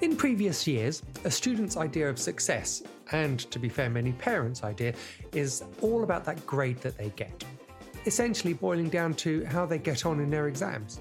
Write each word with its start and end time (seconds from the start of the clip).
In 0.00 0.14
previous 0.14 0.64
years, 0.64 1.02
a 1.24 1.30
student's 1.30 1.76
idea 1.76 2.08
of 2.08 2.20
success, 2.20 2.84
and 3.10 3.40
to 3.50 3.58
be 3.58 3.68
fair, 3.68 3.90
many 3.90 4.12
parents' 4.12 4.62
idea, 4.62 4.94
is 5.32 5.64
all 5.82 6.04
about 6.04 6.24
that 6.24 6.46
grade 6.46 6.80
that 6.82 6.96
they 6.96 7.10
get. 7.16 7.44
Essentially 8.06 8.52
boiling 8.52 8.88
down 8.88 9.12
to 9.14 9.44
how 9.46 9.66
they 9.66 9.78
get 9.78 10.06
on 10.06 10.20
in 10.20 10.30
their 10.30 10.46
exams. 10.46 11.00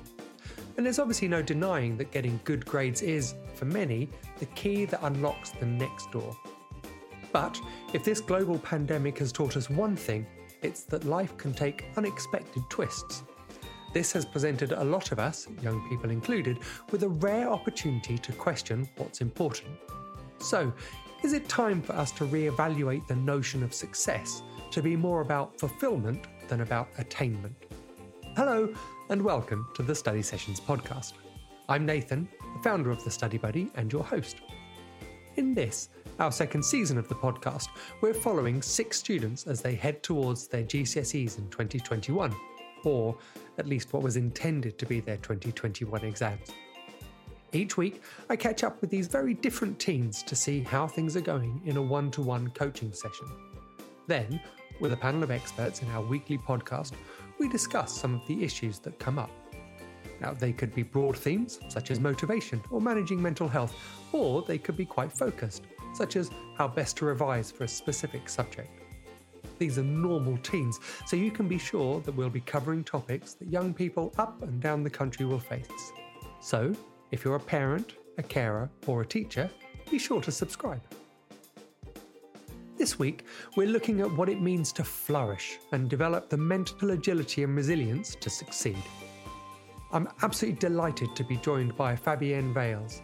And 0.77 0.85
there's 0.85 0.97
obviously 0.97 1.27
no 1.27 1.43
denying 1.43 1.95
that 1.97 2.09
getting 2.09 2.39
good 2.43 2.65
grades 2.65 3.03
is, 3.03 3.35
for 3.53 3.65
many, 3.65 4.09
the 4.39 4.47
key 4.47 4.85
that 4.85 5.03
unlocks 5.03 5.51
the 5.51 5.67
next 5.67 6.11
door. 6.11 6.35
But 7.31 7.59
if 7.93 8.03
this 8.03 8.19
global 8.19 8.57
pandemic 8.57 9.19
has 9.19 9.31
taught 9.31 9.57
us 9.57 9.69
one 9.69 9.95
thing, 9.95 10.25
it's 10.63 10.85
that 10.85 11.05
life 11.05 11.37
can 11.37 11.53
take 11.53 11.85
unexpected 11.97 12.63
twists. 12.69 13.21
This 13.97 14.11
has 14.11 14.25
presented 14.25 14.73
a 14.73 14.83
lot 14.83 15.11
of 15.11 15.17
us, 15.17 15.47
young 15.63 15.89
people 15.89 16.11
included, 16.11 16.59
with 16.91 17.01
a 17.01 17.09
rare 17.09 17.49
opportunity 17.49 18.15
to 18.19 18.31
question 18.31 18.87
what's 18.97 19.21
important. 19.21 19.75
So, 20.37 20.71
is 21.23 21.33
it 21.33 21.49
time 21.49 21.81
for 21.81 21.93
us 21.93 22.11
to 22.11 22.25
re-evaluate 22.25 23.07
the 23.07 23.15
notion 23.15 23.63
of 23.63 23.73
success 23.73 24.43
to 24.69 24.83
be 24.83 24.95
more 24.95 25.21
about 25.21 25.59
fulfillment 25.59 26.27
than 26.47 26.61
about 26.61 26.89
attainment? 26.99 27.55
Hello, 28.35 28.71
and 29.09 29.19
welcome 29.19 29.67
to 29.73 29.81
the 29.81 29.95
Study 29.95 30.21
Sessions 30.21 30.59
podcast. 30.59 31.13
I'm 31.67 31.83
Nathan, 31.83 32.29
the 32.55 32.61
founder 32.61 32.91
of 32.91 33.03
the 33.03 33.09
Study 33.09 33.39
Buddy 33.39 33.71
and 33.73 33.91
your 33.91 34.03
host. 34.03 34.35
In 35.37 35.55
this, 35.55 35.89
our 36.19 36.31
second 36.31 36.63
season 36.63 36.99
of 36.99 37.07
the 37.07 37.15
podcast, 37.15 37.69
we're 38.01 38.13
following 38.13 38.61
six 38.61 38.99
students 38.99 39.47
as 39.47 39.63
they 39.63 39.73
head 39.73 40.03
towards 40.03 40.47
their 40.47 40.65
GCSEs 40.65 41.39
in 41.39 41.49
2021 41.49 42.35
or 42.87 43.17
at 43.57 43.67
least 43.67 43.91
what 43.91 44.01
was 44.01 44.15
intended 44.15 44.77
to 44.77 44.85
be 44.85 45.01
their 45.01 45.17
2021 45.17 46.05
exams. 46.05 46.47
Each 47.51 47.75
week, 47.75 48.01
I 48.29 48.35
catch 48.35 48.63
up 48.63 48.79
with 48.81 48.89
these 48.89 49.07
very 49.07 49.33
different 49.33 49.77
teens 49.77 50.23
to 50.23 50.35
see 50.35 50.61
how 50.61 50.87
things 50.87 51.17
are 51.17 51.21
going 51.21 51.61
in 51.65 51.77
a 51.77 51.81
one 51.81 52.11
to 52.11 52.21
one 52.21 52.49
coaching 52.51 52.93
session. 52.93 53.27
Then, 54.07 54.39
with 54.79 54.93
a 54.93 54.97
panel 54.97 55.23
of 55.23 55.31
experts 55.31 55.81
in 55.81 55.89
our 55.89 56.01
weekly 56.01 56.37
podcast, 56.37 56.93
we 57.39 57.49
discuss 57.49 57.99
some 57.99 58.15
of 58.15 58.25
the 58.27 58.43
issues 58.43 58.79
that 58.79 58.99
come 58.99 59.19
up. 59.19 59.31
Now, 60.21 60.33
they 60.33 60.53
could 60.53 60.73
be 60.73 60.83
broad 60.83 61.17
themes, 61.17 61.59
such 61.67 61.91
as 61.91 61.99
motivation 61.99 62.61
or 62.71 62.79
managing 62.79 63.21
mental 63.21 63.47
health, 63.47 63.75
or 64.13 64.43
they 64.43 64.57
could 64.57 64.77
be 64.77 64.85
quite 64.85 65.11
focused, 65.11 65.63
such 65.93 66.15
as 66.15 66.31
how 66.57 66.67
best 66.67 66.97
to 66.97 67.05
revise 67.05 67.51
for 67.51 67.65
a 67.65 67.67
specific 67.67 68.29
subject. 68.29 68.76
These 69.59 69.77
are 69.77 69.83
normal 69.83 70.37
teens, 70.37 70.79
so 71.05 71.15
you 71.15 71.31
can 71.31 71.47
be 71.47 71.57
sure 71.57 71.99
that 72.01 72.15
we'll 72.15 72.29
be 72.29 72.41
covering 72.41 72.83
topics 72.83 73.33
that 73.33 73.49
young 73.49 73.73
people 73.73 74.13
up 74.17 74.41
and 74.43 74.61
down 74.61 74.83
the 74.83 74.89
country 74.89 75.25
will 75.25 75.39
face. 75.39 75.91
So, 76.39 76.75
if 77.11 77.23
you're 77.23 77.35
a 77.35 77.39
parent, 77.39 77.93
a 78.17 78.23
carer, 78.23 78.69
or 78.85 79.01
a 79.01 79.05
teacher, 79.05 79.49
be 79.89 79.97
sure 79.97 80.21
to 80.21 80.31
subscribe. 80.31 80.81
This 82.77 82.99
week, 82.99 83.25
we're 83.55 83.67
looking 83.67 84.01
at 84.01 84.11
what 84.11 84.29
it 84.29 84.39
means 84.39 84.71
to 84.73 84.83
flourish 84.83 85.57
and 85.71 85.89
develop 85.89 86.29
the 86.29 86.37
mental 86.37 86.91
agility 86.91 87.43
and 87.43 87.55
resilience 87.55 88.15
to 88.15 88.29
succeed. 88.29 88.77
I'm 89.91 90.07
absolutely 90.21 90.59
delighted 90.59 91.15
to 91.15 91.23
be 91.23 91.37
joined 91.37 91.75
by 91.75 91.95
Fabienne 91.95 92.53
Vailes, 92.53 93.01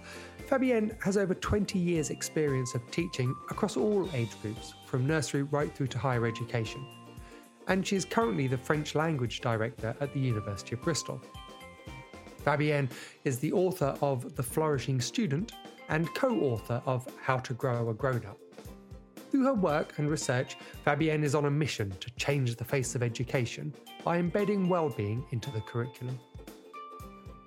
Fabienne 0.49 1.01
has 1.01 1.17
over 1.17 1.33
20 1.33 1.79
years' 1.79 2.09
experience 2.09 2.75
of 2.75 2.91
teaching 2.91 3.33
across 3.49 3.77
all 3.77 4.09
age 4.13 4.29
groups, 4.41 4.73
from 4.85 5.07
nursery 5.07 5.43
right 5.43 5.73
through 5.73 5.87
to 5.87 5.97
higher 5.97 6.25
education. 6.25 6.85
And 7.67 7.87
she 7.87 7.95
is 7.95 8.03
currently 8.03 8.47
the 8.47 8.57
French 8.57 8.93
language 8.93 9.39
director 9.39 9.95
at 10.01 10.13
the 10.13 10.19
University 10.19 10.75
of 10.75 10.81
Bristol. 10.81 11.21
Fabienne 12.45 12.89
is 13.23 13.39
the 13.39 13.53
author 13.53 13.97
of 14.01 14.35
The 14.35 14.43
Flourishing 14.43 14.99
Student 14.99 15.53
and 15.87 16.13
co 16.13 16.37
author 16.41 16.81
of 16.85 17.07
How 17.21 17.37
to 17.37 17.53
Grow 17.53 17.89
a 17.89 17.93
Grown 17.93 18.25
Up. 18.25 18.37
Through 19.31 19.45
her 19.45 19.53
work 19.53 19.97
and 19.97 20.09
research, 20.09 20.57
Fabienne 20.85 21.23
is 21.23 21.35
on 21.35 21.45
a 21.45 21.51
mission 21.51 21.89
to 22.01 22.11
change 22.11 22.55
the 22.55 22.65
face 22.65 22.95
of 22.95 23.01
education 23.01 23.73
by 24.03 24.17
embedding 24.17 24.67
well-being 24.67 25.25
into 25.31 25.49
the 25.51 25.61
curriculum. 25.61 26.19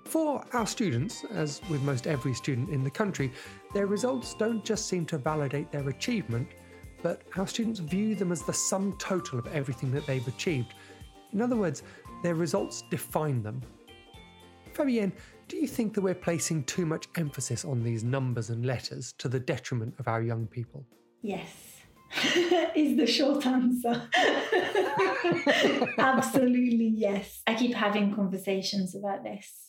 For 0.07 0.41
our 0.53 0.65
students, 0.65 1.25
as 1.31 1.59
with 1.69 1.81
most 1.81 2.07
every 2.07 2.33
student 2.33 2.69
in 2.69 2.81
the 2.81 2.89
country, 2.89 3.29
their 3.73 3.87
results 3.87 4.35
don't 4.35 4.63
just 4.63 4.87
seem 4.87 5.05
to 5.07 5.17
validate 5.17 5.69
their 5.69 5.89
achievement, 5.89 6.47
but 7.03 7.23
our 7.35 7.45
students 7.45 7.81
view 7.81 8.15
them 8.15 8.31
as 8.31 8.41
the 8.41 8.53
sum 8.53 8.95
total 8.99 9.37
of 9.37 9.47
everything 9.47 9.91
that 9.91 10.07
they've 10.07 10.25
achieved. 10.29 10.75
In 11.33 11.41
other 11.41 11.57
words, 11.57 11.83
their 12.23 12.35
results 12.35 12.83
define 12.89 13.43
them. 13.43 13.61
Fabienne, 14.73 15.11
do 15.49 15.57
you 15.57 15.67
think 15.67 15.93
that 15.93 16.01
we're 16.01 16.15
placing 16.15 16.63
too 16.63 16.85
much 16.85 17.07
emphasis 17.17 17.65
on 17.65 17.83
these 17.83 18.05
numbers 18.05 18.49
and 18.49 18.65
letters 18.65 19.13
to 19.17 19.27
the 19.27 19.41
detriment 19.41 19.93
of 19.99 20.07
our 20.07 20.21
young 20.21 20.47
people? 20.47 20.85
Yes. 21.21 21.81
is 22.73 22.95
the 22.95 23.05
short 23.05 23.45
answer. 23.45 24.07
Absolutely 25.97 26.93
yes. 26.95 27.41
I 27.45 27.55
keep 27.55 27.73
having 27.73 28.15
conversations 28.15 28.95
about 28.95 29.25
this 29.25 29.66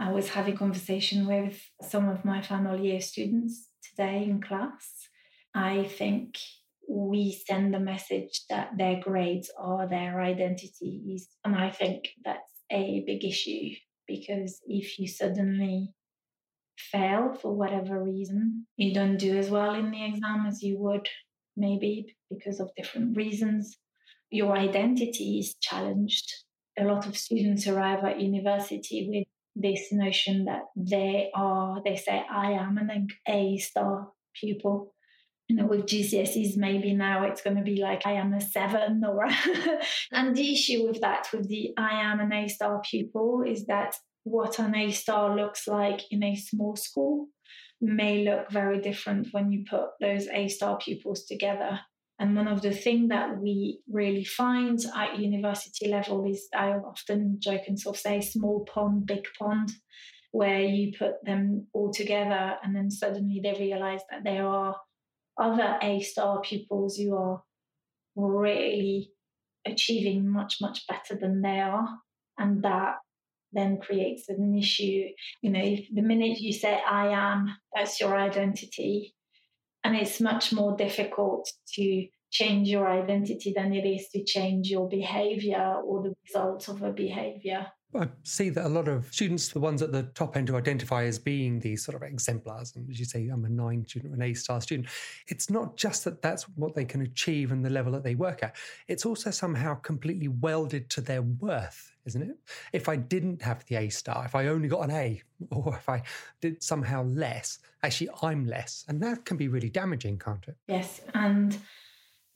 I 0.00 0.10
was 0.12 0.30
having 0.30 0.56
conversation 0.56 1.26
with 1.26 1.62
some 1.82 2.08
of 2.08 2.24
my 2.24 2.40
final 2.40 2.80
year 2.80 3.02
students 3.02 3.68
today 3.86 4.24
in 4.24 4.40
class. 4.40 5.10
I 5.54 5.84
think 5.84 6.38
we 6.88 7.38
send 7.46 7.74
the 7.74 7.80
message 7.80 8.44
that 8.48 8.70
their 8.78 8.98
grades 8.98 9.50
are 9.58 9.86
their 9.86 10.22
identities. 10.22 11.28
And 11.44 11.54
I 11.54 11.70
think 11.70 12.08
that's 12.24 12.62
a 12.72 13.04
big 13.06 13.26
issue 13.26 13.74
because 14.08 14.62
if 14.66 14.98
you 14.98 15.06
suddenly 15.06 15.92
fail 16.78 17.34
for 17.34 17.54
whatever 17.54 18.02
reason, 18.02 18.66
you 18.78 18.94
don't 18.94 19.18
do 19.18 19.36
as 19.36 19.50
well 19.50 19.74
in 19.74 19.90
the 19.90 20.06
exam 20.06 20.46
as 20.48 20.62
you 20.62 20.78
would 20.78 21.06
maybe 21.58 22.16
because 22.30 22.58
of 22.58 22.70
different 22.74 23.18
reasons, 23.18 23.76
your 24.30 24.56
identity 24.56 25.40
is 25.40 25.56
challenged. 25.60 26.32
A 26.78 26.84
lot 26.84 27.06
of 27.06 27.18
students 27.18 27.66
arrive 27.66 28.02
at 28.02 28.18
university 28.18 29.06
with 29.12 29.26
this 29.60 29.92
notion 29.92 30.44
that 30.46 30.64
they 30.76 31.30
are, 31.34 31.80
they 31.84 31.96
say, 31.96 32.24
I 32.30 32.52
am 32.52 32.78
an 32.78 33.08
A 33.28 33.58
star 33.58 34.08
pupil. 34.34 34.94
You 35.48 35.56
know, 35.56 35.66
with 35.66 35.86
GCSEs, 35.86 36.56
maybe 36.56 36.94
now 36.94 37.24
it's 37.24 37.42
going 37.42 37.56
to 37.56 37.64
be 37.64 37.82
like 37.82 38.06
I 38.06 38.12
am 38.12 38.32
a 38.32 38.40
seven 38.40 39.02
or 39.04 39.26
and 40.12 40.36
the 40.36 40.52
issue 40.52 40.86
with 40.86 41.00
that, 41.00 41.26
with 41.32 41.48
the 41.48 41.72
I 41.76 42.02
am 42.02 42.20
an 42.20 42.32
A 42.32 42.46
star 42.46 42.80
pupil, 42.88 43.42
is 43.44 43.66
that 43.66 43.96
what 44.22 44.60
an 44.60 44.76
A 44.76 44.92
star 44.92 45.34
looks 45.34 45.66
like 45.66 46.02
in 46.12 46.22
a 46.22 46.36
small 46.36 46.76
school 46.76 47.26
may 47.80 48.24
look 48.24 48.50
very 48.50 48.80
different 48.80 49.28
when 49.32 49.50
you 49.50 49.64
put 49.68 49.88
those 50.00 50.28
A 50.28 50.48
star 50.48 50.78
pupils 50.78 51.24
together. 51.24 51.80
And 52.20 52.36
one 52.36 52.48
of 52.48 52.60
the 52.60 52.72
things 52.72 53.08
that 53.08 53.38
we 53.40 53.80
really 53.90 54.24
find 54.24 54.78
at 54.94 55.18
university 55.18 55.88
level 55.88 56.30
is 56.30 56.48
I 56.54 56.72
often 56.72 57.38
joke 57.40 57.62
and 57.66 57.80
sort 57.80 57.96
of 57.96 58.00
say 58.00 58.20
small 58.20 58.66
pond, 58.70 59.06
big 59.06 59.24
pond, 59.38 59.72
where 60.30 60.60
you 60.60 60.92
put 60.98 61.24
them 61.24 61.66
all 61.72 61.90
together 61.90 62.56
and 62.62 62.76
then 62.76 62.90
suddenly 62.90 63.40
they 63.42 63.58
realize 63.58 64.02
that 64.10 64.22
there 64.22 64.46
are 64.46 64.76
other 65.40 65.78
A 65.80 66.00
star 66.00 66.42
pupils 66.42 66.98
who 66.98 67.16
are 67.16 67.42
really 68.14 69.12
achieving 69.66 70.28
much, 70.28 70.58
much 70.60 70.86
better 70.86 71.18
than 71.18 71.40
they 71.40 71.58
are. 71.58 71.88
And 72.38 72.62
that 72.64 72.96
then 73.54 73.78
creates 73.78 74.28
an 74.28 74.54
issue. 74.58 75.06
You 75.40 75.50
know, 75.50 75.76
the 75.94 76.02
minute 76.02 76.38
you 76.38 76.52
say 76.52 76.78
I 76.86 77.08
am, 77.08 77.56
that's 77.74 77.98
your 77.98 78.14
identity, 78.14 79.14
and 79.84 79.96
it's 79.96 80.20
much 80.20 80.52
more 80.52 80.76
difficult 80.76 81.50
to 81.74 82.06
change 82.30 82.68
your 82.68 82.88
identity 82.88 83.52
than 83.54 83.72
it 83.72 83.86
is 83.86 84.08
to 84.10 84.24
change 84.24 84.68
your 84.68 84.88
behavior 84.88 85.76
or 85.84 86.02
the 86.02 86.14
results 86.26 86.68
of 86.68 86.82
a 86.82 86.92
behavior. 86.92 87.66
I 87.92 88.08
see 88.22 88.50
that 88.50 88.66
a 88.66 88.68
lot 88.68 88.86
of 88.86 89.12
students, 89.12 89.48
the 89.48 89.58
ones 89.58 89.82
at 89.82 89.90
the 89.90 90.04
top 90.14 90.36
end 90.36 90.48
who 90.48 90.56
identify 90.56 91.04
as 91.04 91.18
being 91.18 91.58
these 91.58 91.84
sort 91.84 91.96
of 91.96 92.02
exemplars, 92.02 92.76
and 92.76 92.88
as 92.88 93.00
you 93.00 93.04
say, 93.04 93.28
I'm 93.28 93.44
a 93.44 93.48
nine 93.48 93.84
student 93.84 94.14
an 94.14 94.22
A 94.22 94.32
star 94.34 94.60
student, 94.60 94.88
it's 95.26 95.50
not 95.50 95.76
just 95.76 96.04
that 96.04 96.22
that's 96.22 96.44
what 96.50 96.74
they 96.74 96.84
can 96.84 97.02
achieve 97.02 97.50
and 97.50 97.64
the 97.64 97.70
level 97.70 97.92
that 97.92 98.04
they 98.04 98.14
work 98.14 98.42
at. 98.42 98.54
It's 98.86 99.04
also 99.04 99.30
somehow 99.30 99.74
completely 99.74 100.28
welded 100.28 100.88
to 100.90 101.00
their 101.00 101.22
worth, 101.22 101.92
isn't 102.06 102.22
it? 102.22 102.36
If 102.72 102.88
I 102.88 102.94
didn't 102.94 103.42
have 103.42 103.64
the 103.66 103.76
A 103.76 103.88
star, 103.88 104.24
if 104.24 104.36
I 104.36 104.46
only 104.46 104.68
got 104.68 104.82
an 104.82 104.92
A, 104.92 105.22
or 105.50 105.74
if 105.76 105.88
I 105.88 106.02
did 106.40 106.62
somehow 106.62 107.02
less, 107.04 107.58
actually 107.82 108.10
I'm 108.22 108.46
less. 108.46 108.84
And 108.86 109.02
that 109.02 109.24
can 109.24 109.36
be 109.36 109.48
really 109.48 109.70
damaging, 109.70 110.18
can't 110.18 110.46
it? 110.46 110.56
Yes. 110.68 111.00
And 111.14 111.58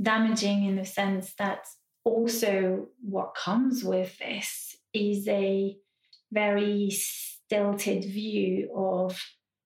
damaging 0.03 0.65
in 0.65 0.75
the 0.75 0.85
sense 0.85 1.35
that 1.35 1.67
also 2.03 2.89
what 3.01 3.37
comes 3.37 3.85
with 3.85 4.19
this 4.19 4.77
is 4.94 5.26
a 5.29 5.76
very 6.32 6.91
stilted 6.91 8.05
view 8.05 8.70
of 8.75 9.20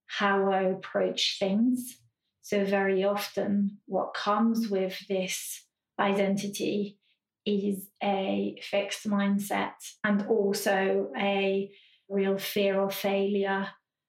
how 0.07 0.51
I 0.51 0.63
approach 0.63 1.37
things. 1.39 1.97
So, 2.41 2.65
very 2.65 3.03
often, 3.03 3.77
what 3.85 4.13
comes 4.13 4.69
with 4.69 5.07
this 5.07 5.65
identity 5.99 6.97
is 7.45 7.89
a 8.01 8.55
fixed 8.61 9.07
mindset 9.07 9.73
and 10.03 10.25
also 10.27 11.09
a 11.17 11.71
real 12.09 12.37
fear 12.37 12.81
of 12.81 12.93
failure, 12.93 13.67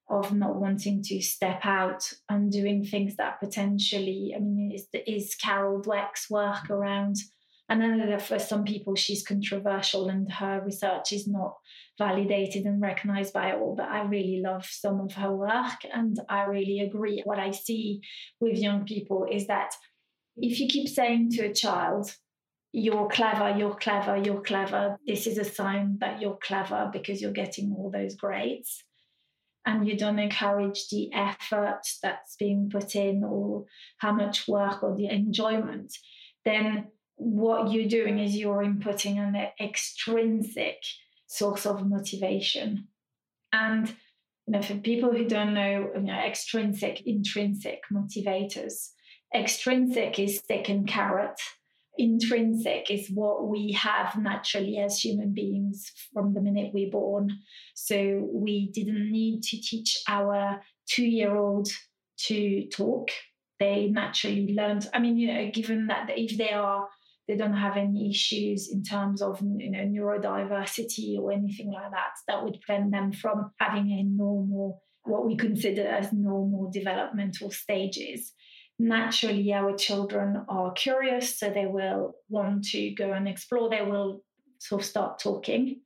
of 0.09 0.33
not 0.33 0.55
wanting 0.55 1.01
to 1.03 1.21
step 1.21 1.61
out 1.63 2.11
and 2.29 2.51
doing 2.51 2.83
things 2.83 3.15
that 3.15 3.39
potentially, 3.39 4.33
I 4.35 4.39
mean, 4.39 4.71
is, 4.73 4.87
is 5.07 5.35
Carol 5.35 5.81
Dweck's 5.81 6.29
work 6.29 6.69
around. 6.69 7.15
And 7.71 7.81
then 7.81 8.19
for 8.19 8.37
some 8.37 8.65
people, 8.65 8.95
she's 8.95 9.25
controversial 9.25 10.09
and 10.09 10.29
her 10.29 10.61
research 10.65 11.13
is 11.13 11.25
not 11.25 11.55
validated 11.97 12.65
and 12.65 12.81
recognized 12.81 13.31
by 13.33 13.53
all. 13.53 13.75
But 13.77 13.87
I 13.87 14.01
really 14.01 14.41
love 14.43 14.65
some 14.65 14.99
of 14.99 15.13
her 15.13 15.33
work. 15.33 15.85
And 15.93 16.19
I 16.27 16.43
really 16.43 16.81
agree. 16.81 17.21
What 17.23 17.39
I 17.39 17.51
see 17.51 18.01
with 18.41 18.57
young 18.57 18.83
people 18.83 19.25
is 19.31 19.47
that 19.47 19.73
if 20.35 20.59
you 20.59 20.67
keep 20.67 20.89
saying 20.89 21.29
to 21.31 21.45
a 21.45 21.53
child, 21.53 22.13
you're 22.73 23.07
clever, 23.07 23.57
you're 23.57 23.75
clever, 23.75 24.17
you're 24.17 24.41
clever, 24.41 24.97
this 25.07 25.25
is 25.25 25.37
a 25.37 25.45
sign 25.45 25.97
that 26.01 26.21
you're 26.21 26.39
clever 26.43 26.89
because 26.91 27.21
you're 27.21 27.31
getting 27.31 27.73
all 27.77 27.89
those 27.89 28.15
grades 28.15 28.83
and 29.65 29.87
you 29.87 29.97
don't 29.97 30.19
encourage 30.19 30.89
the 30.89 31.09
effort 31.13 31.83
that's 32.03 32.35
being 32.35 32.69
put 32.69 32.97
in 32.97 33.23
or 33.23 33.63
how 33.99 34.11
much 34.11 34.45
work 34.45 34.83
or 34.83 34.93
the 34.93 35.07
enjoyment, 35.07 35.95
then 36.43 36.87
what 37.23 37.71
you're 37.71 37.87
doing 37.87 38.19
is 38.19 38.35
you're 38.35 38.63
inputting 38.63 39.17
an 39.17 39.35
extrinsic 39.59 40.77
source 41.27 41.65
of 41.65 41.87
motivation. 41.87 42.87
And 43.53 43.87
you 44.47 44.53
know, 44.53 44.61
for 44.61 44.75
people 44.75 45.11
who 45.11 45.27
don't 45.27 45.53
know, 45.53 45.91
you 45.95 46.01
know, 46.01 46.19
extrinsic, 46.19 47.03
intrinsic 47.05 47.81
motivators, 47.93 48.89
extrinsic 49.33 50.17
is 50.17 50.39
stick 50.39 50.67
and 50.67 50.87
carrot 50.87 51.39
intrinsic 51.97 52.89
is 52.89 53.09
what 53.13 53.47
we 53.47 53.73
have 53.73 54.17
naturally 54.17 54.77
as 54.77 54.99
human 54.99 55.33
beings 55.33 55.91
from 56.13 56.33
the 56.33 56.41
minute 56.41 56.71
we're 56.73 56.91
born. 56.91 57.29
So 57.75 58.27
we 58.31 58.71
didn't 58.73 59.11
need 59.11 59.43
to 59.43 59.61
teach 59.61 60.01
our 60.07 60.61
two 60.87 61.05
year 61.05 61.35
old 61.35 61.69
to 62.25 62.67
talk. 62.69 63.09
They 63.59 63.87
naturally 63.87 64.53
learned. 64.53 64.89
I 64.93 64.99
mean, 64.99 65.17
you 65.17 65.33
know, 65.33 65.51
given 65.53 65.87
that 65.87 66.09
if 66.15 66.37
they 66.37 66.51
are, 66.51 66.87
they 67.31 67.37
don't 67.37 67.53
have 67.53 67.77
any 67.77 68.09
issues 68.09 68.71
in 68.71 68.83
terms 68.83 69.21
of 69.21 69.41
you 69.41 69.71
know 69.71 69.79
neurodiversity 69.79 71.17
or 71.17 71.31
anything 71.31 71.71
like 71.71 71.91
that, 71.91 72.11
that 72.27 72.43
would 72.43 72.59
prevent 72.61 72.91
them 72.91 73.13
from 73.13 73.51
having 73.59 73.89
a 73.91 74.03
normal, 74.03 74.81
what 75.03 75.25
we 75.25 75.37
consider 75.37 75.87
as 75.87 76.11
normal 76.11 76.69
developmental 76.69 77.49
stages 77.49 78.33
naturally 78.81 79.53
our 79.53 79.75
children 79.75 80.43
are 80.49 80.73
curious, 80.73 81.37
so 81.37 81.49
they 81.49 81.67
will 81.67 82.15
want 82.29 82.65
to 82.65 82.91
go 82.91 83.11
and 83.11 83.27
explore. 83.27 83.69
They 83.69 83.83
will 83.83 84.23
sort 84.59 84.81
of 84.81 84.87
start 84.87 85.19
talking. 85.19 85.81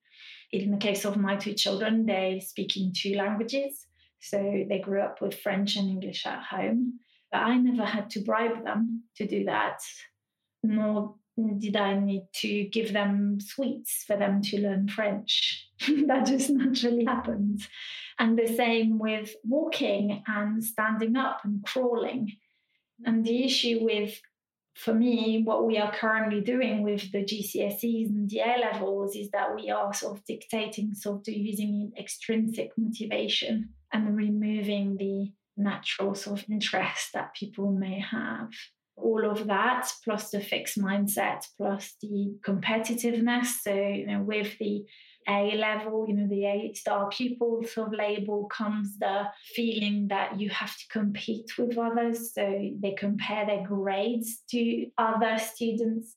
In 0.51 0.71
the 0.71 0.77
case 0.77 1.05
of 1.05 1.17
my 1.17 1.35
two 1.35 1.53
children, 1.53 2.05
they 2.05 2.41
speak 2.43 2.77
in 2.77 2.93
two 2.95 3.15
languages. 3.15 3.85
So 4.21 4.65
they 4.69 4.79
grew 4.79 5.01
up 5.01 5.21
with 5.21 5.39
French 5.39 5.75
and 5.75 5.89
English 5.89 6.25
at 6.25 6.43
home. 6.43 6.99
But 7.31 7.39
I 7.39 7.57
never 7.57 7.85
had 7.85 8.09
to 8.11 8.21
bribe 8.21 8.63
them 8.63 9.03
to 9.17 9.27
do 9.27 9.45
that, 9.45 9.79
nor 10.63 11.15
did 11.57 11.75
I 11.75 11.99
need 11.99 12.27
to 12.41 12.63
give 12.65 12.93
them 12.93 13.39
sweets 13.39 14.03
for 14.07 14.15
them 14.15 14.41
to 14.43 14.61
learn 14.61 14.87
French. 14.87 15.67
that 16.07 16.25
just 16.25 16.49
naturally 16.49 17.05
happened. 17.05 17.61
And 18.17 18.37
the 18.37 18.47
same 18.47 18.97
with 18.97 19.35
walking 19.43 20.23
and 20.27 20.63
standing 20.63 21.17
up 21.17 21.41
and 21.43 21.63
crawling. 21.65 22.31
And 23.05 23.25
the 23.25 23.43
issue 23.43 23.79
with, 23.81 24.21
for 24.75 24.93
me, 24.93 25.41
what 25.43 25.65
we 25.65 25.77
are 25.77 25.91
currently 25.91 26.39
doing 26.39 26.81
with 26.81 27.11
the 27.11 27.25
GCSEs 27.25 28.09
and 28.09 28.29
the 28.29 28.39
A 28.39 28.57
levels 28.71 29.15
is 29.15 29.29
that 29.31 29.53
we 29.53 29.69
are 29.69 29.93
sort 29.93 30.17
of 30.17 30.25
dictating, 30.25 30.93
sort 30.93 31.27
of 31.27 31.33
using 31.33 31.91
extrinsic 31.99 32.71
motivation 32.77 33.69
and 33.91 34.15
removing 34.15 34.95
the 34.95 35.33
natural 35.57 36.15
sort 36.15 36.39
of 36.39 36.49
interest 36.49 37.11
that 37.13 37.35
people 37.35 37.71
may 37.71 37.99
have. 37.99 38.51
All 38.97 39.29
of 39.29 39.47
that, 39.47 39.89
plus 40.03 40.31
the 40.31 40.39
fixed 40.39 40.79
mindset, 40.79 41.45
plus 41.57 41.95
the 42.01 42.35
competitiveness. 42.45 43.47
So, 43.61 43.73
you 43.73 44.07
know, 44.07 44.21
with 44.21 44.57
the 44.57 44.85
a 45.27 45.55
level, 45.55 46.05
you 46.07 46.15
know, 46.15 46.27
the 46.27 46.45
A 46.45 46.73
star 46.73 47.09
pupil 47.09 47.63
sort 47.63 47.87
of 47.87 47.93
label 47.93 48.45
comes 48.45 48.97
the 48.99 49.23
feeling 49.55 50.07
that 50.09 50.39
you 50.39 50.49
have 50.49 50.75
to 50.77 50.87
compete 50.91 51.57
with 51.57 51.77
others. 51.77 52.33
So 52.33 52.71
they 52.79 52.93
compare 52.93 53.45
their 53.45 53.65
grades 53.65 54.43
to 54.51 54.85
other 54.97 55.37
students. 55.39 56.15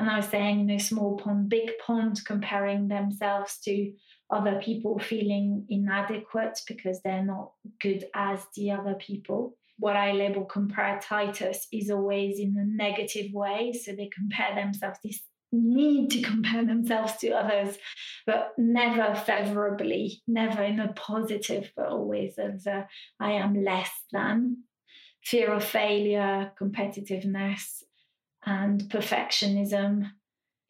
And 0.00 0.08
I 0.10 0.16
was 0.16 0.28
saying, 0.28 0.60
you 0.60 0.66
know, 0.66 0.78
small 0.78 1.16
pond, 1.16 1.48
big 1.48 1.70
pond, 1.84 2.20
comparing 2.24 2.88
themselves 2.88 3.58
to 3.64 3.92
other 4.30 4.60
people 4.62 4.98
feeling 4.98 5.66
inadequate 5.68 6.58
because 6.66 7.00
they're 7.02 7.24
not 7.24 7.52
good 7.80 8.06
as 8.14 8.40
the 8.56 8.72
other 8.72 8.94
people. 8.94 9.56
What 9.78 9.96
I 9.96 10.12
label 10.12 10.46
comparatitis 10.46 11.66
is 11.72 11.90
always 11.90 12.38
in 12.40 12.56
a 12.56 12.64
negative 12.64 13.32
way. 13.32 13.72
So 13.72 13.92
they 13.92 14.08
compare 14.14 14.54
themselves, 14.54 14.98
this 15.04 15.20
need 15.52 16.10
to 16.10 16.22
compare 16.22 16.64
themselves 16.64 17.16
to 17.16 17.30
others, 17.30 17.76
but 18.26 18.52
never 18.58 19.14
favorably, 19.14 20.22
never 20.26 20.62
in 20.62 20.80
a 20.80 20.92
positive, 20.92 21.70
but 21.76 21.88
always 21.88 22.38
as 22.38 22.66
a 22.66 22.88
I 23.20 23.32
am 23.32 23.64
less 23.64 23.90
than. 24.12 24.64
Fear 25.22 25.54
of 25.54 25.64
failure, 25.64 26.52
competitiveness, 26.60 27.82
and 28.44 28.82
perfectionism, 28.82 30.10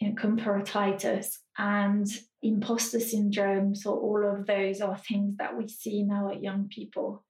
you 0.00 0.08
know, 0.08 0.14
comparatitis, 0.14 1.36
and 1.58 2.06
imposter 2.42 3.00
syndrome. 3.00 3.74
So, 3.74 3.92
all 3.92 4.24
of 4.24 4.46
those 4.46 4.80
are 4.80 4.96
things 4.96 5.36
that 5.36 5.56
we 5.56 5.68
see 5.68 6.04
now 6.04 6.30
at 6.30 6.42
young 6.42 6.68
people, 6.68 7.22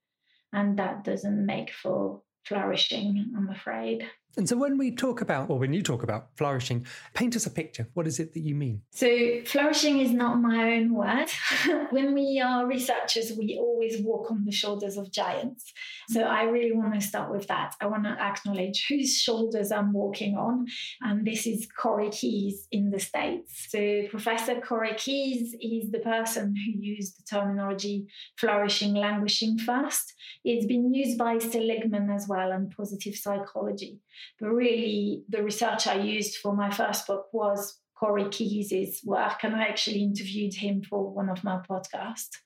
and 0.52 0.78
that 0.78 1.04
doesn't 1.04 1.46
make 1.46 1.70
for 1.72 2.22
flourishing, 2.44 3.32
I'm 3.36 3.50
afraid. 3.50 4.06
And 4.36 4.46
so 4.46 4.56
when 4.56 4.76
we 4.76 4.90
talk 4.90 5.22
about, 5.22 5.48
or 5.48 5.58
when 5.58 5.72
you 5.72 5.82
talk 5.82 6.02
about 6.02 6.28
flourishing, 6.36 6.86
paint 7.14 7.34
us 7.36 7.46
a 7.46 7.50
picture. 7.50 7.88
What 7.94 8.06
is 8.06 8.20
it 8.20 8.34
that 8.34 8.40
you 8.40 8.54
mean? 8.54 8.82
So, 8.90 9.40
flourishing 9.46 9.98
is 10.00 10.10
not 10.10 10.40
my 10.42 10.74
own 10.74 10.92
word. 10.92 11.28
when 11.90 12.12
we 12.12 12.42
are 12.44 12.66
researchers, 12.66 13.32
we 13.32 13.56
always 13.58 14.02
walk 14.02 14.30
on 14.30 14.44
the 14.44 14.52
shoulders 14.52 14.98
of 14.98 15.10
giants. 15.10 15.72
So, 16.10 16.22
I 16.22 16.42
really 16.42 16.72
want 16.72 16.92
to 16.94 17.00
start 17.00 17.30
with 17.30 17.46
that. 17.46 17.76
I 17.80 17.86
want 17.86 18.04
to 18.04 18.10
acknowledge 18.10 18.86
whose 18.90 19.18
shoulders 19.18 19.72
I'm 19.72 19.94
walking 19.94 20.36
on. 20.36 20.66
And 21.00 21.26
this 21.26 21.46
is 21.46 21.66
Corey 21.78 22.10
Keyes 22.10 22.68
in 22.70 22.90
the 22.90 23.00
States. 23.00 23.68
So, 23.70 24.02
Professor 24.10 24.60
Corey 24.60 24.94
Keyes 24.98 25.54
is 25.62 25.90
the 25.90 26.00
person 26.00 26.54
who 26.54 26.78
used 26.78 27.18
the 27.18 27.24
terminology 27.24 28.06
flourishing, 28.36 28.92
languishing 28.94 29.56
first. 29.56 30.12
It's 30.44 30.66
been 30.66 30.92
used 30.92 31.16
by 31.16 31.38
Seligman 31.38 32.10
as 32.10 32.26
well 32.28 32.52
and 32.52 32.70
positive 32.76 33.14
psychology. 33.14 33.98
But 34.40 34.48
really, 34.48 35.24
the 35.28 35.42
research 35.42 35.86
I 35.86 36.00
used 36.00 36.36
for 36.36 36.54
my 36.54 36.70
first 36.70 37.06
book 37.06 37.26
was 37.32 37.80
Corey 37.98 38.28
Keyes' 38.28 39.00
work, 39.04 39.42
and 39.42 39.56
I 39.56 39.64
actually 39.64 40.02
interviewed 40.02 40.54
him 40.54 40.82
for 40.82 41.10
one 41.10 41.28
of 41.28 41.44
my 41.44 41.60
podcasts. 41.68 42.36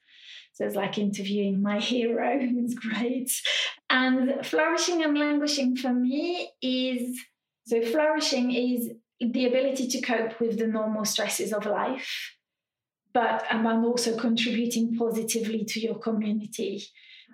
So 0.52 0.66
it's 0.66 0.76
like 0.76 0.98
interviewing 0.98 1.62
my 1.62 1.80
hero. 1.80 2.38
It's 2.40 2.74
great. 2.74 3.30
And 3.88 4.44
flourishing 4.44 5.02
and 5.02 5.18
languishing 5.18 5.76
for 5.76 5.92
me 5.92 6.50
is 6.60 7.18
so 7.66 7.82
flourishing 7.82 8.50
is 8.52 8.90
the 9.20 9.46
ability 9.46 9.86
to 9.88 10.00
cope 10.00 10.40
with 10.40 10.58
the 10.58 10.66
normal 10.66 11.04
stresses 11.04 11.52
of 11.52 11.66
life, 11.66 12.36
but 13.12 13.44
and 13.50 13.66
also 13.66 14.16
contributing 14.16 14.96
positively 14.96 15.64
to 15.64 15.80
your 15.80 15.98
community. 15.98 16.82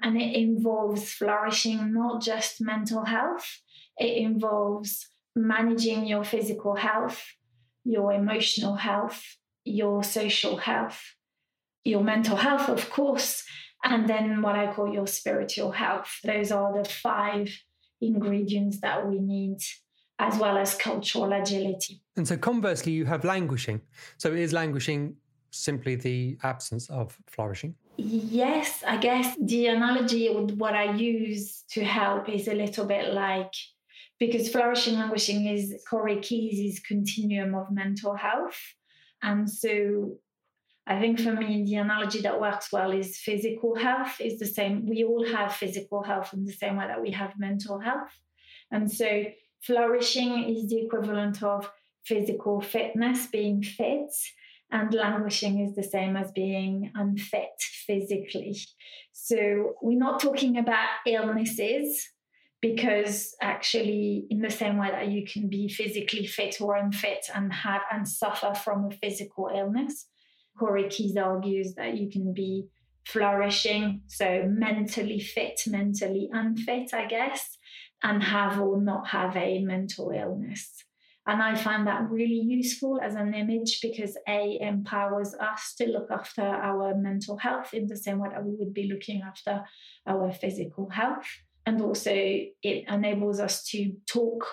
And 0.02 0.20
it 0.20 0.36
involves 0.36 1.12
flourishing 1.12 1.92
not 1.92 2.22
just 2.22 2.60
mental 2.60 3.04
health, 3.04 3.60
it 3.98 4.16
involves 4.18 5.08
managing 5.34 6.06
your 6.06 6.24
physical 6.24 6.74
health, 6.74 7.22
your 7.84 8.12
emotional 8.12 8.74
health, 8.74 9.22
your 9.64 10.02
social 10.02 10.56
health, 10.56 11.02
your 11.84 12.02
mental 12.02 12.36
health, 12.36 12.68
of 12.68 12.90
course, 12.90 13.44
and 13.84 14.08
then 14.08 14.42
what 14.42 14.56
I 14.56 14.72
call 14.72 14.92
your 14.92 15.06
spiritual 15.06 15.70
health. 15.70 16.18
Those 16.24 16.50
are 16.50 16.82
the 16.82 16.88
five 16.88 17.56
ingredients 18.00 18.80
that 18.80 19.06
we 19.06 19.20
need, 19.20 19.58
as 20.18 20.38
well 20.38 20.56
as 20.56 20.74
cultural 20.74 21.32
agility. 21.32 22.02
And 22.16 22.26
so, 22.26 22.36
conversely, 22.36 22.92
you 22.92 23.04
have 23.04 23.24
languishing. 23.24 23.80
So, 24.18 24.32
is 24.32 24.52
languishing 24.52 25.16
simply 25.50 25.96
the 25.96 26.38
absence 26.42 26.90
of 26.90 27.16
flourishing? 27.28 27.74
Yes, 27.96 28.82
I 28.86 28.98
guess 28.98 29.36
the 29.40 29.68
analogy, 29.68 30.28
with 30.30 30.56
what 30.58 30.74
I 30.74 30.92
use 30.94 31.64
to 31.70 31.84
help 31.84 32.28
is 32.28 32.48
a 32.48 32.54
little 32.54 32.84
bit 32.84 33.14
like 33.14 33.52
because 34.18 34.48
flourishing 34.48 34.94
languishing 34.94 35.46
is 35.46 35.74
Corey 35.88 36.20
Keyes' 36.20 36.80
continuum 36.80 37.54
of 37.54 37.70
mental 37.70 38.14
health. 38.14 38.58
And 39.22 39.48
so 39.50 40.18
I 40.86 41.00
think 41.00 41.20
for 41.20 41.32
me, 41.32 41.64
the 41.64 41.76
analogy 41.76 42.20
that 42.22 42.40
works 42.40 42.72
well 42.72 42.92
is 42.92 43.18
physical 43.18 43.74
health 43.74 44.20
is 44.20 44.38
the 44.38 44.46
same. 44.46 44.86
We 44.86 45.04
all 45.04 45.26
have 45.26 45.52
physical 45.54 46.02
health 46.02 46.32
in 46.32 46.44
the 46.44 46.52
same 46.52 46.76
way 46.76 46.86
that 46.86 47.02
we 47.02 47.10
have 47.10 47.38
mental 47.38 47.80
health. 47.80 48.12
And 48.70 48.90
so 48.90 49.24
flourishing 49.62 50.54
is 50.54 50.68
the 50.68 50.84
equivalent 50.84 51.42
of 51.42 51.70
physical 52.04 52.60
fitness, 52.60 53.26
being 53.26 53.62
fit, 53.62 54.12
and 54.70 54.92
languishing 54.94 55.60
is 55.60 55.74
the 55.74 55.82
same 55.82 56.16
as 56.16 56.30
being 56.32 56.92
unfit 56.94 57.60
physically. 57.86 58.56
So 59.12 59.74
we're 59.82 59.98
not 59.98 60.20
talking 60.20 60.56
about 60.56 60.88
illnesses 61.06 62.08
because 62.70 63.34
actually 63.40 64.26
in 64.30 64.40
the 64.40 64.50
same 64.50 64.78
way 64.78 64.90
that 64.90 65.08
you 65.08 65.24
can 65.26 65.48
be 65.48 65.68
physically 65.68 66.26
fit 66.26 66.60
or 66.60 66.76
unfit 66.76 67.26
and 67.34 67.52
have 67.52 67.82
and 67.92 68.08
suffer 68.08 68.54
from 68.54 68.86
a 68.86 68.90
physical 68.90 69.50
illness 69.54 70.06
corey 70.58 70.88
keyes 70.88 71.16
argues 71.16 71.74
that 71.74 71.96
you 71.96 72.08
can 72.10 72.32
be 72.32 72.64
flourishing 73.06 74.00
so 74.06 74.44
mentally 74.48 75.20
fit 75.20 75.60
mentally 75.66 76.28
unfit 76.32 76.92
i 76.92 77.06
guess 77.06 77.58
and 78.02 78.22
have 78.22 78.58
or 78.60 78.80
not 78.80 79.06
have 79.08 79.36
a 79.36 79.62
mental 79.62 80.10
illness 80.10 80.84
and 81.28 81.42
I 81.42 81.56
find 81.56 81.88
that 81.88 82.08
really 82.08 82.40
useful 82.40 83.00
as 83.02 83.16
an 83.16 83.34
image 83.34 83.80
because 83.82 84.16
A 84.28 84.58
empowers 84.60 85.34
us 85.34 85.74
to 85.78 85.86
look 85.86 86.08
after 86.08 86.42
our 86.42 86.94
mental 86.94 87.36
health 87.36 87.74
in 87.74 87.88
the 87.88 87.96
same 87.96 88.20
way 88.20 88.28
that 88.32 88.44
we 88.44 88.54
would 88.54 88.72
be 88.72 88.88
looking 88.88 89.22
after 89.22 89.64
our 90.06 90.32
physical 90.32 90.88
health. 90.88 91.26
And 91.66 91.82
also, 91.82 92.12
it 92.12 92.84
enables 92.88 93.40
us 93.40 93.64
to 93.70 93.92
talk 94.06 94.46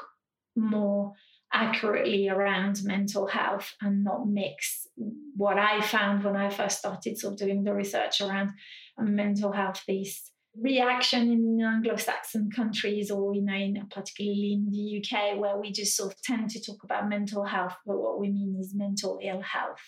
more 0.55 1.13
accurately 1.53 2.27
around 2.27 2.83
mental 2.83 3.27
health 3.27 3.75
and 3.79 4.03
not 4.03 4.27
mix 4.27 4.87
what 5.35 5.57
I 5.57 5.81
found 5.81 6.23
when 6.23 6.35
I 6.35 6.49
first 6.49 6.79
started 6.79 7.17
sort 7.17 7.33
of 7.33 7.39
doing 7.39 7.63
the 7.63 7.73
research 7.73 8.21
around 8.21 8.51
mental 8.97 9.51
health, 9.51 9.83
these 9.87 10.31
reaction 10.59 11.31
in 11.31 11.61
Anglo-Saxon 11.63 12.51
countries 12.55 13.09
or 13.09 13.33
you 13.33 13.43
know 13.43 13.55
in, 13.55 13.87
particularly 13.89 14.53
in 14.53 14.69
the 14.71 15.01
UK 15.01 15.39
where 15.39 15.59
we 15.59 15.71
just 15.71 15.97
sort 15.97 16.13
of 16.13 16.21
tend 16.21 16.49
to 16.51 16.61
talk 16.61 16.83
about 16.83 17.09
mental 17.09 17.43
health 17.43 17.73
but 17.87 17.97
what 17.97 18.19
we 18.19 18.29
mean 18.29 18.55
is 18.59 18.75
mental 18.75 19.19
ill 19.23 19.41
health 19.41 19.81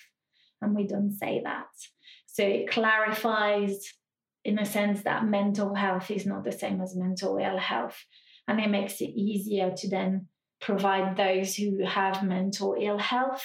and 0.62 0.75
we 0.75 0.88
don't 0.88 1.12
say 1.12 1.41
that. 1.44 1.67
So 2.25 2.44
it 2.44 2.70
clarifies 2.70 3.94
in 4.46 4.60
a 4.60 4.66
sense 4.66 5.02
that 5.04 5.25
mental 5.25 5.74
health 5.74 6.10
is 6.10 6.25
not 6.25 6.46
the 6.46 6.52
same 6.52 6.80
as 6.80 6.96
mental 6.96 7.38
ill 7.38 7.58
health 7.58 8.06
and 8.48 8.60
it 8.60 8.70
makes 8.70 9.02
it 9.02 9.10
easier 9.10 9.72
to 9.75 9.90
then 9.90 10.28
provide 10.62 11.18
those 11.18 11.56
who 11.56 11.84
have 11.84 12.24
mental 12.24 12.75
ill 12.80 13.00
health 13.00 13.44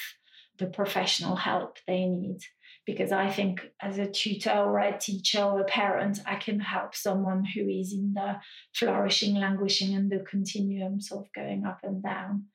the 0.59 0.67
professional 0.67 1.35
help 1.37 1.79
they 1.89 2.05
need 2.05 2.39
because 2.87 3.13
I 3.13 3.31
think 3.31 3.61
as 3.81 3.99
a 3.99 4.11
tutor 4.11 4.51
or 4.51 4.79
a 4.79 4.99
teacher 4.99 5.43
or 5.43 5.61
a 5.61 5.65
parent, 5.65 6.19
I 6.27 6.37
can 6.37 6.59
help 6.61 6.95
someone 6.95 7.45
who 7.45 7.69
is 7.69 7.93
in 7.93 8.15
the 8.15 8.37
flourishing, 8.75 9.35
languishing, 9.35 9.95
and 9.95 10.11
the 10.11 10.25
continuum 10.29 11.01
sort 11.01 11.27
of 11.27 11.33
going 11.33 11.65
up 11.67 11.81
and 11.83 12.03
down. 12.03 12.47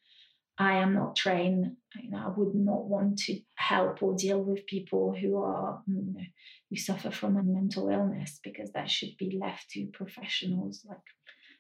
I 0.58 0.78
am 0.78 0.94
not 0.94 1.16
trained. 1.16 1.76
You 2.02 2.12
know, 2.12 2.24
I 2.26 2.30
would 2.38 2.56
not 2.56 2.86
want 2.86 3.20
to 3.20 3.40
help 3.56 4.02
or 4.02 4.16
deal 4.16 4.42
with 4.42 4.66
people 4.68 5.14
who 5.14 5.38
are, 5.38 5.82
you 5.88 5.96
know, 6.14 6.24
who 6.70 6.76
suffer 6.78 7.12
from 7.12 7.38
a 7.38 7.44
mental 7.44 7.90
illness 7.90 8.40
because 8.44 8.72
that 8.72 8.90
should 8.90 9.18
be 9.18 9.38
left 9.40 9.70
to 9.72 9.88
professionals, 9.88 10.86
like 10.88 10.98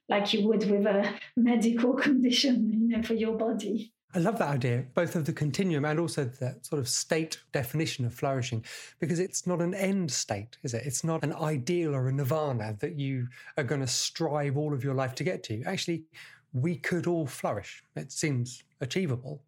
like 0.08 0.34
you 0.34 0.48
would 0.48 0.70
with 0.70 0.86
a 0.86 1.14
medical 1.36 1.94
condition, 1.94 2.72
you 2.72 2.98
know, 2.98 3.04
for 3.04 3.16
your 3.16 3.38
body. 3.38 3.92
I 4.16 4.20
love 4.20 4.38
that 4.38 4.50
idea, 4.50 4.86
both 4.94 5.18
of 5.18 5.26
the 5.26 5.34
continuum 5.34 5.84
and 5.84 6.00
also 6.00 6.24
the 6.24 6.58
sort 6.62 6.80
of 6.80 6.88
state 6.88 7.38
definition 7.52 8.06
of 8.06 8.14
flourishing, 8.14 8.64
because 9.00 9.20
it's 9.20 9.46
not 9.46 9.62
an 9.62 9.74
end 9.74 10.10
state, 10.10 10.58
is 10.64 10.74
it? 10.74 10.84
It's 10.86 11.04
not 11.04 11.26
an 11.26 11.34
ideal 11.34 11.94
or 11.94 12.08
a 12.08 12.14
nirvana 12.14 12.78
that 12.80 12.98
you 12.98 13.28
are 13.58 13.64
going 13.66 13.82
to 13.82 13.88
strive 13.88 14.58
all 14.58 14.74
of 14.74 14.86
your 14.86 14.94
life 14.94 15.16
to 15.16 15.26
get 15.26 15.44
to. 15.44 15.62
Actually, 15.64 16.06
we 16.56 16.78
could 16.78 17.06
all 17.06 17.28
flourish. 17.28 17.84
It 17.96 18.12
seems 18.12 18.64
achievable. 18.80 19.42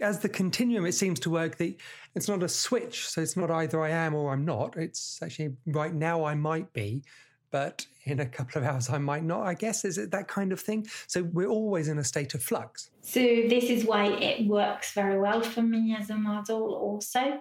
As 0.00 0.20
the 0.20 0.28
continuum, 0.28 0.86
it 0.86 0.92
seems 0.92 1.18
to 1.20 1.30
work 1.30 1.56
that 1.58 1.74
it's 2.14 2.28
not 2.28 2.42
a 2.42 2.48
switch. 2.48 3.08
So 3.08 3.20
it's 3.20 3.36
not 3.36 3.50
either 3.50 3.82
I 3.82 3.90
am 3.90 4.14
or 4.14 4.32
I'm 4.32 4.44
not. 4.44 4.76
It's 4.76 5.20
actually 5.22 5.56
right 5.66 5.92
now 5.92 6.24
I 6.24 6.34
might 6.34 6.72
be, 6.72 7.02
but 7.50 7.86
in 8.04 8.20
a 8.20 8.26
couple 8.26 8.62
of 8.62 8.68
hours 8.68 8.88
I 8.88 8.98
might 8.98 9.24
not. 9.24 9.42
I 9.42 9.54
guess 9.54 9.84
is 9.84 9.98
it 9.98 10.12
that 10.12 10.28
kind 10.28 10.52
of 10.52 10.60
thing? 10.60 10.86
So 11.08 11.24
we're 11.24 11.48
always 11.48 11.88
in 11.88 11.98
a 11.98 12.04
state 12.04 12.34
of 12.34 12.42
flux. 12.42 12.90
So 13.02 13.20
this 13.20 13.64
is 13.64 13.84
why 13.84 14.06
it 14.06 14.46
works 14.46 14.92
very 14.92 15.18
well 15.18 15.42
for 15.42 15.62
me 15.62 15.96
as 15.98 16.08
a 16.10 16.16
model 16.16 16.74
also 16.74 17.40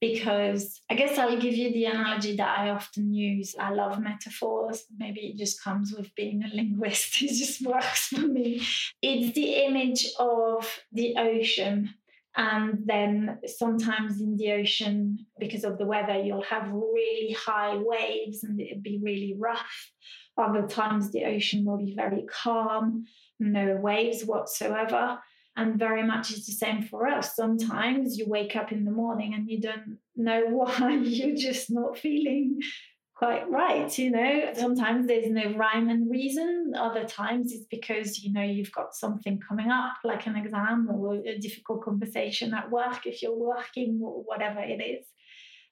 because 0.00 0.80
I 0.90 0.94
guess 0.94 1.18
I'll 1.18 1.40
give 1.40 1.54
you 1.54 1.72
the 1.72 1.86
analogy 1.86 2.36
that 2.36 2.58
I 2.58 2.70
often 2.70 3.12
use. 3.12 3.54
I 3.58 3.70
love 3.70 4.00
metaphors. 4.00 4.84
Maybe 4.96 5.20
it 5.20 5.36
just 5.36 5.62
comes 5.62 5.92
with 5.96 6.14
being 6.14 6.42
a 6.44 6.54
linguist. 6.54 7.22
It 7.22 7.34
just 7.34 7.66
works 7.66 8.08
for 8.08 8.20
me. 8.20 8.62
It's 9.02 9.34
the 9.34 9.64
image 9.64 10.06
of 10.18 10.68
the 10.92 11.16
ocean 11.16 11.94
and 12.38 12.84
then 12.86 13.40
sometimes 13.46 14.20
in 14.20 14.36
the 14.36 14.52
ocean, 14.52 15.26
because 15.40 15.64
of 15.64 15.76
the 15.76 15.86
weather, 15.86 16.20
you'll 16.20 16.42
have 16.42 16.70
really 16.70 17.32
high 17.32 17.76
waves 17.76 18.44
and 18.44 18.60
it'll 18.60 18.80
be 18.80 19.00
really 19.02 19.34
rough. 19.36 19.90
Other 20.36 20.64
times, 20.68 21.10
the 21.10 21.24
ocean 21.24 21.64
will 21.64 21.78
be 21.78 21.96
very 21.96 22.24
calm, 22.30 23.06
no 23.40 23.76
waves 23.82 24.24
whatsoever. 24.24 25.18
And 25.58 25.76
very 25.76 26.04
much 26.04 26.30
is 26.30 26.46
the 26.46 26.52
same 26.52 26.82
for 26.82 27.08
us. 27.08 27.34
Sometimes 27.34 28.16
you 28.16 28.26
wake 28.28 28.54
up 28.54 28.70
in 28.70 28.84
the 28.84 28.92
morning 28.92 29.34
and 29.34 29.50
you 29.50 29.60
don't 29.60 29.98
know 30.14 30.44
why, 30.48 30.94
you're 30.94 31.36
just 31.36 31.68
not 31.68 31.98
feeling 31.98 32.60
quite 33.16 33.50
right. 33.50 33.98
You 33.98 34.12
know, 34.12 34.52
sometimes 34.54 35.08
there's 35.08 35.28
no 35.28 35.52
rhyme 35.54 35.88
and 35.88 36.08
reason. 36.08 36.74
Other 36.78 37.04
times 37.04 37.52
it's 37.52 37.66
because, 37.68 38.22
you 38.22 38.32
know, 38.32 38.42
you've 38.42 38.70
got 38.70 38.94
something 38.94 39.40
coming 39.40 39.68
up, 39.68 39.94
like 40.04 40.28
an 40.28 40.36
exam 40.36 40.88
or 40.94 41.16
a 41.16 41.38
difficult 41.38 41.82
conversation 41.82 42.54
at 42.54 42.70
work 42.70 43.04
if 43.04 43.20
you're 43.20 43.36
working 43.36 44.00
or 44.00 44.22
whatever 44.22 44.60
it 44.60 44.80
is. 44.80 45.04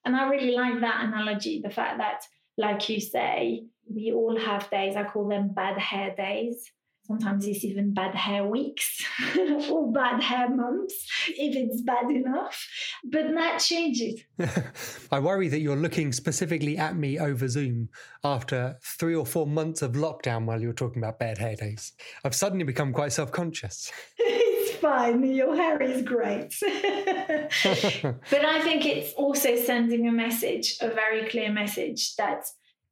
And 0.04 0.16
I 0.16 0.28
really 0.28 0.56
like 0.56 0.80
that 0.80 1.04
analogy 1.04 1.60
the 1.62 1.70
fact 1.70 1.98
that, 1.98 2.22
like 2.58 2.88
you 2.88 3.00
say, 3.00 3.66
we 3.88 4.12
all 4.12 4.36
have 4.36 4.68
days, 4.68 4.96
I 4.96 5.04
call 5.04 5.28
them 5.28 5.52
bad 5.54 5.78
hair 5.78 6.12
days. 6.16 6.72
Sometimes 7.06 7.46
it's 7.46 7.64
even 7.64 7.94
bad 7.94 8.16
hair 8.16 8.44
weeks 8.44 9.04
or 9.70 9.92
bad 9.92 10.20
hair 10.20 10.48
months 10.48 11.06
if 11.28 11.54
it's 11.54 11.82
bad 11.82 12.10
enough. 12.10 12.66
But 13.04 13.32
that 13.34 13.60
changes. 13.60 14.22
I 15.12 15.20
worry 15.20 15.48
that 15.48 15.60
you're 15.60 15.76
looking 15.76 16.12
specifically 16.12 16.76
at 16.76 16.96
me 16.96 17.18
over 17.18 17.48
Zoom 17.48 17.90
after 18.24 18.76
three 18.82 19.14
or 19.14 19.24
four 19.24 19.46
months 19.46 19.82
of 19.82 19.92
lockdown 19.92 20.46
while 20.46 20.60
you're 20.60 20.72
talking 20.72 21.00
about 21.00 21.20
bad 21.20 21.38
hair 21.38 21.54
days. 21.54 21.92
I've 22.24 22.34
suddenly 22.34 22.64
become 22.64 22.92
quite 22.92 23.12
self 23.12 23.30
conscious. 23.30 23.92
it's 24.18 24.76
fine. 24.78 25.22
Your 25.22 25.54
hair 25.54 25.80
is 25.80 26.02
great. 26.02 26.54
but 26.60 28.44
I 28.44 28.60
think 28.62 28.84
it's 28.84 29.12
also 29.12 29.54
sending 29.54 30.08
a 30.08 30.12
message, 30.12 30.76
a 30.80 30.88
very 30.88 31.28
clear 31.28 31.52
message 31.52 32.16
that 32.16 32.46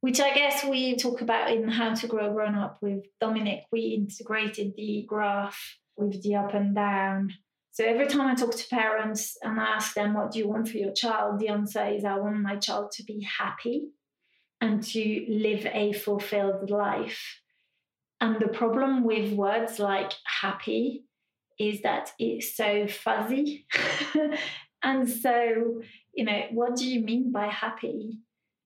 which 0.05 0.19
I 0.19 0.35
guess 0.35 0.63
we 0.63 0.95
talk 0.97 1.21
about 1.21 1.49
in 1.49 1.67
How 1.67 1.95
to 1.95 2.05
Grow 2.05 2.31
Grown 2.31 2.53
Up 2.53 2.77
with 2.79 3.05
Dominic. 3.19 3.63
We 3.71 3.97
integrated 3.99 4.75
the 4.77 5.03
graph 5.07 5.59
with 5.97 6.21
the 6.21 6.35
up 6.35 6.53
and 6.53 6.75
down. 6.75 7.33
So 7.71 7.83
every 7.83 8.05
time 8.05 8.27
I 8.27 8.35
talk 8.35 8.55
to 8.55 8.67
parents 8.67 9.35
and 9.41 9.59
I 9.59 9.63
ask 9.63 9.95
them, 9.95 10.13
What 10.13 10.29
do 10.29 10.37
you 10.37 10.47
want 10.47 10.67
for 10.67 10.77
your 10.77 10.93
child? 10.93 11.39
the 11.39 11.47
answer 11.47 11.83
is, 11.87 12.05
I 12.05 12.19
want 12.19 12.39
my 12.39 12.57
child 12.57 12.91
to 12.91 13.03
be 13.03 13.27
happy 13.39 13.87
and 14.61 14.83
to 14.83 15.25
live 15.27 15.65
a 15.73 15.91
fulfilled 15.93 16.69
life. 16.69 17.41
And 18.21 18.39
the 18.39 18.49
problem 18.49 19.05
with 19.05 19.33
words 19.33 19.79
like 19.79 20.11
happy 20.39 21.05
is 21.59 21.81
that 21.81 22.11
it's 22.19 22.55
so 22.55 22.85
fuzzy. 22.85 23.65
and 24.83 25.09
so, 25.09 25.81
you 26.13 26.25
know, 26.25 26.43
what 26.51 26.75
do 26.75 26.87
you 26.87 27.03
mean 27.03 27.31
by 27.31 27.47
happy? 27.47 28.19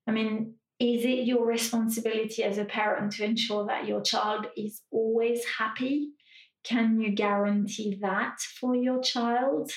I 0.06 0.12
mean, 0.12 0.56
is 0.80 1.04
it 1.04 1.26
your 1.26 1.46
responsibility 1.46 2.42
as 2.44 2.58
a 2.58 2.66
parent 2.66 3.12
to 3.14 3.26
ensure 3.26 3.66
that 3.68 3.86
your 3.86 4.02
child 4.02 4.48
is 4.56 4.82
always 4.92 5.44
happy? 5.58 6.12
Can 6.64 7.02
you 7.02 7.12
guarantee 7.12 7.98
that 8.02 8.40
for 8.60 8.76
your 8.76 9.02
child? 9.02 9.72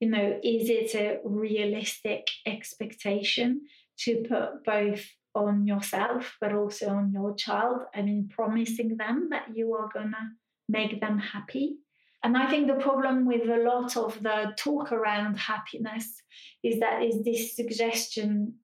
You 0.00 0.10
know, 0.10 0.38
is 0.42 0.68
it 0.68 0.94
a 0.94 1.20
realistic 1.24 2.26
expectation 2.46 3.62
to 4.00 4.24
put 4.28 4.64
both 4.64 5.06
on 5.34 5.66
yourself 5.66 6.36
but 6.38 6.52
also 6.52 6.88
on 6.88 7.12
your 7.12 7.34
child? 7.34 7.82
I 7.94 8.02
mean, 8.02 8.28
promising 8.30 8.96
them 8.98 9.28
that 9.30 9.46
you 9.54 9.72
are 9.74 9.88
going 9.92 10.10
to 10.10 10.28
make 10.68 11.00
them 11.00 11.18
happy. 11.18 11.76
And 12.24 12.36
I 12.36 12.48
think 12.48 12.66
the 12.66 12.74
problem 12.74 13.26
with 13.26 13.48
a 13.48 13.62
lot 13.62 13.96
of 13.96 14.22
the 14.22 14.52
talk 14.56 14.92
around 14.92 15.38
happiness 15.38 16.22
is 16.62 16.78
that 16.80 17.02
is 17.02 17.24
this 17.24 17.56
suggestion 17.56 18.54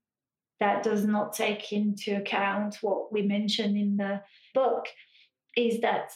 that 0.61 0.83
does 0.83 1.05
not 1.05 1.33
take 1.33 1.73
into 1.73 2.17
account 2.17 2.77
what 2.81 3.13
we 3.13 3.23
mentioned 3.23 3.77
in 3.77 3.97
the 3.97 4.21
book 4.55 4.87
is 5.57 5.81
that 5.81 6.11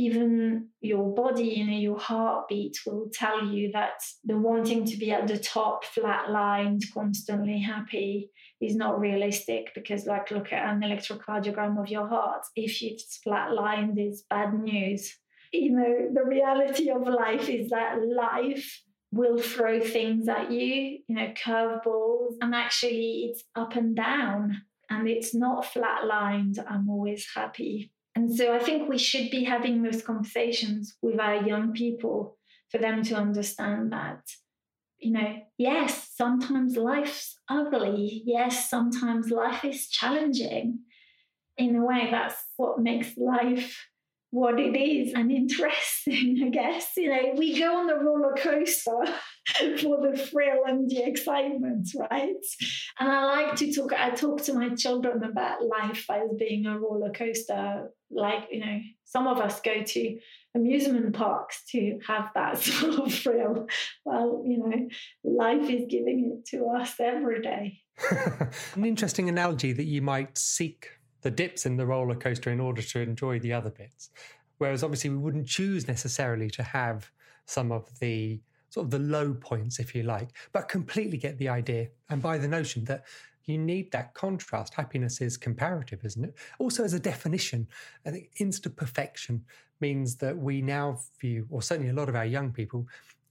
even 0.00 0.68
your 0.80 1.14
body 1.14 1.62
know 1.62 1.76
your 1.76 1.98
heartbeat 1.98 2.78
will 2.86 3.10
tell 3.12 3.44
you 3.44 3.70
that 3.72 4.00
the 4.24 4.36
wanting 4.36 4.86
to 4.86 4.96
be 4.96 5.10
at 5.10 5.26
the 5.26 5.38
top 5.38 5.84
flatlined 5.84 6.82
constantly 6.94 7.60
happy 7.60 8.30
is 8.62 8.76
not 8.76 8.98
realistic 8.98 9.70
because 9.74 10.06
like 10.06 10.30
look 10.30 10.52
at 10.52 10.66
an 10.68 10.80
electrocardiogram 10.80 11.80
of 11.80 11.88
your 11.88 12.08
heart. 12.08 12.42
If 12.56 12.82
it's 12.82 13.20
flatlined 13.26 13.98
it's 13.98 14.22
bad 14.22 14.54
news. 14.54 15.14
You 15.52 15.72
know 15.72 16.08
the 16.14 16.24
reality 16.24 16.90
of 16.90 17.02
life 17.06 17.48
is 17.48 17.70
that 17.70 17.98
life 18.02 18.82
will 19.12 19.38
throw 19.38 19.80
things 19.80 20.28
at 20.28 20.50
you, 20.50 20.98
you 21.06 21.14
know, 21.14 21.32
curveballs, 21.44 22.34
and 22.40 22.54
actually 22.54 23.30
it's 23.30 23.44
up 23.56 23.74
and 23.74 23.96
down 23.96 24.62
and 24.88 25.08
it's 25.08 25.34
not 25.34 25.64
flatlined. 25.64 26.58
I'm 26.68 26.88
always 26.88 27.26
happy. 27.34 27.92
And 28.14 28.34
so 28.34 28.54
I 28.54 28.58
think 28.58 28.88
we 28.88 28.98
should 28.98 29.30
be 29.30 29.44
having 29.44 29.82
those 29.82 30.02
conversations 30.02 30.96
with 31.00 31.18
our 31.18 31.46
young 31.46 31.72
people 31.72 32.36
for 32.70 32.78
them 32.78 33.02
to 33.04 33.14
understand 33.14 33.92
that, 33.92 34.22
you 34.98 35.12
know, 35.12 35.36
yes, 35.58 36.10
sometimes 36.14 36.76
life's 36.76 37.36
ugly. 37.48 38.22
Yes, 38.26 38.68
sometimes 38.68 39.30
life 39.30 39.64
is 39.64 39.88
challenging. 39.88 40.80
In 41.56 41.76
a 41.76 41.84
way, 41.84 42.08
that's 42.10 42.36
what 42.56 42.80
makes 42.80 43.16
life 43.16 43.89
what 44.30 44.60
it 44.60 44.76
is 44.76 45.12
and 45.14 45.32
interesting, 45.32 46.40
I 46.44 46.48
guess. 46.50 46.92
You 46.96 47.10
know, 47.10 47.34
we 47.36 47.58
go 47.58 47.78
on 47.78 47.86
the 47.86 47.96
roller 47.96 48.34
coaster 48.36 49.04
for 49.80 50.00
the 50.00 50.16
thrill 50.16 50.62
and 50.66 50.88
the 50.88 51.02
excitement, 51.04 51.88
right? 51.98 52.34
And 52.98 53.10
I 53.10 53.24
like 53.24 53.56
to 53.56 53.72
talk, 53.72 53.92
I 53.92 54.10
talk 54.10 54.42
to 54.42 54.54
my 54.54 54.74
children 54.74 55.24
about 55.24 55.64
life 55.64 56.06
as 56.10 56.30
being 56.38 56.66
a 56.66 56.78
roller 56.78 57.10
coaster. 57.10 57.90
Like, 58.10 58.48
you 58.50 58.60
know, 58.60 58.80
some 59.04 59.26
of 59.26 59.38
us 59.38 59.60
go 59.60 59.82
to 59.82 60.18
amusement 60.54 61.12
parks 61.14 61.64
to 61.70 61.98
have 62.06 62.30
that 62.34 62.58
sort 62.62 62.94
of 63.00 63.12
thrill. 63.12 63.66
Well, 64.04 64.44
you 64.46 64.58
know, 64.58 64.88
life 65.24 65.68
is 65.68 65.86
giving 65.88 66.38
it 66.38 66.48
to 66.50 66.66
us 66.66 66.94
every 67.00 67.42
day. 67.42 67.80
An 68.74 68.84
interesting 68.84 69.28
analogy 69.28 69.72
that 69.72 69.84
you 69.84 70.02
might 70.02 70.38
seek 70.38 70.88
the 71.22 71.30
dips 71.30 71.66
in 71.66 71.76
the 71.76 71.86
roller 71.86 72.14
coaster 72.14 72.50
in 72.50 72.60
order 72.60 72.82
to 72.82 73.00
enjoy 73.00 73.38
the 73.38 73.52
other 73.52 73.70
bits. 73.70 74.10
Whereas 74.58 74.82
obviously 74.82 75.10
we 75.10 75.16
wouldn't 75.16 75.46
choose 75.46 75.88
necessarily 75.88 76.50
to 76.50 76.62
have 76.62 77.10
some 77.46 77.72
of 77.72 77.98
the 77.98 78.40
sort 78.68 78.84
of 78.84 78.90
the 78.90 78.98
low 78.98 79.34
points, 79.34 79.80
if 79.80 79.94
you 79.94 80.02
like, 80.02 80.28
but 80.52 80.68
completely 80.68 81.18
get 81.18 81.38
the 81.38 81.48
idea 81.48 81.88
and 82.08 82.22
by 82.22 82.38
the 82.38 82.48
notion 82.48 82.84
that 82.84 83.04
you 83.44 83.58
need 83.58 83.90
that 83.90 84.14
contrast. 84.14 84.74
Happiness 84.74 85.20
is 85.20 85.36
comparative, 85.36 86.04
isn't 86.04 86.24
it? 86.24 86.34
Also, 86.58 86.84
as 86.84 86.92
a 86.92 87.00
definition, 87.00 87.66
I 88.06 88.10
think 88.10 88.30
insta 88.38 88.74
perfection 88.74 89.44
means 89.80 90.16
that 90.16 90.36
we 90.36 90.62
now 90.62 91.00
view, 91.20 91.46
or 91.50 91.62
certainly 91.62 91.90
a 91.90 91.94
lot 91.94 92.08
of 92.08 92.14
our 92.14 92.24
young 92.24 92.52
people, 92.52 92.86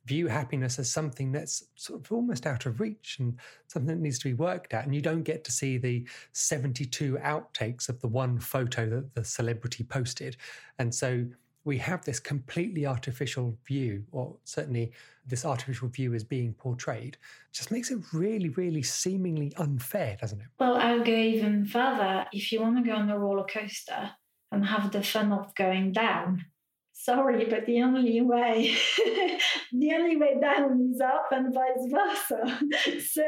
view 0.05 0.27
happiness 0.27 0.79
as 0.79 0.91
something 0.91 1.31
that's 1.31 1.63
sort 1.75 1.99
of 1.99 2.11
almost 2.11 2.45
out 2.45 2.65
of 2.65 2.79
reach 2.79 3.17
and 3.19 3.37
something 3.67 3.95
that 3.95 4.01
needs 4.01 4.19
to 4.19 4.29
be 4.29 4.33
worked 4.33 4.73
at. 4.73 4.85
And 4.85 4.95
you 4.95 5.01
don't 5.01 5.23
get 5.23 5.43
to 5.43 5.51
see 5.51 5.77
the 5.77 6.07
72 6.31 7.17
outtakes 7.21 7.89
of 7.89 7.99
the 8.01 8.07
one 8.07 8.39
photo 8.39 8.89
that 8.89 9.13
the 9.13 9.23
celebrity 9.23 9.83
posted. 9.83 10.37
And 10.79 10.93
so 10.93 11.25
we 11.65 11.77
have 11.77 12.03
this 12.05 12.19
completely 12.19 12.85
artificial 12.85 13.57
view, 13.67 14.03
or 14.11 14.35
certainly 14.45 14.91
this 15.27 15.45
artificial 15.45 15.87
view 15.89 16.13
is 16.13 16.23
being 16.23 16.53
portrayed, 16.53 17.17
just 17.51 17.69
makes 17.69 17.91
it 17.91 17.99
really, 18.13 18.49
really 18.49 18.81
seemingly 18.81 19.53
unfair, 19.57 20.17
doesn't 20.19 20.39
it? 20.39 20.47
Well, 20.59 20.77
I'll 20.77 21.03
go 21.03 21.11
even 21.11 21.65
further. 21.65 22.25
If 22.31 22.51
you 22.51 22.61
want 22.61 22.77
to 22.77 22.89
go 22.89 22.95
on 22.95 23.07
the 23.07 23.17
roller 23.17 23.45
coaster 23.45 24.11
and 24.51 24.65
have 24.65 24.91
the 24.91 25.03
fun 25.03 25.31
of 25.31 25.53
going 25.53 25.91
down, 25.91 26.45
sorry, 26.99 27.45
but 27.45 27.65
the 27.65 27.81
only 27.81 28.21
way, 28.21 28.75
the 29.71 29.93
only 29.93 30.17
way 30.17 30.37
down 30.39 30.91
is 30.93 31.01
up 31.01 31.27
and 31.31 31.53
vice 31.53 31.89
versa. 31.89 32.99
so 33.07 33.23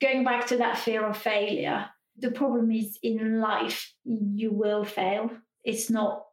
going 0.00 0.24
back 0.24 0.46
to 0.46 0.56
that 0.56 0.78
fear 0.78 1.06
of 1.06 1.16
failure, 1.16 1.86
the 2.18 2.30
problem 2.30 2.70
is 2.70 2.98
in 3.02 3.40
life, 3.40 3.92
you 4.04 4.52
will 4.52 4.84
fail. 4.84 5.30
It's 5.64 5.90
not 5.90 6.24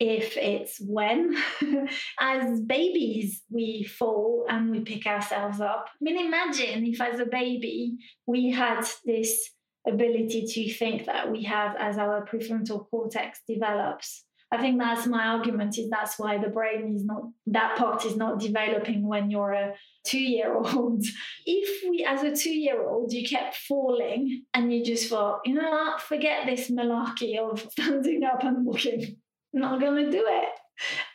if 0.00 0.36
it's 0.36 0.80
when. 0.80 1.36
as 2.20 2.60
babies, 2.60 3.42
we 3.50 3.84
fall 3.84 4.46
and 4.48 4.70
we 4.70 4.80
pick 4.80 5.06
ourselves 5.06 5.60
up. 5.60 5.86
I 5.88 5.98
mean, 6.00 6.24
imagine 6.24 6.84
if 6.86 7.00
as 7.00 7.20
a 7.20 7.26
baby 7.26 7.96
we 8.26 8.50
had 8.50 8.86
this 9.04 9.50
ability 9.86 10.46
to 10.46 10.74
think 10.74 11.06
that 11.06 11.30
we 11.30 11.44
have 11.44 11.74
as 11.78 11.96
our 11.98 12.26
prefrontal 12.26 12.88
cortex 12.90 13.40
develops 13.48 14.24
I 14.50 14.56
think 14.56 14.78
that's 14.78 15.06
my 15.06 15.26
argument 15.26 15.76
is 15.76 15.90
that's 15.90 16.18
why 16.18 16.38
the 16.38 16.48
brain 16.48 16.94
is 16.96 17.04
not 17.04 17.22
that 17.48 17.76
part 17.76 18.06
is 18.06 18.16
not 18.16 18.40
developing 18.40 19.06
when 19.06 19.30
you're 19.30 19.52
a 19.52 19.74
two 20.04 20.20
year 20.20 20.54
old. 20.54 21.04
If 21.46 21.88
we 21.88 22.04
as 22.04 22.22
a 22.22 22.34
two 22.34 22.56
year 22.56 22.82
old 22.86 23.12
you 23.12 23.28
kept 23.28 23.56
falling 23.56 24.44
and 24.54 24.72
you 24.72 24.82
just 24.84 25.10
thought, 25.10 25.40
you 25.44 25.54
know 25.54 25.68
what, 25.70 26.00
forget 26.00 26.46
this 26.46 26.70
malarkey 26.70 27.38
of 27.38 27.60
standing 27.72 28.24
up 28.24 28.42
and 28.42 28.64
walking. 28.64 29.16
not 29.52 29.80
gonna 29.80 30.10
do 30.10 30.24
it. 30.26 30.48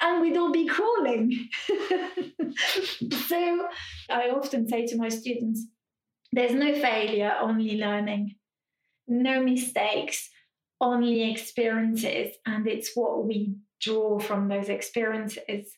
And 0.02 0.22
we'd 0.22 0.38
all 0.38 0.52
be 0.52 0.68
crawling. 0.68 1.50
so 3.28 3.68
I 4.10 4.30
often 4.30 4.68
say 4.68 4.86
to 4.88 4.98
my 4.98 5.10
students, 5.10 5.66
there's 6.34 6.54
no 6.54 6.74
failure, 6.74 7.34
only 7.42 7.78
learning. 7.78 8.36
No 9.08 9.42
mistakes 9.42 10.30
only 10.84 11.32
experiences 11.32 12.36
and 12.46 12.68
it's 12.68 12.92
what 12.94 13.26
we 13.26 13.56
draw 13.82 14.20
from 14.20 14.48
those 14.48 14.70
experiences. 14.70 15.78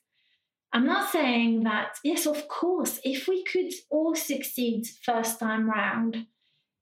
I'm 0.74 0.86
not 0.86 1.12
saying 1.12 1.64
that, 1.64 1.98
yes, 2.04 2.26
of 2.26 2.48
course, 2.48 3.00
if 3.04 3.28
we 3.28 3.44
could 3.46 3.72
all 3.90 4.16
succeed 4.16 4.86
first 5.04 5.40
time 5.40 5.70
round, 5.70 6.26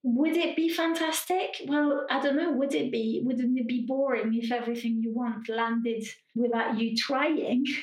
would 0.06 0.36
it 0.36 0.56
be 0.56 0.68
fantastic? 0.68 1.62
Well, 1.66 2.06
I 2.10 2.20
don't 2.20 2.36
know. 2.36 2.52
Would 2.52 2.74
it 2.76 2.92
be? 2.92 3.22
Wouldn't 3.24 3.58
it 3.58 3.68
be 3.68 3.86
boring 3.88 4.34
if 4.34 4.52
everything 4.52 5.02
you 5.02 5.14
want 5.14 5.48
landed 5.48 6.04
without 6.36 6.80
you 6.80 6.96
trying? 6.96 7.66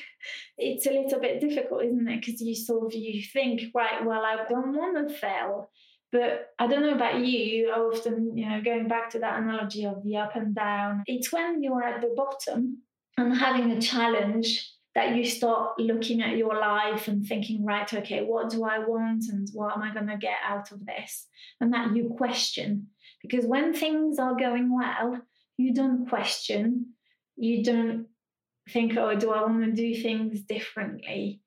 It's 0.55 0.85
a 0.85 0.91
little 0.91 1.19
bit 1.19 1.41
difficult, 1.41 1.83
isn't 1.83 2.07
it? 2.07 2.19
Because 2.19 2.39
you 2.41 2.53
sort 2.53 2.85
of 2.85 2.93
you 2.93 3.23
think, 3.23 3.63
right, 3.73 4.05
well, 4.05 4.23
I 4.23 4.45
don't 4.47 4.77
want 4.77 5.09
to 5.09 5.15
fail. 5.15 5.71
But 6.11 6.49
I 6.59 6.67
don't 6.67 6.81
know 6.81 6.95
about 6.95 7.25
you, 7.25 7.69
often, 7.69 8.37
you 8.37 8.47
know, 8.47 8.61
going 8.61 8.87
back 8.87 9.09
to 9.11 9.19
that 9.19 9.41
analogy 9.41 9.85
of 9.85 10.03
the 10.03 10.17
up 10.17 10.35
and 10.35 10.53
down, 10.53 11.03
it's 11.07 11.31
when 11.31 11.63
you're 11.63 11.83
at 11.83 12.01
the 12.01 12.13
bottom 12.15 12.79
and 13.17 13.35
having 13.37 13.71
a 13.71 13.81
challenge 13.81 14.69
that 14.93 15.15
you 15.15 15.23
start 15.23 15.79
looking 15.79 16.21
at 16.21 16.35
your 16.35 16.55
life 16.55 17.07
and 17.07 17.25
thinking, 17.25 17.63
right, 17.63 17.91
okay, 17.93 18.23
what 18.23 18.49
do 18.49 18.65
I 18.65 18.79
want 18.79 19.23
and 19.29 19.47
what 19.53 19.75
am 19.75 19.83
I 19.83 19.93
going 19.93 20.07
to 20.07 20.17
get 20.17 20.35
out 20.45 20.71
of 20.71 20.85
this? 20.85 21.27
And 21.61 21.73
that 21.73 21.95
you 21.95 22.13
question. 22.17 22.87
Because 23.21 23.45
when 23.45 23.73
things 23.73 24.19
are 24.19 24.35
going 24.35 24.75
well, 24.75 25.21
you 25.57 25.73
don't 25.73 26.09
question, 26.09 26.87
you 27.37 27.63
don't 27.63 28.07
think, 28.69 28.97
oh, 28.97 29.15
do 29.15 29.31
I 29.31 29.43
want 29.43 29.63
to 29.63 29.71
do 29.71 30.01
things 30.01 30.41
differently? 30.41 31.39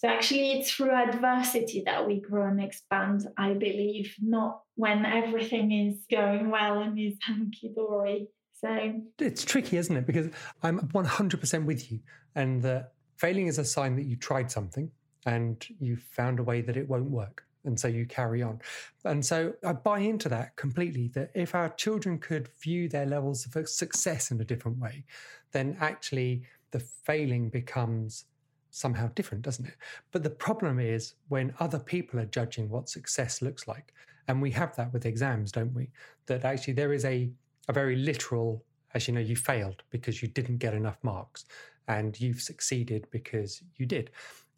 So 0.00 0.08
actually, 0.08 0.52
it's 0.52 0.72
through 0.72 0.92
adversity 0.92 1.82
that 1.84 2.06
we 2.06 2.20
grow 2.20 2.46
and 2.46 2.58
expand, 2.58 3.28
I 3.36 3.52
believe, 3.52 4.14
not 4.22 4.62
when 4.74 5.04
everything 5.04 5.72
is 5.72 6.06
going 6.10 6.48
well 6.48 6.78
and 6.78 6.98
is 6.98 7.18
hunky 7.22 7.70
dory. 7.74 8.28
So 8.54 8.94
it's 9.18 9.44
tricky, 9.44 9.76
isn't 9.76 9.94
it? 9.94 10.06
Because 10.06 10.30
I'm 10.62 10.80
100% 10.80 11.64
with 11.66 11.92
you, 11.92 12.00
and 12.34 12.62
that 12.62 12.94
failing 13.18 13.46
is 13.46 13.58
a 13.58 13.64
sign 13.64 13.94
that 13.96 14.04
you 14.04 14.16
tried 14.16 14.50
something 14.50 14.90
and 15.26 15.66
you 15.78 15.98
found 15.98 16.40
a 16.40 16.42
way 16.42 16.62
that 16.62 16.78
it 16.78 16.88
won't 16.88 17.10
work. 17.10 17.44
And 17.64 17.78
so 17.78 17.86
you 17.86 18.06
carry 18.06 18.42
on. 18.42 18.58
And 19.04 19.24
so 19.24 19.52
I 19.62 19.74
buy 19.74 19.98
into 19.98 20.30
that 20.30 20.56
completely 20.56 21.08
that 21.08 21.30
if 21.34 21.54
our 21.54 21.68
children 21.68 22.18
could 22.18 22.48
view 22.62 22.88
their 22.88 23.04
levels 23.04 23.46
of 23.46 23.68
success 23.68 24.30
in 24.30 24.40
a 24.40 24.44
different 24.44 24.78
way, 24.78 25.04
then 25.52 25.76
actually 25.78 26.44
the 26.70 26.80
failing 26.80 27.50
becomes 27.50 28.24
somehow 28.70 29.08
different, 29.14 29.42
doesn't 29.42 29.66
it? 29.66 29.74
But 30.12 30.22
the 30.22 30.30
problem 30.30 30.78
is 30.78 31.14
when 31.28 31.54
other 31.58 31.78
people 31.78 32.20
are 32.20 32.26
judging 32.26 32.68
what 32.68 32.88
success 32.88 33.42
looks 33.42 33.66
like. 33.66 33.92
And 34.28 34.40
we 34.40 34.50
have 34.52 34.76
that 34.76 34.92
with 34.92 35.06
exams, 35.06 35.50
don't 35.50 35.74
we? 35.74 35.90
That 36.26 36.44
actually 36.44 36.74
there 36.74 36.92
is 36.92 37.04
a, 37.04 37.30
a 37.68 37.72
very 37.72 37.96
literal, 37.96 38.64
as 38.94 39.08
you 39.08 39.14
know, 39.14 39.20
you 39.20 39.36
failed 39.36 39.82
because 39.90 40.22
you 40.22 40.28
didn't 40.28 40.58
get 40.58 40.74
enough 40.74 40.98
marks 41.02 41.46
and 41.88 42.18
you've 42.20 42.40
succeeded 42.40 43.06
because 43.10 43.62
you 43.76 43.86
did. 43.86 44.10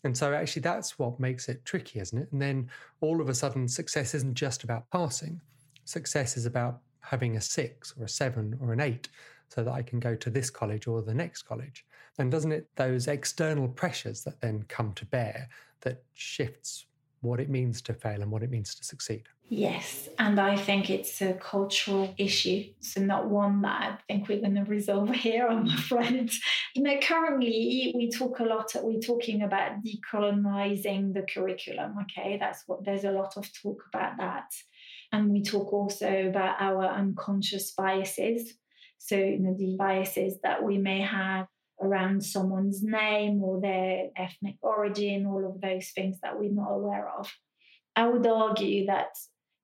And 0.05 0.17
so 0.17 0.35
actually 0.35 0.63
that's 0.63 0.99
what 0.99 1.21
makes 1.21 1.49
it 1.49 1.65
tricky, 1.65 2.01
isn't 2.01 2.19
it? 2.19 2.33
And 2.33 2.43
then 2.43 2.69
all 3.01 3.21
of 3.21 3.29
a 3.29 3.35
sudden, 3.35 3.69
success 3.69 4.15
isn't 4.15 4.35
just 4.35 4.65
about 4.65 4.91
passing. 4.91 5.41
Success 5.85 6.37
is 6.37 6.45
about 6.45 6.81
having 7.01 7.37
a 7.37 7.41
six 7.41 7.95
or 7.99 8.05
a 8.05 8.09
seven 8.09 8.59
or 8.61 8.73
an 8.73 8.81
eight 8.81 9.09
so 9.49 9.63
that 9.63 9.73
I 9.73 9.83
can 9.83 10.01
go 10.01 10.15
to 10.17 10.31
this 10.31 10.51
college 10.51 10.87
or 10.87 11.03
the 11.03 11.15
next 11.15 11.43
college. 11.43 11.85
And 12.19 12.31
doesn't 12.31 12.53
it, 12.53 12.69
those 12.77 13.09
external 13.09 13.69
pressures 13.69 14.23
that 14.25 14.41
then 14.41 14.65
come 14.69 14.93
to 14.95 15.07
bear 15.07 15.49
that 15.81 16.05
shifts 16.15 16.87
what 17.23 17.41
it 17.41 17.49
means 17.49 17.81
to 17.83 17.95
fail 17.95 18.21
and 18.21 18.31
what 18.31 18.43
it 18.43 18.51
means 18.51 18.75
to 18.75 18.85
succeed? 18.85 19.23
Yes, 19.49 20.09
and 20.19 20.41
I 20.41 20.57
think 20.57 20.89
it's 20.89 21.21
a 21.21 21.35
cultural 21.35 22.15
issue. 22.17 22.65
So, 22.81 23.03
not 23.03 23.29
one 23.29 23.61
that 23.63 23.83
I 23.83 23.99
think 24.09 24.29
we're 24.29 24.41
going 24.41 24.55
to 24.55 24.65
resolve 24.65 25.11
here, 25.15 25.47
I'm 25.47 25.67
afraid. 25.67 26.31
You 26.75 26.83
know, 26.83 26.99
currently 27.03 27.93
we 27.95 28.11
talk 28.11 28.41
a 28.41 28.45
lot, 28.45 28.73
we're 28.83 28.99
talking 28.99 29.43
about 29.43 29.83
decolonizing 29.85 31.13
the 31.13 31.23
curriculum. 31.23 31.97
Okay, 32.03 32.39
that's 32.41 32.63
what 32.67 32.85
there's 32.85 33.05
a 33.05 33.13
lot 33.13 33.37
of 33.37 33.47
talk 33.53 33.85
about 33.93 34.17
that. 34.19 34.51
And 35.13 35.31
we 35.31 35.43
talk 35.43 35.71
also 35.73 36.29
about 36.29 36.57
our 36.59 36.87
unconscious 36.87 37.73
biases. 37.73 38.55
So, 38.97 39.17
you 39.17 39.39
know, 39.39 39.55
the 39.55 39.77
biases 39.77 40.39
that 40.43 40.63
we 40.63 40.79
may 40.79 41.03
have 41.03 41.47
around 41.81 42.25
someone's 42.25 42.83
name 42.83 43.43
or 43.43 43.61
their 43.61 44.09
ethnic 44.17 44.57
origin, 44.63 45.27
all 45.27 45.47
of 45.47 45.61
those 45.61 45.91
things 45.91 46.19
that 46.23 46.39
we're 46.39 46.53
not 46.53 46.71
aware 46.71 47.09
of. 47.19 47.33
I 47.97 48.09
would 48.09 48.27
argue 48.27 48.87
that 48.87 49.17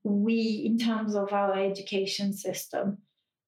we, 0.04 0.62
in 0.66 0.78
terms 0.78 1.14
of 1.14 1.32
our 1.32 1.58
education 1.58 2.32
system, 2.32 2.98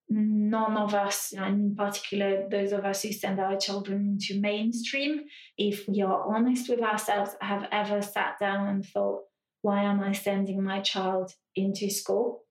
none 0.09 0.77
of 0.77 0.95
us, 0.95 1.33
and 1.37 1.61
in 1.61 1.77
particular 1.77 2.49
those 2.51 2.73
of 2.73 2.85
us 2.85 3.03
who 3.03 3.13
send 3.13 3.39
our 3.39 3.57
children 3.57 4.19
into 4.19 4.41
mainstream, 4.41 5.23
if 5.57 5.87
we 5.89 6.03
are 6.03 6.35
honest 6.35 6.69
with 6.69 6.81
ourselves, 6.81 7.37
have 7.41 7.69
ever 7.71 8.03
sat 8.03 8.35
down 8.41 8.69
and 8.69 8.85
thought, 8.85 9.23
why 9.63 9.83
am 9.85 10.01
I 10.01 10.13
sending 10.13 10.63
my 10.63 10.81
child 10.81 11.33
into 11.55 11.91
school? 11.91 12.45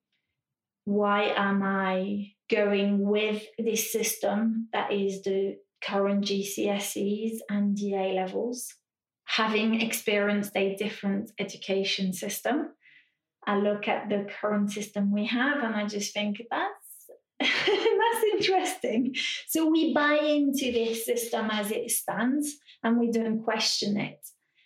Why 0.85 1.33
am 1.35 1.61
I 1.63 2.31
going 2.49 3.07
with 3.07 3.43
this 3.57 3.91
system 3.91 4.69
that 4.73 4.91
is 4.91 5.23
the 5.23 5.57
current 5.83 6.25
GCSEs 6.25 7.39
and 7.49 7.75
DA 7.75 8.13
levels? 8.13 8.73
Having 9.25 9.81
experienced 9.81 10.51
a 10.55 10.75
different 10.75 11.31
education 11.39 12.13
system, 12.13 12.69
I 13.45 13.57
look 13.57 13.87
at 13.87 14.09
the 14.09 14.27
current 14.41 14.71
system 14.71 15.13
we 15.13 15.25
have 15.27 15.63
and 15.63 15.75
I 15.75 15.85
just 15.85 16.13
think 16.13 16.41
that's 16.49 16.89
that's 17.39 18.23
interesting. 18.33 19.15
So 19.47 19.69
we 19.69 19.93
buy 19.93 20.15
into 20.15 20.71
this 20.71 21.05
system 21.05 21.49
as 21.51 21.71
it 21.71 21.89
stands 21.89 22.57
and 22.83 22.99
we 22.99 23.11
don't 23.11 23.43
question 23.43 23.97
it. 23.97 24.19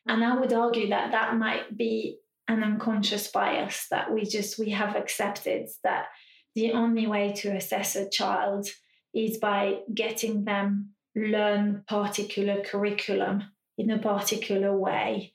And 0.07 0.23
I 0.23 0.39
would 0.39 0.53
argue 0.53 0.89
that 0.89 1.11
that 1.11 1.37
might 1.37 1.77
be 1.77 2.17
an 2.47 2.63
unconscious 2.63 3.27
bias 3.27 3.87
that 3.89 4.11
we 4.11 4.25
just 4.25 4.59
we 4.59 4.71
have 4.71 4.95
accepted 4.95 5.69
that 5.83 6.07
the 6.55 6.73
only 6.73 7.07
way 7.07 7.31
to 7.33 7.55
assess 7.55 7.95
a 7.95 8.09
child 8.09 8.67
is 9.13 9.37
by 9.37 9.75
getting 9.93 10.43
them 10.43 10.92
learn 11.15 11.83
particular 11.87 12.61
curriculum 12.63 13.43
in 13.77 13.91
a 13.91 13.99
particular 13.99 14.75
way 14.77 15.33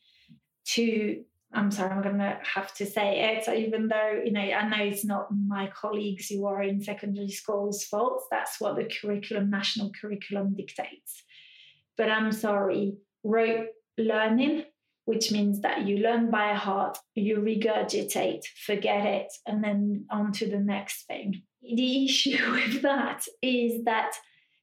to 0.64 1.24
I'm 1.52 1.70
sorry, 1.70 1.90
I'm 1.90 2.02
going 2.02 2.18
to 2.18 2.38
have 2.42 2.74
to 2.74 2.84
say 2.84 3.36
it, 3.36 3.48
even 3.48 3.88
though, 3.88 4.20
you 4.22 4.32
know, 4.32 4.40
I 4.40 4.68
know 4.68 4.84
it's 4.84 5.04
not 5.04 5.28
my 5.32 5.68
colleagues 5.68 6.28
who 6.28 6.44
are 6.44 6.62
in 6.62 6.82
secondary 6.82 7.30
schools' 7.30 7.84
fault. 7.84 8.24
That's 8.30 8.60
what 8.60 8.76
the 8.76 8.84
curriculum, 8.84 9.48
national 9.48 9.90
curriculum 9.98 10.54
dictates. 10.54 11.22
But 11.96 12.10
I'm 12.10 12.32
sorry, 12.32 12.98
rote 13.24 13.68
learning, 13.96 14.64
which 15.06 15.32
means 15.32 15.62
that 15.62 15.86
you 15.86 15.98
learn 15.98 16.30
by 16.30 16.52
heart, 16.52 16.98
you 17.14 17.38
regurgitate, 17.38 18.44
forget 18.66 19.06
it, 19.06 19.32
and 19.46 19.64
then 19.64 20.04
on 20.10 20.32
to 20.32 20.50
the 20.50 20.60
next 20.60 21.06
thing. 21.06 21.42
The 21.62 22.04
issue 22.04 22.38
with 22.52 22.82
that 22.82 23.24
is 23.40 23.84
that 23.84 24.12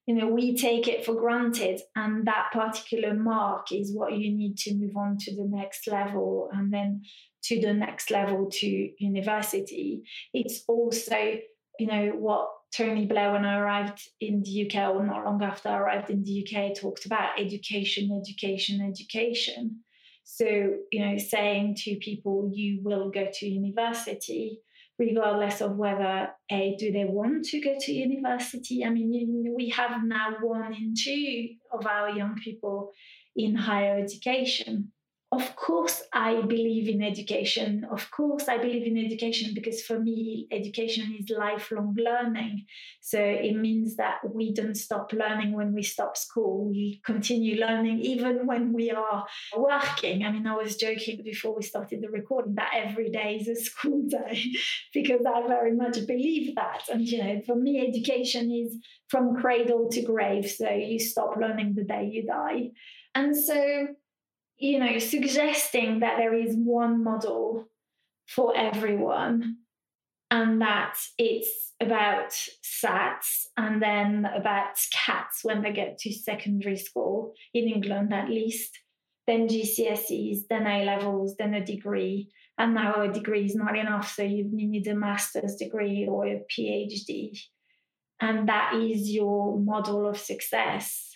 you 0.05 0.13
know 0.13 0.27
we 0.27 0.55
take 0.55 0.87
it 0.87 1.05
for 1.05 1.15
granted 1.15 1.81
and 1.95 2.27
that 2.27 2.49
particular 2.51 3.13
mark 3.13 3.71
is 3.71 3.91
what 3.93 4.13
you 4.13 4.35
need 4.35 4.57
to 4.57 4.75
move 4.75 4.95
on 4.95 5.17
to 5.17 5.35
the 5.35 5.47
next 5.47 5.87
level 5.87 6.49
and 6.53 6.71
then 6.71 7.01
to 7.43 7.61
the 7.61 7.73
next 7.73 8.09
level 8.09 8.49
to 8.51 8.89
university. 8.99 10.03
It's 10.33 10.63
also 10.67 11.37
you 11.79 11.87
know 11.87 12.11
what 12.17 12.47
tony 12.73 13.05
blair 13.05 13.33
when 13.33 13.45
i 13.45 13.57
arrived 13.57 14.01
in 14.21 14.41
the 14.43 14.65
uk 14.65 14.95
or 14.95 15.05
not 15.05 15.25
long 15.25 15.43
after 15.43 15.67
i 15.67 15.77
arrived 15.77 16.09
in 16.09 16.23
the 16.23 16.41
uk 16.41 16.73
talked 16.75 17.05
about 17.05 17.37
education 17.39 18.09
education 18.21 18.81
education. 18.81 19.81
So 20.23 20.45
you 20.91 21.05
know 21.05 21.17
saying 21.17 21.75
to 21.79 21.97
people 21.97 22.49
you 22.53 22.81
will 22.83 23.09
go 23.09 23.27
to 23.31 23.45
university 23.47 24.61
regardless 24.97 25.61
of 25.61 25.75
whether 25.75 26.29
a 26.51 26.75
do 26.79 26.91
they 26.91 27.05
want 27.05 27.45
to 27.45 27.61
go 27.61 27.75
to 27.79 27.91
university? 27.91 28.83
I 28.85 28.89
mean 28.89 29.53
we 29.55 29.69
have 29.69 30.03
now 30.03 30.35
one 30.41 30.73
in 30.73 30.93
two 30.97 31.49
of 31.71 31.85
our 31.85 32.09
young 32.09 32.35
people 32.35 32.91
in 33.35 33.55
higher 33.55 33.99
education 33.99 34.91
of 35.35 35.55
course 35.55 36.01
i 36.13 36.41
believe 36.41 36.87
in 36.87 37.01
education. 37.03 37.85
Of 37.91 38.09
course 38.11 38.47
i 38.47 38.57
believe 38.57 38.87
in 38.87 38.97
education 39.05 39.53
because 39.53 39.81
for 39.81 39.99
me 39.99 40.47
education 40.51 41.15
is 41.19 41.29
lifelong 41.29 41.95
learning. 41.97 42.65
So 43.01 43.19
it 43.19 43.55
means 43.55 43.95
that 43.97 44.17
we 44.33 44.53
don't 44.53 44.75
stop 44.75 45.11
learning 45.13 45.53
when 45.53 45.73
we 45.73 45.83
stop 45.83 46.17
school. 46.17 46.69
We 46.69 47.01
continue 47.05 47.59
learning 47.59 47.99
even 47.99 48.47
when 48.47 48.73
we 48.73 48.91
are 48.91 49.25
working. 49.57 50.23
I 50.23 50.31
mean 50.31 50.47
i 50.47 50.55
was 50.55 50.77
joking 50.77 51.21
before 51.23 51.55
we 51.55 51.63
started 51.63 52.01
the 52.01 52.09
recording 52.09 52.55
that 52.55 52.71
every 52.73 53.09
day 53.09 53.37
is 53.39 53.47
a 53.47 53.55
school 53.55 54.01
day 54.17 54.41
because 54.93 55.25
i 55.25 55.47
very 55.47 55.75
much 55.75 55.97
believe 56.07 56.55
that. 56.55 56.81
And 56.91 57.01
you 57.01 57.23
know 57.23 57.41
for 57.45 57.55
me 57.55 57.71
education 57.87 58.51
is 58.51 58.77
from 59.09 59.35
cradle 59.41 59.89
to 59.91 60.01
grave. 60.01 60.49
So 60.49 60.69
you 60.69 60.99
stop 60.99 61.35
learning 61.39 61.73
the 61.75 61.83
day 61.83 62.09
you 62.11 62.25
die. 62.25 62.71
And 63.13 63.35
so 63.35 63.87
you 64.57 64.79
know, 64.79 64.97
suggesting 64.99 65.99
that 65.99 66.17
there 66.17 66.33
is 66.33 66.55
one 66.55 67.03
model 67.03 67.67
for 68.27 68.55
everyone 68.55 69.57
and 70.31 70.61
that 70.61 70.95
it's 71.17 71.73
about 71.81 72.31
SATs 72.63 73.47
and 73.57 73.81
then 73.81 74.25
about 74.25 74.77
CATs 74.91 75.43
when 75.43 75.61
they 75.61 75.71
get 75.71 75.97
to 75.99 76.13
secondary 76.13 76.77
school, 76.77 77.33
in 77.53 77.67
England 77.67 78.13
at 78.13 78.29
least, 78.29 78.79
then 79.27 79.47
GCSEs, 79.47 80.47
then 80.49 80.67
A 80.67 80.85
levels, 80.85 81.35
then 81.37 81.53
a 81.53 81.65
degree. 81.65 82.29
And 82.57 82.73
now 82.73 83.01
a 83.01 83.11
degree 83.11 83.45
is 83.45 83.55
not 83.55 83.77
enough, 83.77 84.13
so 84.13 84.23
you 84.23 84.49
need 84.49 84.87
a 84.87 84.95
master's 84.95 85.55
degree 85.55 86.07
or 86.09 86.25
a 86.25 86.41
PhD. 86.49 87.37
And 88.21 88.47
that 88.47 88.75
is 88.75 89.11
your 89.11 89.59
model 89.59 90.07
of 90.07 90.17
success 90.17 91.14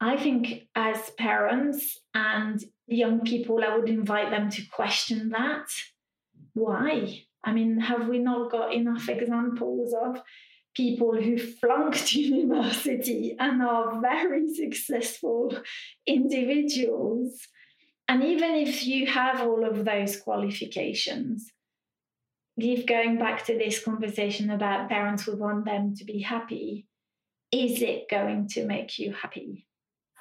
I 0.00 0.16
think 0.16 0.68
as 0.74 1.10
parents 1.10 1.98
and 2.14 2.62
young 2.86 3.20
people, 3.20 3.62
I 3.64 3.76
would 3.76 3.88
invite 3.88 4.30
them 4.30 4.50
to 4.50 4.66
question 4.66 5.30
that. 5.30 5.68
Why? 6.52 7.22
I 7.42 7.52
mean, 7.52 7.78
have 7.80 8.08
we 8.08 8.18
not 8.18 8.50
got 8.50 8.74
enough 8.74 9.08
examples 9.08 9.94
of 9.94 10.20
people 10.74 11.14
who 11.14 11.38
flunked 11.38 12.12
university 12.14 13.36
and 13.38 13.62
are 13.62 14.00
very 14.00 14.52
successful 14.52 15.56
individuals? 16.06 17.46
And 18.08 18.22
even 18.22 18.54
if 18.54 18.86
you 18.86 19.06
have 19.06 19.40
all 19.40 19.64
of 19.64 19.84
those 19.84 20.20
qualifications, 20.20 21.50
if 22.56 22.86
going 22.86 23.18
back 23.18 23.44
to 23.46 23.58
this 23.58 23.82
conversation 23.82 24.50
about 24.50 24.88
parents 24.88 25.26
would 25.26 25.38
want 25.38 25.64
them 25.64 25.94
to 25.96 26.04
be 26.04 26.20
happy, 26.20 26.86
is 27.52 27.82
it 27.82 28.08
going 28.08 28.48
to 28.48 28.66
make 28.66 28.98
you 28.98 29.12
happy? 29.12 29.66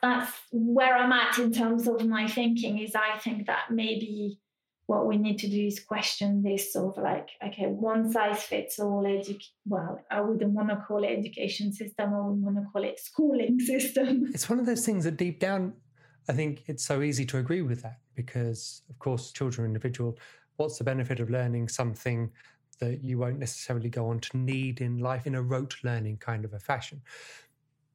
That's 0.01 0.31
where 0.51 0.95
I'm 0.95 1.12
at 1.12 1.39
in 1.39 1.51
terms 1.51 1.88
of 1.88 2.05
my 2.05 2.27
thinking 2.27 2.79
is 2.79 2.95
I 2.95 3.17
think 3.17 3.47
that 3.47 3.71
maybe 3.71 4.39
what 4.88 5.08
we 5.08 5.17
need 5.17 5.39
to 5.39 5.49
do 5.49 5.65
is 5.65 5.79
question 5.79 6.43
this 6.43 6.71
sort 6.71 6.97
of 6.97 7.03
like, 7.03 7.29
okay, 7.43 7.65
one 7.65 8.12
size 8.12 8.43
fits 8.43 8.79
all 8.79 9.03
edu- 9.03 9.43
well, 9.65 9.99
I 10.12 10.21
wouldn't 10.21 10.51
want 10.51 10.69
to 10.69 10.75
call 10.75 11.03
it 11.03 11.08
education 11.08 11.73
system, 11.73 12.13
I 12.13 12.19
wouldn't 12.19 12.43
want 12.43 12.58
to 12.58 12.71
call 12.71 12.84
it 12.84 12.99
schooling 12.99 13.60
system. 13.60 14.29
It's 14.34 14.49
one 14.49 14.60
of 14.60 14.65
those 14.65 14.86
things 14.86 15.05
that 15.05 15.17
deep 15.17 15.39
down, 15.39 15.73
I 16.29 16.34
think 16.34 16.63
it's 16.67 16.84
so 16.84 17.01
easy 17.01 17.25
to 17.25 17.38
agree 17.39 17.62
with 17.62 17.81
that 17.81 17.99
because 18.13 18.84
of 18.89 18.99
course 18.99 19.31
children 19.31 19.65
are 19.65 19.67
individual. 19.67 20.17
What's 20.58 20.77
the 20.77 20.84
benefit 20.84 21.19
of 21.19 21.29
learning 21.29 21.67
something 21.69 22.31
that 22.79 23.03
you 23.03 23.17
won't 23.17 23.39
necessarily 23.39 23.89
go 23.89 24.10
on 24.10 24.19
to 24.19 24.38
need 24.38 24.81
in 24.81 24.99
life 24.99 25.25
in 25.25 25.36
a 25.36 25.41
rote 25.41 25.75
learning 25.84 26.17
kind 26.17 26.45
of 26.45 26.53
a 26.53 26.60
fashion? 26.60 27.01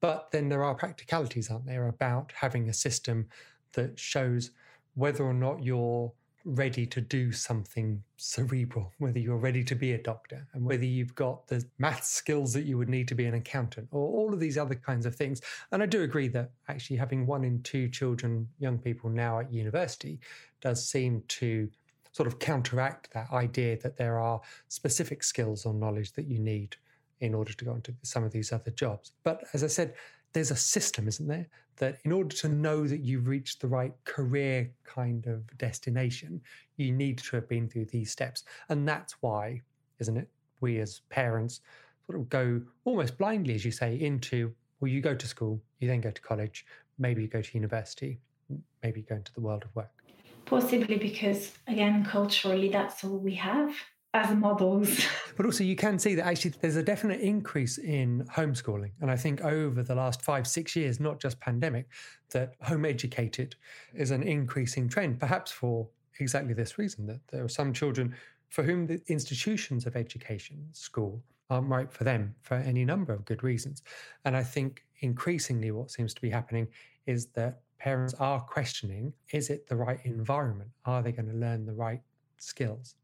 But 0.00 0.30
then 0.30 0.48
there 0.48 0.64
are 0.64 0.74
practicalities, 0.74 1.50
aren't 1.50 1.66
there, 1.66 1.88
about 1.88 2.32
having 2.34 2.68
a 2.68 2.74
system 2.74 3.28
that 3.72 3.98
shows 3.98 4.50
whether 4.94 5.24
or 5.24 5.34
not 5.34 5.62
you're 5.62 6.12
ready 6.44 6.86
to 6.86 7.00
do 7.02 7.32
something 7.32 8.02
cerebral, 8.16 8.92
whether 8.98 9.18
you're 9.18 9.36
ready 9.36 9.62
to 9.64 9.74
be 9.74 9.92
a 9.92 10.02
doctor, 10.02 10.46
and 10.54 10.64
whether 10.64 10.84
you've 10.84 11.14
got 11.14 11.46
the 11.48 11.64
math 11.78 12.04
skills 12.04 12.52
that 12.54 12.64
you 12.64 12.78
would 12.78 12.88
need 12.88 13.08
to 13.08 13.14
be 13.14 13.26
an 13.26 13.34
accountant, 13.34 13.88
or 13.90 14.08
all 14.08 14.32
of 14.32 14.40
these 14.40 14.56
other 14.56 14.74
kinds 14.74 15.06
of 15.06 15.14
things. 15.14 15.42
And 15.72 15.82
I 15.82 15.86
do 15.86 16.02
agree 16.02 16.28
that 16.28 16.50
actually 16.68 16.96
having 16.96 17.26
one 17.26 17.44
in 17.44 17.62
two 17.62 17.88
children, 17.88 18.48
young 18.58 18.78
people 18.78 19.10
now 19.10 19.40
at 19.40 19.52
university, 19.52 20.18
does 20.60 20.86
seem 20.86 21.22
to 21.28 21.68
sort 22.12 22.26
of 22.26 22.38
counteract 22.38 23.12
that 23.12 23.30
idea 23.30 23.78
that 23.78 23.96
there 23.96 24.18
are 24.18 24.40
specific 24.68 25.22
skills 25.22 25.64
or 25.64 25.74
knowledge 25.74 26.12
that 26.12 26.26
you 26.26 26.38
need 26.38 26.76
in 27.20 27.34
order 27.34 27.52
to 27.52 27.64
go 27.64 27.74
into 27.74 27.94
some 28.02 28.24
of 28.24 28.32
these 28.32 28.52
other 28.52 28.70
jobs. 28.70 29.12
But 29.22 29.44
as 29.52 29.62
I 29.62 29.68
said, 29.68 29.94
there's 30.32 30.50
a 30.50 30.56
system, 30.56 31.08
isn't 31.08 31.28
there? 31.28 31.48
That 31.76 31.98
in 32.04 32.12
order 32.12 32.34
to 32.36 32.48
know 32.48 32.86
that 32.86 33.00
you've 33.00 33.26
reached 33.26 33.60
the 33.60 33.68
right 33.68 33.92
career 34.04 34.70
kind 34.84 35.26
of 35.26 35.56
destination, 35.58 36.40
you 36.76 36.92
need 36.92 37.18
to 37.18 37.36
have 37.36 37.48
been 37.48 37.68
through 37.68 37.86
these 37.86 38.10
steps. 38.10 38.44
And 38.68 38.86
that's 38.86 39.14
why, 39.20 39.62
isn't 39.98 40.16
it? 40.16 40.28
We 40.60 40.78
as 40.78 41.00
parents 41.08 41.60
sort 42.06 42.20
of 42.20 42.28
go 42.28 42.60
almost 42.84 43.16
blindly, 43.18 43.54
as 43.54 43.64
you 43.64 43.70
say, 43.70 43.98
into 43.98 44.54
well, 44.80 44.90
you 44.90 45.00
go 45.00 45.14
to 45.14 45.26
school, 45.26 45.60
you 45.78 45.88
then 45.88 46.00
go 46.00 46.10
to 46.10 46.22
college, 46.22 46.64
maybe 46.98 47.22
you 47.22 47.28
go 47.28 47.42
to 47.42 47.54
university, 47.54 48.18
maybe 48.82 49.00
you 49.00 49.06
go 49.06 49.16
into 49.16 49.32
the 49.34 49.40
world 49.40 49.62
of 49.62 49.74
work. 49.76 49.90
Possibly 50.46 50.96
because, 50.96 51.52
again, 51.66 52.04
culturally, 52.04 52.70
that's 52.70 53.04
all 53.04 53.18
we 53.18 53.34
have 53.34 53.74
as 54.14 54.34
models. 54.36 55.06
But 55.36 55.46
also, 55.46 55.64
you 55.64 55.76
can 55.76 55.98
see 55.98 56.14
that 56.16 56.26
actually 56.26 56.52
there's 56.60 56.76
a 56.76 56.82
definite 56.82 57.20
increase 57.20 57.78
in 57.78 58.26
homeschooling. 58.26 58.90
And 59.00 59.10
I 59.10 59.16
think 59.16 59.40
over 59.40 59.82
the 59.82 59.94
last 59.94 60.20
five, 60.20 60.46
six 60.46 60.76
years, 60.76 61.00
not 61.00 61.18
just 61.18 61.40
pandemic, 61.40 61.86
that 62.32 62.56
home 62.60 62.84
educated 62.84 63.54
is 63.94 64.10
an 64.10 64.22
increasing 64.22 64.86
trend, 64.86 65.18
perhaps 65.18 65.50
for 65.50 65.88
exactly 66.18 66.52
this 66.52 66.76
reason 66.76 67.06
that 67.06 67.20
there 67.28 67.42
are 67.42 67.48
some 67.48 67.72
children 67.72 68.14
for 68.50 68.62
whom 68.64 68.86
the 68.86 69.00
institutions 69.06 69.86
of 69.86 69.96
education, 69.96 70.68
school, 70.72 71.22
aren't 71.48 71.68
right 71.68 71.90
for 71.90 72.04
them 72.04 72.34
for 72.42 72.56
any 72.56 72.84
number 72.84 73.14
of 73.14 73.24
good 73.24 73.42
reasons. 73.42 73.82
And 74.26 74.36
I 74.36 74.42
think 74.42 74.84
increasingly 75.00 75.70
what 75.70 75.90
seems 75.90 76.12
to 76.12 76.20
be 76.20 76.28
happening 76.28 76.68
is 77.06 77.26
that 77.28 77.62
parents 77.78 78.12
are 78.14 78.40
questioning 78.40 79.14
is 79.32 79.48
it 79.48 79.66
the 79.68 79.76
right 79.76 80.00
environment? 80.04 80.70
Are 80.84 81.02
they 81.02 81.12
going 81.12 81.30
to 81.30 81.36
learn 81.36 81.64
the 81.64 81.72
right 81.72 82.02
skills? 82.38 82.96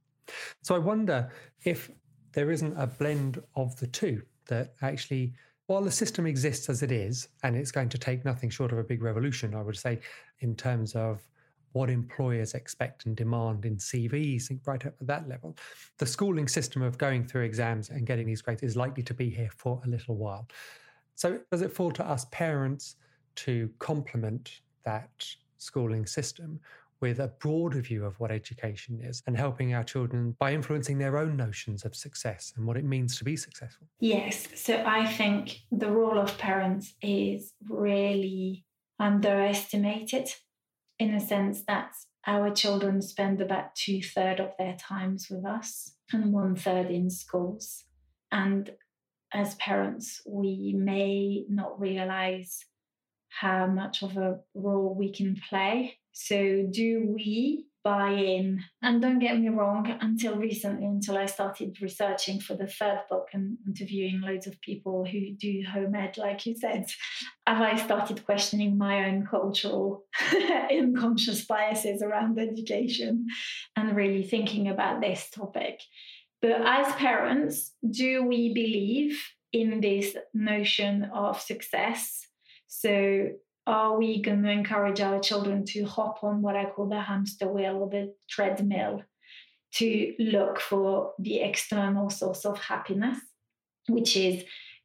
So 0.63 0.75
I 0.75 0.79
wonder 0.79 1.31
if 1.65 1.91
there 2.33 2.51
isn't 2.51 2.77
a 2.77 2.87
blend 2.87 3.43
of 3.55 3.77
the 3.77 3.87
two 3.87 4.23
that 4.49 4.75
actually, 4.83 5.33
while 5.67 5.83
the 5.83 5.91
system 5.91 6.27
exists 6.27 6.69
as 6.69 6.83
it 6.83 6.93
is, 6.93 7.29
and 7.43 7.57
it's 7.57 7.73
going 7.73 7.89
to 7.89 7.99
take 7.99 8.25
nothing 8.25 8.51
short 8.51 8.73
of 8.73 8.79
a 8.79 8.85
big 8.85 9.03
revolution, 9.03 9.55
I 9.55 9.63
would 9.63 9.77
say, 9.77 10.01
in 10.41 10.55
terms 10.55 10.95
of 10.95 11.27
what 11.73 11.91
employers 11.91 12.55
expect 12.55 13.05
and 13.05 13.15
demand 13.15 13.67
in 13.67 13.77
CVs, 13.77 14.51
right 14.67 14.87
up 14.87 14.95
at 14.99 15.07
that 15.07 15.29
level. 15.29 15.57
The 15.99 16.07
schooling 16.07 16.49
system 16.49 16.81
of 16.83 16.97
going 16.97 17.27
through 17.27 17.43
exams 17.43 17.91
and 17.91 18.07
getting 18.07 18.27
these 18.27 18.41
grades 18.41 18.63
is 18.63 18.77
likely 18.77 19.03
to 19.03 19.13
be 19.13 19.29
here 19.29 19.51
for 19.55 19.83
a 19.85 19.89
little 19.89 20.17
while. 20.17 20.49
So, 21.17 21.39
does 21.51 21.63
it 21.63 21.73
fall 21.73 21.91
to 21.93 22.07
us 22.07 22.27
parents 22.31 22.97
to 23.37 23.71
complement 23.79 24.61
that 24.85 25.27
schooling 25.59 26.07
system 26.07 26.61
with 27.01 27.21
a 27.21 27.29
broader 27.29 27.81
view 27.81 28.05
of 28.05 28.19
what 28.19 28.31
education 28.31 29.01
is 29.03 29.23
and 29.27 29.37
helping 29.37 29.75
our 29.75 29.85
children 29.85 30.37
by 30.39 30.53
influencing 30.53 30.99
their 30.99 31.19
own 31.19 31.37
notions 31.37 31.85
of 31.85 31.95
success 31.95 32.53
and 32.57 32.67
what 32.67 32.77
it 32.77 32.85
means 32.85 33.17
to 33.19 33.25
be 33.25 33.37
successful? 33.37 33.87
Yes. 34.01 34.49
So 34.55 34.83
I 34.87 35.07
think 35.07 35.59
the 35.71 35.91
role 35.91 36.19
of 36.19 36.39
parents 36.39 36.95
is 37.03 37.53
really 37.69 38.65
underestimated 38.99 40.31
in 40.99 41.15
a 41.15 41.21
sense 41.21 41.63
that 41.69 41.93
our 42.27 42.51
children 42.51 43.01
spend 43.03 43.41
about 43.41 43.75
two 43.75 44.03
thirds 44.03 44.41
of 44.41 44.51
their 44.59 44.77
times 44.77 45.29
with 45.31 45.45
us 45.45 45.93
and 46.13 46.33
one 46.33 46.57
third 46.57 46.91
in 46.91 47.11
schools. 47.11 47.85
And 48.33 48.71
as 49.33 49.55
parents, 49.57 50.21
we 50.27 50.75
may 50.77 51.45
not 51.49 51.79
realize 51.79 52.65
how 53.29 53.67
much 53.67 54.03
of 54.03 54.17
a 54.17 54.39
role 54.55 54.95
we 54.99 55.13
can 55.13 55.37
play. 55.49 55.99
So, 56.19 56.67
do 56.71 57.15
we 57.15 57.67
buy 57.85 58.11
in? 58.13 58.65
And 58.81 59.03
don't 59.03 59.19
get 59.19 59.39
me 59.39 59.51
wrong, 59.51 59.99
until 60.01 60.37
recently, 60.37 60.87
until 60.87 61.19
I 61.19 61.27
started 61.27 61.77
researching 61.83 62.41
for 62.41 62.55
the 62.55 62.67
third 62.67 63.03
book 63.11 63.29
and 63.35 63.59
interviewing 63.67 64.23
loads 64.23 64.47
of 64.47 64.59
people 64.63 65.05
who 65.05 65.35
do 65.39 65.63
home 65.71 65.95
ed, 65.95 66.17
like 66.17 66.47
you 66.47 66.57
said, 66.57 66.87
have 67.47 67.61
I 67.61 67.77
started 67.77 68.25
questioning 68.25 68.79
my 68.79 69.05
own 69.05 69.27
cultural 69.27 70.07
unconscious 70.73 71.45
biases 71.45 72.01
around 72.01 72.39
education 72.39 73.27
and 73.77 73.95
really 73.95 74.23
thinking 74.23 74.69
about 74.69 75.03
this 75.03 75.29
topic. 75.29 75.83
But 76.41 76.63
as 76.65 76.95
parents, 76.95 77.73
do 77.89 78.25
we 78.25 78.55
believe 78.55 79.23
in 79.53 79.83
this 79.83 80.17
notion 80.33 81.11
of 81.13 81.43
success? 81.43 82.27
So, 82.69 83.33
are 83.67 83.99
we 83.99 84.23
going 84.23 84.43
to 84.43 84.51
encourage 84.51 85.01
our 85.01 85.19
children 85.19 85.65
to 85.67 85.85
hop 85.85 86.23
on 86.23 86.41
what 86.41 86.57
I 86.57 86.67
call 86.67 86.89
the 86.89 87.01
hamster 87.01 87.49
wheel 87.49 87.77
or 87.77 87.91
the 87.91 88.15
treadmill 88.29 89.03
to 89.75 90.15
look 90.19 90.61
for 90.61 91.13
the 91.19 91.41
external 91.41 92.09
source 92.09 92.45
of 92.45 92.59
happiness, 92.59 93.19
which 93.89 94.17
is 94.17 94.45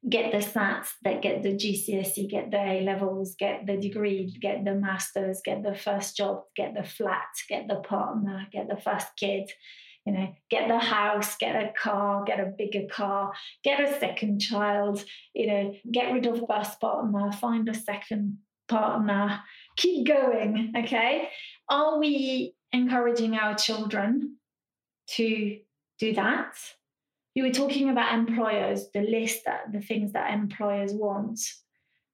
get 0.09 0.31
the 0.31 0.39
SATs, 0.39 0.87
that 1.03 1.21
get 1.21 1.43
the 1.43 1.53
GCSE, 1.53 2.29
get 2.29 2.49
the 2.49 2.57
A 2.57 2.81
levels, 2.81 3.35
get 3.37 3.67
the 3.67 3.77
degree, 3.77 4.35
get 4.41 4.65
the 4.65 4.73
masters, 4.73 5.41
get 5.45 5.61
the 5.61 5.75
first 5.75 6.17
job, 6.17 6.41
get 6.55 6.73
the 6.73 6.83
flat, 6.83 7.29
get 7.47 7.67
the 7.67 7.75
partner, 7.75 8.47
get 8.51 8.67
the 8.67 8.81
first 8.81 9.07
kid, 9.15 9.49
you 10.05 10.13
know, 10.13 10.33
get 10.49 10.67
the 10.67 10.79
house, 10.79 11.37
get 11.37 11.55
a 11.55 11.71
car, 11.79 12.23
get 12.23 12.39
a 12.39 12.51
bigger 12.57 12.87
car, 12.91 13.31
get 13.63 13.79
a 13.79 13.99
second 13.99 14.39
child, 14.39 15.03
you 15.35 15.45
know, 15.45 15.73
get 15.91 16.11
rid 16.11 16.25
of 16.25 16.43
first 16.49 16.81
partner, 16.81 17.31
find 17.33 17.69
a 17.69 17.73
second 17.75 18.39
partner, 18.71 19.39
keep 19.77 20.07
going. 20.07 20.73
Okay. 20.77 21.29
Are 21.69 21.99
we 21.99 22.55
encouraging 22.71 23.35
our 23.35 23.55
children 23.55 24.37
to 25.11 25.59
do 25.99 26.13
that? 26.13 26.55
You 27.35 27.43
were 27.43 27.51
talking 27.51 27.89
about 27.89 28.13
employers, 28.13 28.87
the 28.93 29.01
list 29.01 29.45
that 29.45 29.71
the 29.71 29.81
things 29.81 30.13
that 30.13 30.33
employers 30.33 30.93
want. 30.93 31.39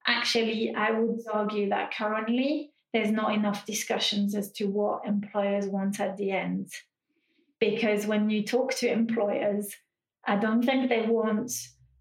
Actually, 0.06 0.74
I 0.76 0.92
would 0.92 1.20
argue 1.32 1.70
that 1.70 1.94
currently 1.94 2.72
there's 2.94 3.12
not 3.12 3.34
enough 3.34 3.66
discussions 3.66 4.36
as 4.36 4.52
to 4.54 4.66
what 4.66 5.06
employers 5.06 5.68
want 5.68 6.00
at 6.00 6.18
the 6.18 6.32
end 6.32 6.70
because 7.60 8.06
when 8.06 8.30
you 8.30 8.44
talk 8.44 8.74
to 8.76 8.92
employers, 8.92 9.74
I 10.26 10.36
don't 10.36 10.64
think 10.64 10.90
they 10.90 11.06
want 11.08 11.52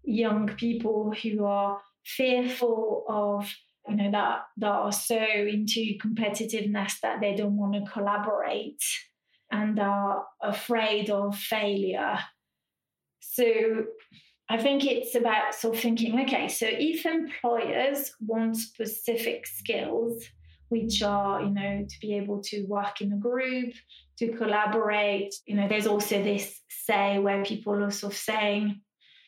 young 0.03 0.47
people 0.47 1.13
who 1.21 1.45
are 1.45 1.81
fearful 2.05 3.05
of 3.07 3.53
you 3.87 3.95
know 3.95 4.11
that 4.11 4.41
that 4.57 4.67
are 4.67 4.91
so 4.91 5.17
into 5.17 5.97
competitiveness 6.03 6.99
that 7.01 7.19
they 7.21 7.35
don't 7.35 7.57
want 7.57 7.73
to 7.73 7.91
collaborate 7.91 8.81
and 9.51 9.79
are 9.79 10.25
afraid 10.41 11.09
of 11.09 11.37
failure 11.37 12.17
so 13.19 13.45
i 14.49 14.57
think 14.57 14.85
it's 14.85 15.15
about 15.15 15.55
sort 15.55 15.75
of 15.75 15.81
thinking 15.81 16.19
okay 16.19 16.47
so 16.47 16.67
if 16.69 17.05
employers 17.05 18.11
want 18.19 18.55
specific 18.55 19.47
skills 19.47 20.23
which 20.69 21.01
are 21.01 21.41
you 21.41 21.49
know 21.49 21.85
to 21.87 21.95
be 22.01 22.15
able 22.15 22.41
to 22.41 22.63
work 22.65 22.99
in 23.01 23.13
a 23.13 23.17
group 23.17 23.73
to 24.17 24.33
collaborate. 24.33 25.33
You 25.45 25.55
know, 25.55 25.67
there's 25.67 25.87
also 25.87 26.21
this 26.21 26.59
say 26.69 27.19
where 27.19 27.43
people 27.43 27.83
are 27.83 27.91
sort 27.91 28.13
of 28.13 28.19
saying, 28.19 28.81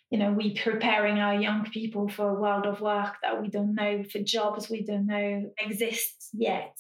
you 0.10 0.18
know, 0.18 0.32
we 0.32 0.56
preparing 0.56 1.20
our 1.20 1.36
young 1.36 1.66
people 1.66 2.10
for 2.10 2.30
a 2.30 2.40
world 2.40 2.66
of 2.66 2.82
work 2.82 3.16
that 3.22 3.42
we 3.42 3.48
don't 3.48 3.76
know, 3.76 4.04
for 4.12 4.20
jobs 4.20 4.70
we 4.70 4.84
don't 4.84 5.06
know 5.06 5.52
exists 5.60 6.30
yet. 6.34 6.76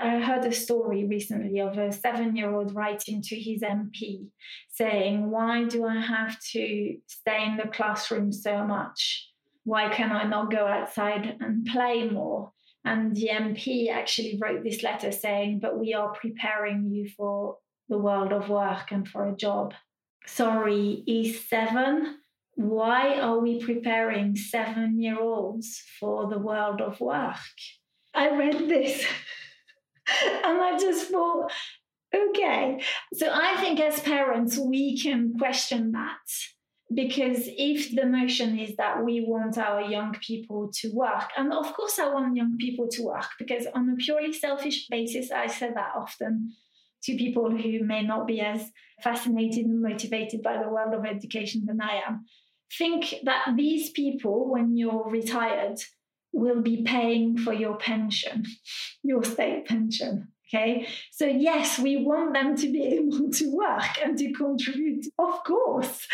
I 0.00 0.20
heard 0.20 0.44
a 0.44 0.52
story 0.52 1.06
recently 1.06 1.60
of 1.60 1.76
a 1.76 1.90
seven 1.90 2.36
year 2.36 2.54
old 2.54 2.74
writing 2.74 3.20
to 3.22 3.36
his 3.36 3.62
MP 3.62 4.28
saying, 4.70 5.30
Why 5.30 5.64
do 5.64 5.86
I 5.86 6.00
have 6.00 6.38
to 6.52 6.96
stay 7.06 7.44
in 7.44 7.56
the 7.56 7.68
classroom 7.72 8.32
so 8.32 8.64
much? 8.64 9.28
Why 9.64 9.88
can 9.88 10.12
I 10.12 10.24
not 10.24 10.52
go 10.52 10.66
outside 10.66 11.36
and 11.40 11.66
play 11.66 12.08
more? 12.08 12.52
And 12.84 13.16
the 13.16 13.28
MP 13.32 13.90
actually 13.90 14.38
wrote 14.40 14.62
this 14.62 14.82
letter 14.82 15.10
saying, 15.10 15.58
But 15.60 15.80
we 15.80 15.94
are 15.94 16.12
preparing 16.12 16.90
you 16.90 17.08
for 17.16 17.56
the 17.88 17.98
world 17.98 18.32
of 18.32 18.48
work 18.48 18.92
and 18.92 19.08
for 19.08 19.26
a 19.26 19.36
job. 19.36 19.74
Sorry, 20.26 21.02
E7, 21.08 22.14
why 22.58 23.20
are 23.20 23.38
we 23.38 23.64
preparing 23.64 24.34
seven 24.34 25.00
year 25.00 25.20
olds 25.20 25.80
for 26.00 26.28
the 26.28 26.40
world 26.40 26.80
of 26.80 27.00
work? 27.00 27.36
I 28.12 28.36
read 28.36 28.68
this 28.68 29.04
and 30.44 30.60
I 30.60 30.76
just 30.76 31.08
thought, 31.08 31.52
okay. 32.12 32.82
So 33.14 33.30
I 33.32 33.56
think 33.60 33.78
as 33.78 34.00
parents, 34.00 34.58
we 34.58 35.00
can 35.00 35.34
question 35.38 35.92
that 35.92 36.16
because 36.92 37.42
if 37.46 37.94
the 37.94 38.04
notion 38.04 38.58
is 38.58 38.74
that 38.74 39.04
we 39.04 39.20
want 39.20 39.56
our 39.56 39.82
young 39.82 40.16
people 40.20 40.68
to 40.72 40.90
work 40.94 41.30
and 41.36 41.52
of 41.52 41.70
course 41.74 41.98
i 41.98 42.08
want 42.08 42.34
young 42.34 42.56
people 42.56 42.88
to 42.88 43.02
work 43.02 43.26
because 43.38 43.66
on 43.74 43.90
a 43.90 43.96
purely 43.96 44.32
selfish 44.32 44.86
basis 44.88 45.30
i 45.30 45.46
say 45.46 45.68
that 45.74 45.92
often 45.94 46.50
to 47.02 47.14
people 47.18 47.50
who 47.50 47.84
may 47.84 48.02
not 48.02 48.26
be 48.26 48.40
as 48.40 48.70
fascinated 49.02 49.66
and 49.66 49.82
motivated 49.82 50.42
by 50.42 50.56
the 50.56 50.66
world 50.66 50.94
of 50.94 51.04
education 51.04 51.62
than 51.66 51.78
i 51.82 52.00
am 52.06 52.24
think 52.76 53.14
that 53.24 53.54
these 53.56 53.90
people 53.90 54.50
when 54.50 54.76
you're 54.76 55.08
retired 55.08 55.78
will 56.32 56.60
be 56.60 56.82
paying 56.82 57.38
for 57.38 57.52
your 57.52 57.76
pension 57.76 58.44
your 59.02 59.24
state 59.24 59.66
pension 59.66 60.28
Okay, 60.48 60.88
so 61.12 61.26
yes, 61.26 61.78
we 61.78 61.98
want 61.98 62.32
them 62.32 62.56
to 62.56 62.72
be 62.72 62.82
able 62.94 63.30
to 63.30 63.54
work 63.54 64.02
and 64.02 64.16
to 64.16 64.32
contribute, 64.32 65.06
of 65.18 65.44
course. 65.44 66.06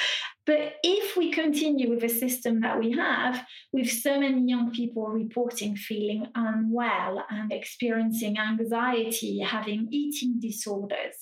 But 0.45 0.75
if 0.83 1.17
we 1.17 1.31
continue 1.31 1.88
with 1.88 2.01
the 2.01 2.09
system 2.09 2.61
that 2.61 2.79
we 2.79 2.93
have, 2.93 3.47
with 3.73 3.90
so 3.90 4.21
many 4.21 4.43
young 4.43 4.73
people 4.73 5.07
reporting 5.07 5.77
feeling 5.77 6.27
unwell 6.35 7.25
and 7.31 7.53
experiencing 7.53 8.38
anxiety, 8.38 9.38
having 9.38 9.88
eating 9.90 10.40
disorders, 10.40 11.17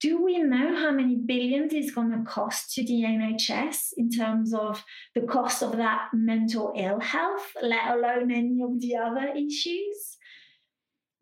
do 0.00 0.22
we 0.22 0.38
know 0.38 0.76
how 0.76 0.92
many 0.92 1.16
billions 1.16 1.72
it's 1.72 1.90
going 1.90 2.12
to 2.12 2.22
cost 2.24 2.74
to 2.74 2.82
the 2.84 3.02
NHS 3.02 3.94
in 3.96 4.10
terms 4.10 4.54
of 4.54 4.84
the 5.14 5.22
cost 5.22 5.62
of 5.62 5.76
that 5.76 6.08
mental 6.12 6.72
ill 6.76 7.00
health, 7.00 7.56
let 7.62 7.90
alone 7.90 8.30
any 8.30 8.62
of 8.62 8.80
the 8.80 8.96
other 8.96 9.32
issues? 9.34 10.16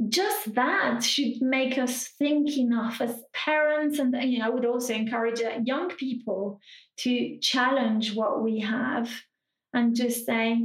just 0.09 0.55
that 0.55 1.03
should 1.03 1.41
make 1.41 1.79
us 1.79 2.09
think 2.19 2.55
enough 2.59 3.01
as 3.01 3.23
parents 3.33 3.99
and 3.99 4.15
you 4.31 4.39
know 4.39 4.45
i 4.45 4.49
would 4.51 4.67
also 4.67 4.93
encourage 4.93 5.41
uh, 5.41 5.59
young 5.65 5.89
people 5.89 6.61
to 6.99 7.39
challenge 7.41 8.15
what 8.15 8.43
we 8.43 8.61
have 8.61 9.11
and 9.73 9.97
just 9.97 10.27
say 10.27 10.61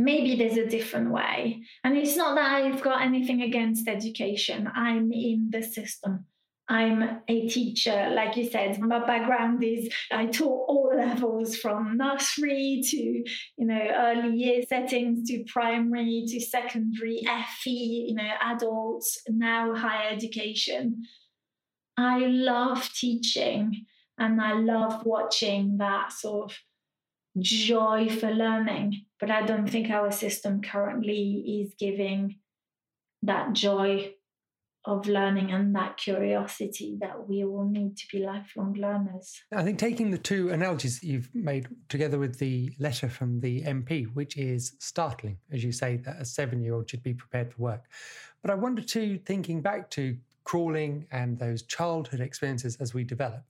maybe 0.00 0.34
there's 0.34 0.56
a 0.56 0.66
different 0.66 1.10
way. 1.10 1.62
And 1.84 1.96
it's 1.96 2.16
not 2.16 2.34
that 2.34 2.52
i've 2.54 2.82
got 2.82 3.02
anything 3.02 3.42
against 3.42 3.86
education. 3.86 4.68
I'm 4.74 5.12
in 5.12 5.48
the 5.50 5.62
system 5.62 6.26
I'm 6.70 7.20
a 7.26 7.48
teacher, 7.48 8.12
like 8.14 8.36
you 8.36 8.48
said. 8.48 8.78
My 8.78 9.04
background 9.04 9.62
is 9.64 9.92
I 10.12 10.26
taught 10.26 10.66
all 10.68 10.92
levels 10.96 11.56
from 11.56 11.96
nursery 11.96 12.80
to 12.84 12.96
you 12.96 13.66
know 13.66 13.80
early 13.92 14.36
year 14.36 14.62
settings 14.68 15.28
to 15.28 15.42
primary 15.48 16.24
to 16.28 16.40
secondary, 16.40 17.26
FE, 17.58 18.06
you 18.08 18.14
know 18.14 18.30
adults, 18.40 19.20
now 19.28 19.74
higher 19.74 20.10
education. 20.10 21.02
I 21.96 22.20
love 22.20 22.88
teaching 22.94 23.84
and 24.16 24.40
I 24.40 24.52
love 24.52 25.04
watching 25.04 25.78
that 25.78 26.12
sort 26.12 26.52
of 26.52 26.58
joy 27.42 28.08
for 28.08 28.30
learning, 28.30 29.06
but 29.18 29.28
I 29.28 29.42
don't 29.42 29.68
think 29.68 29.90
our 29.90 30.12
system 30.12 30.62
currently 30.62 31.64
is 31.64 31.74
giving 31.76 32.36
that 33.22 33.54
joy 33.54 34.14
of 34.86 35.06
learning 35.06 35.52
and 35.52 35.74
that 35.74 35.96
curiosity 35.98 36.96
that 37.00 37.28
we 37.28 37.44
all 37.44 37.68
need 37.68 37.96
to 37.98 38.06
be 38.10 38.24
lifelong 38.24 38.74
learners. 38.74 39.42
I 39.52 39.62
think 39.62 39.78
taking 39.78 40.10
the 40.10 40.18
two 40.18 40.48
analogies 40.50 41.00
that 41.00 41.06
you've 41.06 41.28
made 41.34 41.68
together 41.88 42.18
with 42.18 42.38
the 42.38 42.72
letter 42.78 43.08
from 43.08 43.40
the 43.40 43.62
MP, 43.62 44.06
which 44.14 44.38
is 44.38 44.72
startling, 44.78 45.36
as 45.52 45.62
you 45.62 45.72
say, 45.72 45.98
that 45.98 46.16
a 46.20 46.24
seven 46.24 46.62
year 46.62 46.74
old 46.74 46.88
should 46.88 47.02
be 47.02 47.12
prepared 47.12 47.52
for 47.52 47.62
work. 47.62 47.84
But 48.40 48.50
I 48.50 48.54
wonder 48.54 48.80
too, 48.80 49.18
thinking 49.26 49.60
back 49.60 49.90
to 49.90 50.16
crawling 50.44 51.06
and 51.12 51.38
those 51.38 51.62
childhood 51.62 52.20
experiences 52.20 52.76
as 52.80 52.94
we 52.94 53.04
develop, 53.04 53.44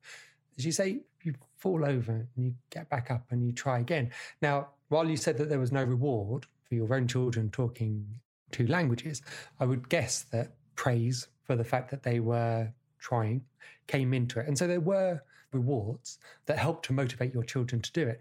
as 0.59 0.67
you 0.67 0.73
say, 0.73 1.01
you 1.23 1.35
fall 1.57 1.85
over 1.85 2.13
and 2.13 2.45
you 2.45 2.55
get 2.71 2.89
back 2.89 3.11
up 3.11 3.27
and 3.31 3.45
you 3.45 3.53
try 3.53 3.79
again. 3.79 4.11
Now, 4.43 4.69
while 4.89 5.09
you 5.09 5.17
said 5.17 5.39
that 5.39 5.49
there 5.49 5.61
was 5.61 5.71
no 5.71 5.85
reward 5.85 6.47
for 6.65 6.75
your 6.75 6.93
own 6.93 7.07
children 7.07 7.51
talking 7.51 8.07
two 8.51 8.67
languages, 8.67 9.23
I 9.61 9.67
would 9.67 9.89
guess 9.89 10.23
that 10.33 10.55
praise 10.81 11.29
for 11.45 11.57
the 11.57 11.65
fact 11.73 11.91
that 11.91 12.03
they 12.03 12.21
were 12.21 12.67
trying 12.99 13.43
came 13.87 14.15
into 14.15 14.41
it. 14.41 14.49
And 14.49 14.57
so 14.57 14.67
there 14.67 14.81
were 14.81 15.21
rewards 15.53 16.19
that 16.47 16.57
helped 16.57 16.87
to 16.87 16.95
motivate 16.95 17.35
your 17.35 17.43
children 17.43 17.83
to 17.83 17.93
do 17.93 18.09
it. 18.09 18.19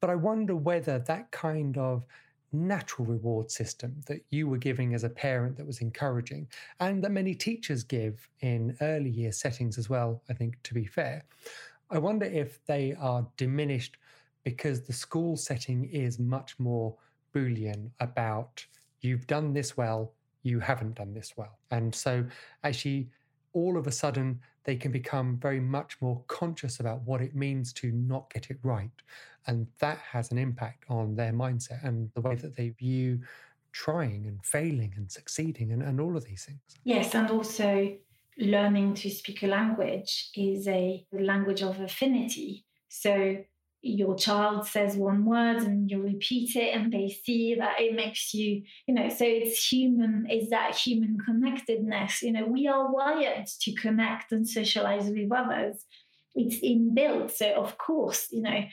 But 0.00 0.08
I 0.08 0.14
wonder 0.14 0.56
whether 0.56 0.98
that 1.00 1.30
kind 1.30 1.76
of 1.76 2.06
natural 2.52 3.06
reward 3.06 3.50
system 3.50 4.00
that 4.06 4.22
you 4.30 4.48
were 4.48 4.56
giving 4.56 4.94
as 4.94 5.04
a 5.04 5.10
parent 5.10 5.58
that 5.58 5.66
was 5.66 5.82
encouraging 5.82 6.48
and 6.80 7.04
that 7.04 7.10
many 7.10 7.34
teachers 7.34 7.84
give 7.84 8.26
in 8.40 8.78
early 8.80 9.10
year 9.10 9.30
settings 9.30 9.76
as 9.76 9.90
well, 9.90 10.22
I 10.30 10.32
think, 10.32 10.56
to 10.62 10.72
be 10.72 10.86
fair. 10.86 11.22
I 11.90 11.98
wonder 11.98 12.24
if 12.24 12.64
they 12.64 12.94
are 12.98 13.26
diminished 13.36 13.98
because 14.42 14.80
the 14.80 14.94
school 14.94 15.36
setting 15.36 15.84
is 15.84 16.18
much 16.18 16.58
more 16.58 16.96
Boolean 17.34 17.90
about 18.00 18.64
you've 19.02 19.26
done 19.26 19.52
this 19.52 19.76
well, 19.76 20.14
you 20.42 20.60
haven't 20.60 20.94
done 20.96 21.12
this 21.14 21.34
well. 21.36 21.58
And 21.70 21.94
so, 21.94 22.24
actually, 22.64 23.10
all 23.52 23.76
of 23.76 23.86
a 23.86 23.92
sudden, 23.92 24.40
they 24.64 24.76
can 24.76 24.92
become 24.92 25.38
very 25.38 25.60
much 25.60 25.96
more 26.00 26.22
conscious 26.26 26.80
about 26.80 27.02
what 27.02 27.20
it 27.20 27.34
means 27.34 27.72
to 27.74 27.90
not 27.92 28.32
get 28.32 28.50
it 28.50 28.58
right. 28.62 28.90
And 29.46 29.66
that 29.78 29.98
has 29.98 30.30
an 30.30 30.38
impact 30.38 30.84
on 30.88 31.16
their 31.16 31.32
mindset 31.32 31.84
and 31.84 32.10
the 32.14 32.20
way 32.20 32.34
that 32.36 32.56
they 32.56 32.70
view 32.70 33.20
trying 33.72 34.26
and 34.26 34.44
failing 34.44 34.92
and 34.96 35.10
succeeding 35.10 35.72
and, 35.72 35.82
and 35.82 36.00
all 36.00 36.16
of 36.16 36.24
these 36.24 36.44
things. 36.44 36.60
Yes, 36.84 37.14
and 37.14 37.30
also 37.30 37.96
learning 38.38 38.94
to 38.94 39.10
speak 39.10 39.42
a 39.42 39.46
language 39.46 40.30
is 40.34 40.66
a 40.68 41.04
language 41.12 41.62
of 41.62 41.80
affinity. 41.80 42.64
So 42.88 43.44
your 43.82 44.14
child 44.14 44.66
says 44.66 44.94
one 44.96 45.24
word 45.24 45.58
and 45.58 45.90
you 45.90 46.02
repeat 46.02 46.54
it 46.54 46.74
and 46.74 46.92
they 46.92 47.08
see 47.08 47.54
that 47.54 47.80
it 47.80 47.94
makes 47.94 48.34
you 48.34 48.62
you 48.86 48.94
know 48.94 49.08
so 49.08 49.24
it's 49.24 49.72
human 49.72 50.26
is 50.30 50.50
that 50.50 50.74
human 50.74 51.16
connectedness. 51.24 52.22
You 52.22 52.32
know 52.32 52.46
we 52.46 52.68
are 52.68 52.92
wired 52.92 53.46
to 53.46 53.74
connect 53.74 54.32
and 54.32 54.46
socialize 54.46 55.08
with 55.08 55.32
others. 55.32 55.84
It's 56.34 56.56
inbuilt. 56.56 57.30
So 57.30 57.54
of 57.54 57.78
course 57.78 58.28
you 58.30 58.42
know 58.42 58.64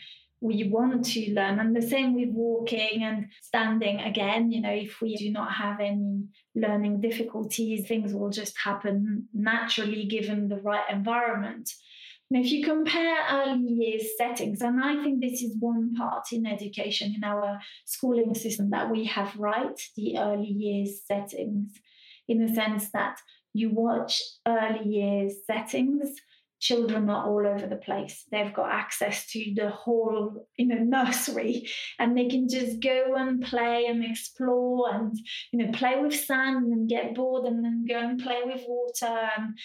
we 0.42 0.68
want 0.70 1.06
to 1.06 1.34
learn. 1.34 1.60
And 1.60 1.76
the 1.76 1.82
same 1.82 2.14
with 2.14 2.30
walking 2.30 3.02
and 3.02 3.28
standing 3.42 4.02
again. 4.02 4.52
You 4.52 4.62
know 4.62 4.74
if 4.74 5.00
we 5.02 5.16
do 5.16 5.32
not 5.32 5.54
have 5.54 5.80
any 5.80 6.24
learning 6.54 7.00
difficulties 7.00 7.88
things 7.88 8.14
will 8.14 8.30
just 8.30 8.58
happen 8.58 9.30
naturally 9.34 10.06
given 10.06 10.50
the 10.50 10.58
right 10.58 10.84
environment 10.90 11.72
now, 12.30 12.42
if 12.42 12.52
you 12.52 12.66
compare 12.66 13.18
early 13.32 13.62
years 13.62 14.18
settings, 14.18 14.62
and 14.62 14.84
I 14.84 15.02
think 15.02 15.22
this 15.22 15.42
is 15.42 15.56
one 15.60 15.94
part 15.96 16.26
in 16.34 16.46
education, 16.46 17.14
in 17.16 17.24
our 17.24 17.60
schooling 17.86 18.34
system, 18.36 18.70
that 18.72 18.92
we 18.92 19.06
have 19.06 19.34
right, 19.38 19.80
the 19.96 20.18
early 20.18 20.50
years 20.50 21.02
settings, 21.06 21.72
in 22.28 22.46
the 22.46 22.54
sense 22.54 22.90
that 22.92 23.20
you 23.54 23.70
watch 23.70 24.22
early 24.46 24.90
years 24.90 25.36
settings 25.46 26.20
children 26.60 27.10
are 27.10 27.28
all 27.28 27.46
over 27.46 27.68
the 27.68 27.76
place. 27.76 28.26
They've 28.32 28.54
got 28.54 28.72
access 28.72 29.28
to 29.32 29.54
the 29.56 29.70
whole, 29.70 30.48
you 30.58 30.68
know, 30.68 30.78
nursery, 31.04 31.68
and 32.00 32.18
they 32.18 32.28
can 32.28 32.50
just 32.50 32.80
go 32.82 33.16
and 33.16 33.42
play 33.42 33.86
and 33.88 34.04
explore 34.04 34.94
and 34.94 35.16
you 35.52 35.60
know 35.60 35.72
play 35.72 36.00
with 36.00 36.16
sand 36.16 36.72
and 36.72 36.90
get 36.90 37.16
bored 37.16 37.46
and 37.46 37.64
then 37.64 37.86
go 37.88 38.00
and 38.00 38.20
play 38.20 38.42
with 38.44 38.64
water 38.68 39.30
and 39.38 39.58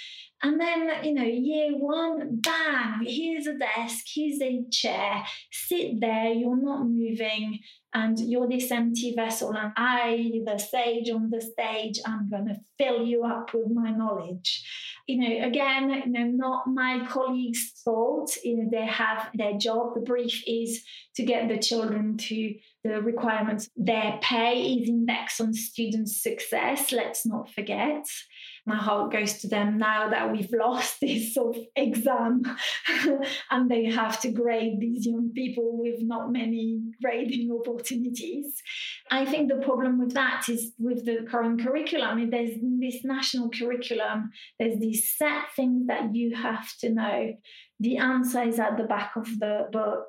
and 0.42 0.60
then 0.60 1.04
you 1.04 1.14
know 1.14 1.24
year 1.24 1.70
one, 1.72 2.40
bang! 2.40 3.04
Here's 3.06 3.46
a 3.46 3.56
desk, 3.56 4.04
here's 4.12 4.40
a 4.40 4.64
chair. 4.70 5.24
Sit 5.50 6.00
there. 6.00 6.32
You're 6.32 6.62
not 6.62 6.86
moving 6.86 7.60
and 7.94 8.18
you're 8.18 8.48
this 8.48 8.70
empty 8.70 9.14
vessel 9.14 9.52
and 9.52 9.72
i 9.76 10.40
the 10.46 10.58
sage 10.58 11.10
on 11.10 11.30
the 11.30 11.40
stage 11.40 12.00
i'm 12.06 12.28
going 12.30 12.46
to 12.46 12.56
fill 12.78 13.04
you 13.04 13.24
up 13.24 13.52
with 13.52 13.70
my 13.70 13.90
knowledge 13.90 14.64
you 15.06 15.18
know 15.18 15.46
again 15.46 15.90
you 15.90 16.12
know 16.12 16.24
not 16.24 16.66
my 16.66 17.04
colleagues 17.06 17.72
fault 17.84 18.36
you 18.42 18.56
know 18.56 18.68
they 18.70 18.86
have 18.86 19.28
their 19.34 19.58
job 19.58 19.94
the 19.94 20.00
brief 20.00 20.42
is 20.46 20.82
to 21.14 21.22
get 21.22 21.48
the 21.48 21.58
children 21.58 22.16
to 22.16 22.54
the 22.84 23.00
requirements 23.00 23.68
their 23.76 24.18
pay 24.22 24.74
is 24.74 24.88
indexed 24.88 25.40
on 25.40 25.52
students 25.52 26.22
success 26.22 26.92
let's 26.92 27.26
not 27.26 27.50
forget 27.50 28.06
my 28.64 28.76
heart 28.76 29.10
goes 29.10 29.38
to 29.38 29.48
them 29.48 29.76
now 29.76 30.08
that 30.08 30.30
we've 30.30 30.52
lost 30.52 30.98
this 31.00 31.34
sort 31.34 31.56
of 31.56 31.62
exam 31.74 32.42
and 33.50 33.70
they 33.70 33.84
have 33.86 34.20
to 34.20 34.30
grade 34.30 34.78
these 34.80 35.06
young 35.06 35.30
people 35.34 35.78
with 35.78 36.00
not 36.00 36.30
many 36.30 36.80
grading 37.02 37.50
opportunities. 37.50 38.62
I 39.10 39.24
think 39.24 39.48
the 39.48 39.64
problem 39.64 39.98
with 39.98 40.14
that 40.14 40.48
is 40.48 40.72
with 40.78 41.04
the 41.04 41.26
current 41.28 41.60
curriculum. 41.62 42.08
I 42.08 42.14
mean, 42.14 42.30
there's 42.30 42.56
this 42.78 43.04
national 43.04 43.50
curriculum, 43.50 44.30
there's 44.58 44.78
these 44.78 45.10
set 45.16 45.52
things 45.56 45.86
that 45.88 46.14
you 46.14 46.34
have 46.36 46.68
to 46.78 46.90
know. 46.90 47.34
The 47.80 47.96
answer 47.96 48.42
is 48.42 48.60
at 48.60 48.76
the 48.76 48.84
back 48.84 49.16
of 49.16 49.26
the 49.40 49.68
book 49.72 50.08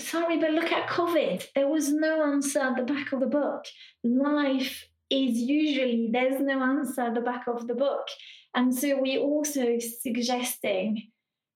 sorry, 0.00 0.38
but 0.38 0.52
look 0.52 0.72
at 0.72 0.88
COVID. 0.88 1.46
There 1.54 1.68
was 1.68 1.92
no 1.92 2.24
answer 2.24 2.60
at 2.60 2.76
the 2.76 2.82
back 2.82 3.12
of 3.12 3.20
the 3.20 3.26
book. 3.26 3.64
Life 4.02 4.86
is 5.10 5.38
usually 5.38 6.08
there's 6.12 6.40
no 6.40 6.62
answer 6.62 7.02
at 7.02 7.14
the 7.14 7.20
back 7.20 7.46
of 7.46 7.66
the 7.66 7.74
book. 7.74 8.06
And 8.54 8.74
so 8.74 9.00
we're 9.00 9.20
also 9.20 9.78
suggesting 9.78 11.10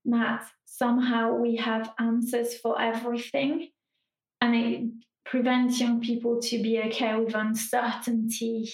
that 0.04 0.46
somehow 0.64 1.34
we 1.34 1.56
have 1.56 1.92
answers 1.98 2.56
for 2.56 2.80
everything. 2.80 3.68
And 4.40 4.54
it 4.54 4.82
prevents 5.24 5.80
young 5.80 6.00
people 6.00 6.40
to 6.42 6.62
be 6.62 6.80
okay 6.82 7.16
with 7.16 7.34
uncertainty 7.34 8.70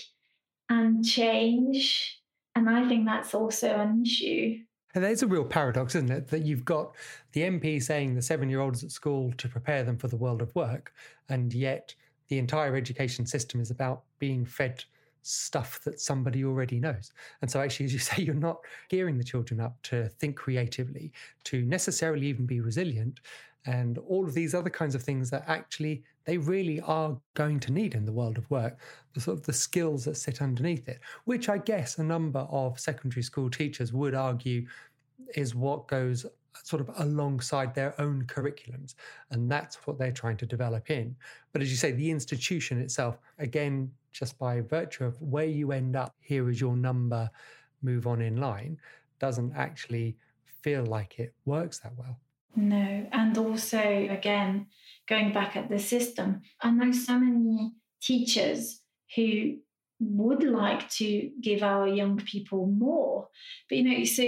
and 0.69 1.05
change. 1.05 2.21
And 2.55 2.69
I 2.69 2.89
think 2.89 3.07
that's 3.07 3.35
also 3.35 3.69
an 3.69 4.03
issue. 4.05 4.59
And 4.95 5.05
there's 5.05 5.23
a 5.23 5.27
real 5.27 5.45
paradox, 5.45 5.95
isn't 5.95 6.11
it? 6.11 6.29
That 6.29 6.43
you've 6.43 6.65
got 6.65 6.95
the 7.33 7.43
MP 7.43 7.83
saying 7.83 8.15
the 8.15 8.23
seven 8.23 8.49
year 8.49 8.61
olds 8.61 8.83
at 8.83 8.91
school 8.91 9.33
to 9.39 9.49
prepare 9.49 9.85
them 9.85 9.97
for 9.97 10.09
the 10.09 10.17
world 10.17 10.43
of 10.43 10.55
work, 10.55 10.93
and 11.29 11.53
yet 11.53 11.95
the 12.29 12.39
entire 12.39 12.77
education 12.77 13.27
system 13.27 13.61
is 13.61 13.71
about 13.71 14.03
being 14.19 14.45
fed 14.45 14.85
stuff 15.23 15.81
that 15.85 16.01
somebody 16.01 16.45
already 16.45 16.81
knows. 16.81 17.13
And 17.43 17.51
so, 17.51 17.61
actually, 17.61 17.87
as 17.87 17.93
you 17.93 17.99
say, 18.01 18.23
you're 18.23 18.35
not 18.35 18.59
gearing 18.89 19.19
the 19.19 19.25
children 19.25 19.61
up 19.61 19.81
to 19.85 20.09
think 20.09 20.37
creatively, 20.37 21.13
to 21.45 21.63
necessarily 21.65 22.27
even 22.27 22.47
be 22.47 22.61
resilient, 22.61 23.21
and 23.67 23.99
all 23.99 24.25
of 24.25 24.35
these 24.35 24.55
other 24.55 24.71
kinds 24.71 24.95
of 24.95 25.03
things 25.03 25.31
that 25.31 25.45
actually 25.47 26.03
they 26.31 26.39
really 26.39 26.81
are 26.83 27.19
going 27.35 27.59
to 27.59 27.73
need 27.73 27.97
in 27.97 28.05
the 28.05 28.13
world 28.13 28.39
of 28.39 28.49
work, 28.53 28.79
the 29.15 29.21
sort 29.21 29.37
of 29.37 29.45
the 29.45 29.53
skills 29.53 30.05
that 30.05 30.17
sit 30.17 30.41
underneath 30.41 30.89
it, 30.89 31.01
which 31.25 31.49
I 31.49 31.59
guess 31.59 31.99
a 31.99 32.05
number 32.05 32.47
of 32.53 32.79
secondary 32.79 33.25
school 33.25 33.51
teachers 33.51 33.93
would 33.93 34.15
argue 34.15 34.65
is 35.35 35.57
what 35.57 35.89
goes 35.89 36.25
sort 36.63 36.81
of 36.83 36.91
alongside 36.99 37.75
their 37.75 38.01
own 38.01 38.23
curriculums. 38.27 38.95
And 39.33 39.51
that's 39.51 39.85
what 39.89 39.99
they're 39.99 40.13
trying 40.13 40.37
to 40.37 40.47
develop 40.47 40.89
in. 40.89 41.17
But 41.53 41.63
as 41.63 41.71
you 41.73 41.77
say, 41.77 41.91
the 41.91 42.13
institution 42.13 42.81
itself, 42.81 43.19
again, 43.41 43.91
just 44.13 44.39
by 44.39 44.61
virtue 44.61 45.07
of 45.07 45.21
where 45.21 45.47
you 45.47 45.73
end 45.73 45.97
up, 45.97 46.15
here 46.21 46.49
is 46.49 46.61
your 46.61 46.77
number, 46.77 47.29
move 47.83 48.07
on 48.07 48.23
in 48.23 48.37
line, 48.37 48.79
doesn't 49.19 49.53
actually 49.57 50.17
feel 50.63 50.87
like 50.87 51.19
it 51.19 51.35
works 51.45 51.81
that 51.81 51.93
well. 51.97 52.21
No. 52.57 53.07
And 53.13 53.39
also, 53.39 53.79
again, 53.79 54.67
going 55.09 55.33
back 55.33 55.57
at 55.57 55.69
the 55.69 55.79
system, 55.79 56.43
I 56.61 56.71
know 56.71 56.93
so 56.93 57.19
many 57.19 57.73
teachers 58.03 58.81
who 59.17 59.57
would 60.01 60.43
like 60.43 60.89
to 60.89 61.31
give 61.43 61.63
our 61.63 61.87
young 61.87 62.17
people 62.17 62.67
more. 62.67 63.29
But, 63.69 63.79
you 63.79 63.85
know, 63.85 64.05
so 64.05 64.25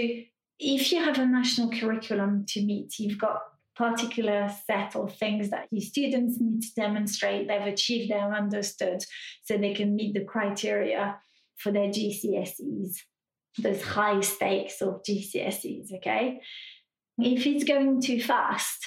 if 0.59 0.91
you 0.91 1.03
have 1.03 1.17
a 1.17 1.25
national 1.25 1.71
curriculum 1.71 2.45
to 2.49 2.63
meet, 2.63 2.99
you've 2.99 3.17
got 3.17 3.41
particular 3.75 4.53
set 4.67 4.95
of 4.95 5.15
things 5.15 5.49
that 5.49 5.67
your 5.71 5.81
students 5.81 6.39
need 6.39 6.61
to 6.61 6.73
demonstrate 6.75 7.47
they've 7.47 7.73
achieved, 7.73 8.11
they're 8.11 8.33
understood, 8.33 9.03
so 9.43 9.57
they 9.57 9.73
can 9.73 9.95
meet 9.95 10.13
the 10.13 10.23
criteria 10.23 11.17
for 11.57 11.71
their 11.71 11.87
GCSEs, 11.87 12.97
those 13.57 13.81
high 13.81 14.21
stakes 14.21 14.81
of 14.81 15.01
GCSEs, 15.01 15.93
okay? 15.95 16.39
If 17.17 17.45
it's 17.45 17.63
going 17.63 18.01
too 18.01 18.21
fast, 18.21 18.85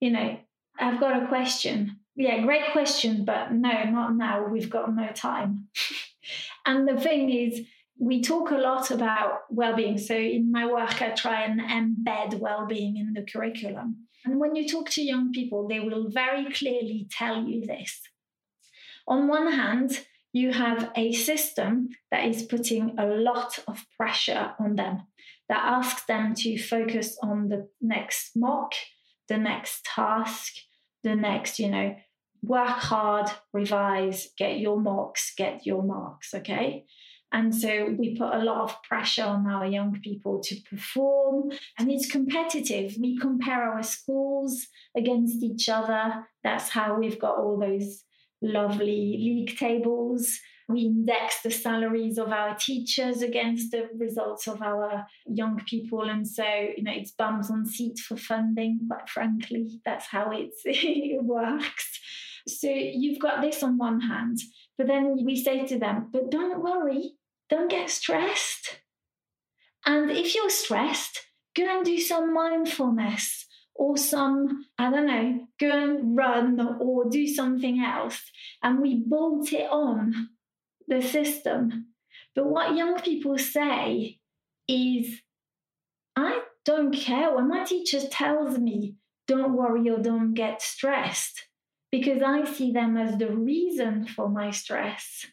you 0.00 0.10
know, 0.10 0.38
I've 0.78 1.00
got 1.00 1.22
a 1.22 1.26
question. 1.26 2.00
Yeah, 2.16 2.40
great 2.42 2.72
question, 2.72 3.24
but 3.24 3.52
no, 3.52 3.84
not 3.84 4.16
now. 4.16 4.46
We've 4.46 4.70
got 4.70 4.94
no 4.94 5.08
time. 5.08 5.68
and 6.66 6.88
the 6.88 6.98
thing 7.00 7.30
is, 7.30 7.66
we 7.98 8.22
talk 8.22 8.50
a 8.50 8.56
lot 8.56 8.90
about 8.90 9.42
well-being 9.50 9.98
so 9.98 10.16
in 10.16 10.50
my 10.50 10.66
work 10.66 11.00
i 11.00 11.10
try 11.10 11.44
and 11.44 11.60
embed 11.60 12.38
well-being 12.40 12.96
in 12.96 13.12
the 13.12 13.22
curriculum 13.22 14.06
and 14.24 14.40
when 14.40 14.56
you 14.56 14.68
talk 14.68 14.90
to 14.90 15.02
young 15.02 15.30
people 15.32 15.68
they 15.68 15.80
will 15.80 16.08
very 16.10 16.50
clearly 16.52 17.06
tell 17.10 17.44
you 17.44 17.64
this 17.64 18.00
on 19.06 19.28
one 19.28 19.52
hand 19.52 20.04
you 20.34 20.52
have 20.52 20.90
a 20.96 21.12
system 21.12 21.88
that 22.10 22.26
is 22.26 22.42
putting 22.42 22.98
a 22.98 23.06
lot 23.06 23.58
of 23.68 23.86
pressure 23.96 24.52
on 24.58 24.74
them 24.74 25.06
that 25.48 25.62
asks 25.64 26.04
them 26.06 26.34
to 26.34 26.58
focus 26.58 27.16
on 27.22 27.48
the 27.48 27.68
next 27.80 28.32
mock 28.36 28.72
the 29.28 29.38
next 29.38 29.84
task 29.84 30.52
the 31.04 31.14
next 31.14 31.58
you 31.58 31.70
know 31.70 31.94
work 32.42 32.68
hard 32.68 33.30
revise 33.52 34.28
get 34.36 34.58
your 34.58 34.78
mocks 34.78 35.32
get 35.36 35.64
your 35.64 35.82
marks 35.82 36.34
okay 36.34 36.84
and 37.32 37.52
so 37.52 37.92
we 37.98 38.16
put 38.16 38.32
a 38.32 38.44
lot 38.44 38.62
of 38.62 38.82
pressure 38.84 39.24
on 39.24 39.44
our 39.48 39.66
young 39.66 39.98
people 40.00 40.40
to 40.44 40.54
perform, 40.70 41.50
and 41.76 41.90
it's 41.90 42.08
competitive. 42.08 42.94
We 42.96 43.18
compare 43.18 43.72
our 43.72 43.82
schools 43.82 44.68
against 44.96 45.42
each 45.42 45.68
other. 45.68 46.28
That's 46.44 46.68
how 46.68 46.96
we've 46.96 47.18
got 47.18 47.36
all 47.36 47.58
those 47.58 48.04
lovely 48.44 49.16
league 49.18 49.56
tables. 49.56 50.38
We 50.68 50.82
index 50.82 51.42
the 51.42 51.50
salaries 51.50 52.16
of 52.16 52.28
our 52.28 52.54
teachers 52.54 53.20
against 53.20 53.70
the 53.70 53.88
results 53.98 54.46
of 54.46 54.62
our 54.62 55.06
young 55.26 55.60
people. 55.66 56.08
And 56.08 56.26
so, 56.26 56.44
you 56.44 56.82
know, 56.82 56.92
it's 56.94 57.10
bums 57.10 57.50
on 57.50 57.66
seats 57.66 58.00
for 58.00 58.16
funding, 58.16 58.80
quite 58.88 59.08
frankly. 59.08 59.80
That's 59.84 60.06
how 60.06 60.30
it 60.64 61.24
works. 61.24 62.00
So 62.48 62.68
you've 62.68 63.20
got 63.20 63.40
this 63.40 63.62
on 63.62 63.78
one 63.78 64.00
hand, 64.00 64.38
but 64.78 64.86
then 64.86 65.16
we 65.24 65.36
say 65.36 65.66
to 65.66 65.78
them, 65.78 66.08
but 66.12 66.30
don't 66.30 66.62
worry, 66.62 67.12
don't 67.50 67.70
get 67.70 67.90
stressed. 67.90 68.80
And 69.86 70.10
if 70.10 70.34
you're 70.34 70.50
stressed, 70.50 71.20
go 71.54 71.64
and 71.64 71.84
do 71.84 71.98
some 71.98 72.32
mindfulness 72.32 73.43
or 73.74 73.96
some, 73.96 74.66
I 74.78 74.90
don't 74.90 75.06
know, 75.06 75.46
go 75.58 75.70
and 75.70 76.16
run 76.16 76.78
or 76.80 77.10
do 77.10 77.26
something 77.26 77.80
else. 77.80 78.20
And 78.62 78.80
we 78.80 79.02
bolt 79.06 79.52
it 79.52 79.68
on 79.70 80.30
the 80.86 81.02
system. 81.02 81.86
But 82.34 82.46
what 82.46 82.76
young 82.76 83.00
people 83.00 83.38
say 83.38 84.18
is, 84.68 85.20
I 86.16 86.42
don't 86.64 86.94
care 86.94 87.34
when 87.34 87.48
my 87.48 87.64
teacher 87.64 88.00
tells 88.08 88.58
me, 88.58 88.94
don't 89.26 89.54
worry 89.54 89.88
or 89.90 89.98
don't 89.98 90.34
get 90.34 90.62
stressed, 90.62 91.46
because 91.90 92.22
I 92.22 92.44
see 92.44 92.72
them 92.72 92.96
as 92.96 93.16
the 93.18 93.30
reason 93.30 94.06
for 94.06 94.28
my 94.28 94.50
stress. 94.50 95.26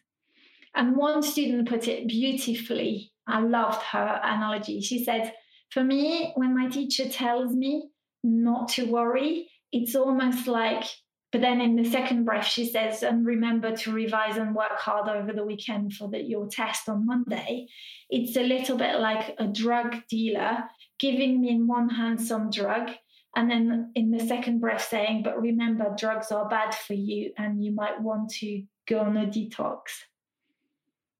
And 0.74 0.96
one 0.96 1.22
student 1.22 1.68
put 1.68 1.86
it 1.86 2.08
beautifully. 2.08 3.12
I 3.26 3.40
loved 3.40 3.82
her 3.82 4.20
analogy. 4.22 4.80
She 4.80 5.04
said, 5.04 5.34
For 5.70 5.84
me, 5.84 6.32
when 6.34 6.56
my 6.56 6.68
teacher 6.68 7.08
tells 7.08 7.52
me 7.54 7.90
not 8.22 8.68
to 8.70 8.84
worry, 8.84 9.48
it's 9.72 9.94
almost 9.94 10.46
like, 10.46 10.84
but 11.30 11.40
then 11.40 11.60
in 11.60 11.76
the 11.76 11.90
second 11.90 12.24
breath, 12.24 12.46
she 12.46 12.66
says, 12.66 13.02
and 13.02 13.24
remember 13.26 13.74
to 13.76 13.92
revise 13.92 14.36
and 14.36 14.54
work 14.54 14.78
hard 14.78 15.08
over 15.08 15.32
the 15.32 15.44
weekend 15.44 15.94
for 15.94 16.08
the, 16.08 16.20
your 16.22 16.46
test 16.48 16.88
on 16.88 17.06
Monday. 17.06 17.66
It's 18.10 18.36
a 18.36 18.42
little 18.42 18.76
bit 18.76 19.00
like 19.00 19.34
a 19.38 19.46
drug 19.46 19.96
dealer 20.08 20.64
giving 20.98 21.40
me 21.40 21.50
in 21.50 21.66
one 21.66 21.88
hand 21.88 22.20
some 22.20 22.50
drug 22.50 22.90
and 23.34 23.50
then 23.50 23.92
in 23.94 24.10
the 24.10 24.20
second 24.26 24.60
breath 24.60 24.86
saying, 24.88 25.22
but 25.22 25.40
remember, 25.40 25.94
drugs 25.96 26.30
are 26.30 26.48
bad 26.48 26.74
for 26.74 26.92
you 26.94 27.32
and 27.38 27.64
you 27.64 27.72
might 27.72 28.00
want 28.00 28.30
to 28.30 28.62
go 28.86 29.00
on 29.00 29.16
a 29.16 29.26
detox. 29.26 29.80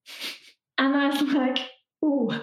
And 0.79 0.97
I 0.97 1.09
was 1.09 1.23
like, 1.23 1.59
ooh. 2.05 2.29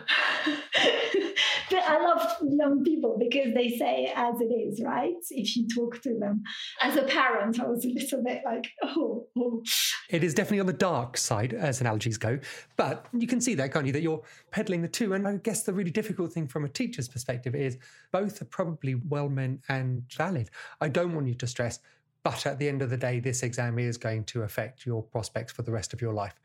but 1.69 1.83
I 1.83 2.03
love 2.03 2.37
young 2.41 2.83
people 2.83 3.17
because 3.19 3.53
they 3.53 3.69
say 3.69 4.11
as 4.15 4.39
it 4.39 4.45
is, 4.45 4.81
right? 4.83 5.13
If 5.29 5.55
you 5.55 5.67
talk 5.67 6.01
to 6.03 6.17
them. 6.19 6.43
As 6.81 6.95
a 6.95 7.03
parent, 7.03 7.59
I 7.59 7.67
was 7.67 7.85
a 7.85 7.89
little 7.89 8.23
bit 8.23 8.41
like, 8.45 8.69
oh, 8.83 9.27
oh. 9.37 9.61
It 10.09 10.23
is 10.23 10.33
definitely 10.33 10.61
on 10.61 10.65
the 10.65 10.73
dark 10.73 11.17
side, 11.17 11.53
as 11.53 11.81
analogies 11.81 12.17
go. 12.17 12.39
But 12.77 13.05
you 13.13 13.27
can 13.27 13.41
see 13.41 13.55
that, 13.55 13.73
can't 13.73 13.85
you, 13.85 13.91
that 13.93 14.01
you're 14.01 14.23
peddling 14.51 14.81
the 14.81 14.87
two. 14.87 15.13
And 15.13 15.27
I 15.27 15.37
guess 15.37 15.63
the 15.63 15.73
really 15.73 15.91
difficult 15.91 16.33
thing 16.33 16.47
from 16.47 16.65
a 16.65 16.69
teacher's 16.69 17.07
perspective 17.07 17.55
is 17.55 17.77
both 18.11 18.41
are 18.41 18.45
probably 18.45 18.95
well 18.95 19.29
meant 19.29 19.61
and 19.69 20.03
valid. 20.15 20.49
I 20.81 20.89
don't 20.89 21.13
want 21.13 21.27
you 21.27 21.35
to 21.35 21.47
stress 21.47 21.79
but 22.23 22.45
at 22.45 22.59
the 22.59 22.67
end 22.67 22.81
of 22.81 22.89
the 22.89 22.97
day, 22.97 23.19
this 23.19 23.43
exam 23.43 23.79
is 23.79 23.97
going 23.97 24.25
to 24.25 24.43
affect 24.43 24.85
your 24.85 25.01
prospects 25.01 25.53
for 25.53 25.61
the 25.61 25.71
rest 25.71 25.93
of 25.93 26.01
your 26.01 26.13
life. 26.13 26.35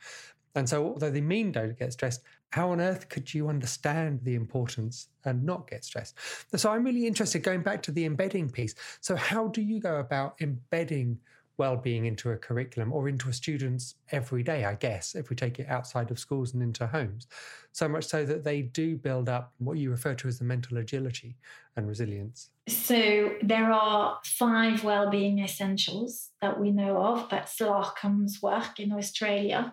And 0.55 0.69
so, 0.69 0.85
although 0.85 1.11
they 1.11 1.21
mean 1.21 1.53
don't 1.53 1.79
get 1.79 1.93
stressed, 1.93 2.23
how 2.51 2.71
on 2.71 2.81
earth 2.81 3.09
could 3.09 3.33
you 3.35 3.49
understand 3.49 4.21
the 4.23 4.35
importance 4.35 5.09
and 5.25 5.45
not 5.45 5.69
get 5.69 5.85
stressed? 5.85 6.17
So, 6.55 6.71
I'm 6.71 6.85
really 6.85 7.07
interested 7.07 7.43
going 7.43 7.63
back 7.63 7.83
to 7.85 7.93
the 7.93 8.05
embedding 8.05 8.51
piece. 8.51 8.75
So, 9.01 9.17
how 9.17 9.49
do 9.49 9.61
you 9.61 9.81
go 9.81 9.97
about 9.97 10.37
embedding 10.41 11.19
well-being 11.57 12.07
into 12.07 12.31
a 12.31 12.37
curriculum 12.37 12.93
or 12.93 13.09
into 13.09 13.29
a 13.29 13.33
student's 13.33 13.95
everyday 14.11 14.65
i 14.65 14.75
guess 14.75 15.15
if 15.15 15.31
we 15.31 15.37
take 15.37 15.59
it 15.59 15.69
outside 15.69 16.11
of 16.11 16.19
schools 16.19 16.53
and 16.53 16.63
into 16.63 16.87
homes 16.87 17.27
so 17.73 17.89
much 17.89 18.05
so 18.05 18.25
that 18.25 18.45
they 18.45 18.63
do 18.63 18.97
build 18.97 19.29
up 19.29 19.53
what 19.59 19.79
you 19.79 19.91
refer 19.91 20.15
to 20.15 20.27
as 20.27 20.39
the 20.39 20.45
mental 20.45 20.79
agility 20.79 21.37
and 21.77 21.87
resilience 21.87 22.51
so 22.69 23.35
there 23.43 23.71
are 23.71 24.19
five 24.25 24.83
well-being 24.83 25.39
essentials 25.39 26.31
that 26.43 26.59
we 26.59 26.71
know 26.71 26.97
of 26.97 27.29
that's 27.31 27.61
larkham's 27.61 28.43
work 28.43 28.81
in 28.81 28.93
australia 28.93 29.73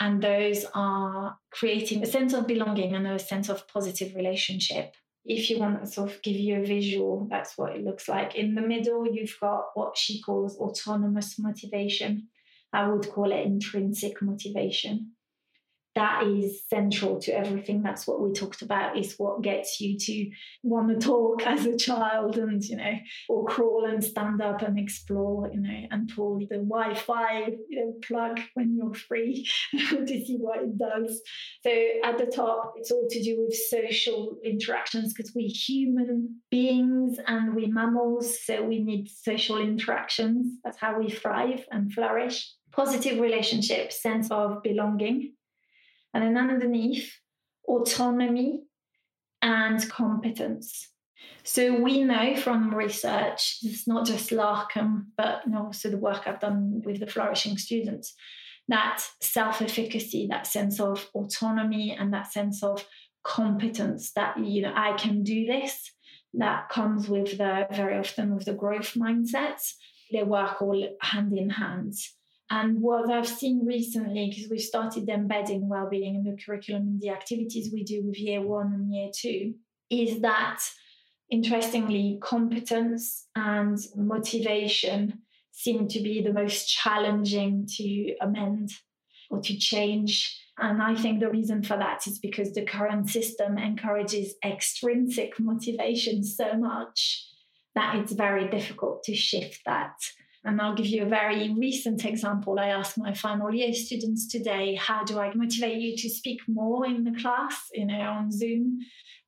and 0.00 0.22
those 0.22 0.66
are 0.74 1.38
creating 1.50 2.02
a 2.02 2.06
sense 2.06 2.32
of 2.32 2.46
belonging 2.46 2.94
and 2.94 3.06
a 3.06 3.18
sense 3.18 3.48
of 3.48 3.66
positive 3.68 4.14
relationship. 4.14 4.94
If 5.24 5.48
you 5.48 5.58
want 5.58 5.80
to 5.80 5.90
sort 5.90 6.10
of 6.10 6.22
give 6.22 6.36
you 6.36 6.60
a 6.60 6.66
visual, 6.66 7.26
that's 7.30 7.56
what 7.56 7.74
it 7.74 7.82
looks 7.82 8.08
like. 8.08 8.34
In 8.34 8.54
the 8.54 8.60
middle, 8.60 9.06
you've 9.10 9.36
got 9.40 9.68
what 9.74 9.96
she 9.96 10.20
calls 10.20 10.58
autonomous 10.58 11.38
motivation. 11.38 12.28
I 12.72 12.88
would 12.88 13.08
call 13.10 13.32
it 13.32 13.46
intrinsic 13.46 14.20
motivation 14.20 15.13
that 15.94 16.26
is 16.26 16.62
central 16.68 17.20
to 17.20 17.32
everything. 17.32 17.82
That's 17.82 18.06
what 18.06 18.20
we 18.20 18.32
talked 18.32 18.62
about 18.62 18.98
is 18.98 19.14
what 19.16 19.42
gets 19.42 19.80
you 19.80 19.96
to 19.98 20.30
want 20.62 20.88
to 20.88 21.06
talk 21.06 21.42
as 21.46 21.66
a 21.66 21.76
child 21.76 22.36
and 22.36 22.62
you 22.64 22.76
know 22.76 22.94
or 23.28 23.44
crawl 23.46 23.86
and 23.86 24.02
stand 24.02 24.42
up 24.42 24.62
and 24.62 24.78
explore 24.78 25.50
you 25.52 25.60
know 25.60 25.86
and 25.90 26.10
pull 26.14 26.38
the 26.38 26.56
wi-fi 26.56 27.46
you 27.68 27.80
know, 27.80 27.92
plug 28.06 28.40
when 28.54 28.76
you're 28.76 28.94
free 28.94 29.48
to 29.72 30.06
see 30.06 30.36
what 30.40 30.62
it 30.62 30.76
does. 30.78 31.20
So 31.62 31.70
at 32.04 32.18
the 32.18 32.26
top 32.26 32.74
it's 32.76 32.90
all 32.90 33.06
to 33.08 33.22
do 33.22 33.44
with 33.44 33.54
social 33.54 34.36
interactions 34.44 35.14
because 35.14 35.32
we're 35.34 35.48
human 35.48 36.40
beings 36.50 37.18
and 37.26 37.54
we're 37.54 37.72
mammals 37.72 38.44
so 38.44 38.62
we 38.64 38.82
need 38.82 39.08
social 39.08 39.58
interactions. 39.58 40.58
That's 40.64 40.78
how 40.78 40.98
we 40.98 41.08
thrive 41.08 41.64
and 41.70 41.92
flourish. 41.92 42.52
Positive 42.72 43.20
relationships 43.20 44.02
sense 44.02 44.30
of 44.32 44.60
belonging 44.64 45.34
and 46.14 46.22
then 46.22 46.36
underneath, 46.50 47.12
autonomy 47.66 48.62
and 49.42 49.88
competence. 49.90 50.88
So 51.42 51.80
we 51.80 52.02
know 52.02 52.36
from 52.36 52.74
research, 52.74 53.58
it's 53.62 53.86
not 53.86 54.06
just 54.06 54.30
Larkham, 54.30 55.06
but 55.16 55.42
also 55.54 55.90
the 55.90 55.98
work 55.98 56.22
I've 56.26 56.40
done 56.40 56.82
with 56.84 57.00
the 57.00 57.06
flourishing 57.06 57.58
students, 57.58 58.14
that 58.68 59.04
self-efficacy, 59.20 60.28
that 60.30 60.46
sense 60.46 60.80
of 60.80 61.10
autonomy 61.14 61.96
and 61.98 62.12
that 62.14 62.32
sense 62.32 62.62
of 62.62 62.86
competence 63.24 64.12
that 64.12 64.38
you 64.38 64.62
know 64.62 64.72
I 64.74 64.92
can 64.94 65.22
do 65.22 65.46
this, 65.46 65.90
that 66.34 66.68
comes 66.68 67.08
with 67.08 67.38
the 67.38 67.66
very 67.72 67.98
often 67.98 68.34
with 68.34 68.46
the 68.46 68.54
growth 68.54 68.94
mindset. 68.94 69.60
They 70.12 70.22
work 70.22 70.60
all 70.62 70.88
hand 71.00 71.36
in 71.36 71.50
hand. 71.50 71.94
And 72.56 72.80
what 72.80 73.10
I've 73.10 73.26
seen 73.26 73.66
recently, 73.66 74.30
because 74.30 74.48
we've 74.48 74.60
started 74.60 75.08
embedding 75.08 75.68
well-being 75.68 76.14
in 76.14 76.22
the 76.22 76.36
curriculum 76.40 76.82
in 76.82 76.98
the 77.00 77.08
activities 77.08 77.72
we 77.72 77.82
do 77.82 78.04
with 78.04 78.16
year 78.16 78.42
one 78.42 78.72
and 78.72 78.94
year 78.94 79.10
two, 79.12 79.54
is 79.90 80.20
that 80.20 80.60
interestingly, 81.28 82.16
competence 82.22 83.26
and 83.34 83.76
motivation 83.96 85.22
seem 85.50 85.88
to 85.88 86.00
be 86.00 86.22
the 86.22 86.32
most 86.32 86.68
challenging 86.68 87.66
to 87.76 88.14
amend 88.20 88.70
or 89.30 89.40
to 89.40 89.56
change. 89.56 90.40
And 90.56 90.80
I 90.80 90.94
think 90.94 91.18
the 91.18 91.30
reason 91.30 91.64
for 91.64 91.76
that 91.76 92.06
is 92.06 92.20
because 92.20 92.52
the 92.52 92.64
current 92.64 93.10
system 93.10 93.58
encourages 93.58 94.36
extrinsic 94.44 95.40
motivation 95.40 96.22
so 96.22 96.56
much 96.56 97.26
that 97.74 97.96
it's 97.96 98.12
very 98.12 98.48
difficult 98.48 99.02
to 99.04 99.14
shift 99.16 99.62
that. 99.66 99.96
And 100.44 100.60
I'll 100.60 100.74
give 100.74 100.86
you 100.86 101.04
a 101.04 101.08
very 101.08 101.54
recent 101.54 102.04
example. 102.04 102.58
I 102.58 102.68
asked 102.68 102.98
my 102.98 103.14
final 103.14 103.52
year 103.54 103.72
students 103.72 104.28
today, 104.28 104.74
how 104.74 105.02
do 105.02 105.18
I 105.18 105.32
motivate 105.34 105.80
you 105.80 105.96
to 105.96 106.10
speak 106.10 106.40
more 106.46 106.84
in 106.84 107.04
the 107.04 107.18
class, 107.18 107.68
you 107.72 107.86
know, 107.86 108.00
on 108.00 108.30
Zoom, 108.30 108.80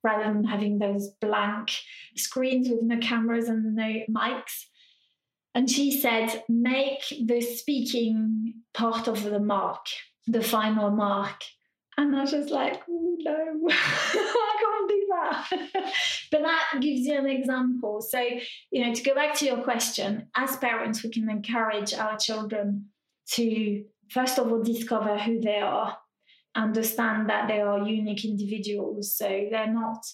rather 0.04 0.24
than 0.24 0.44
having 0.44 0.78
those 0.78 1.08
blank 1.20 1.70
screens 2.16 2.68
with 2.68 2.82
no 2.82 2.98
cameras 2.98 3.48
and 3.48 3.74
no 3.74 4.00
mics? 4.14 4.66
And 5.54 5.70
she 5.70 5.90
said, 5.90 6.44
make 6.50 7.02
the 7.24 7.40
speaking 7.40 8.52
part 8.74 9.08
of 9.08 9.24
the 9.24 9.40
mark, 9.40 9.86
the 10.26 10.42
final 10.42 10.90
mark. 10.90 11.44
And 11.96 12.14
I 12.14 12.20
was 12.20 12.32
just 12.32 12.50
like, 12.50 12.82
no, 12.86 13.68
that. 15.16 15.48
but 16.30 16.42
that 16.42 16.80
gives 16.80 17.00
you 17.00 17.18
an 17.18 17.26
example. 17.26 18.00
So, 18.00 18.20
you 18.70 18.84
know, 18.84 18.94
to 18.94 19.02
go 19.02 19.14
back 19.14 19.34
to 19.36 19.44
your 19.44 19.62
question, 19.62 20.28
as 20.34 20.56
parents, 20.56 21.02
we 21.02 21.10
can 21.10 21.30
encourage 21.30 21.94
our 21.94 22.16
children 22.16 22.86
to, 23.32 23.84
first 24.10 24.38
of 24.38 24.50
all, 24.50 24.62
discover 24.62 25.18
who 25.18 25.40
they 25.40 25.58
are, 25.58 25.96
understand 26.54 27.28
that 27.28 27.48
they 27.48 27.60
are 27.60 27.86
unique 27.86 28.24
individuals. 28.24 29.16
So 29.16 29.48
they're 29.50 29.72
not 29.72 30.04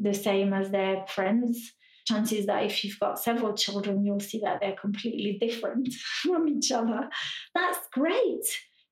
the 0.00 0.14
same 0.14 0.52
as 0.52 0.70
their 0.70 1.04
friends 1.08 1.74
chances 2.08 2.46
that 2.46 2.64
if 2.64 2.84
you've 2.84 2.98
got 2.98 3.18
several 3.18 3.52
children, 3.52 4.04
you'll 4.04 4.20
see 4.20 4.40
that 4.40 4.60
they're 4.60 4.76
completely 4.76 5.38
different 5.40 5.92
from 6.22 6.48
each 6.48 6.72
other. 6.72 7.08
That's 7.54 7.78
great. 7.92 8.44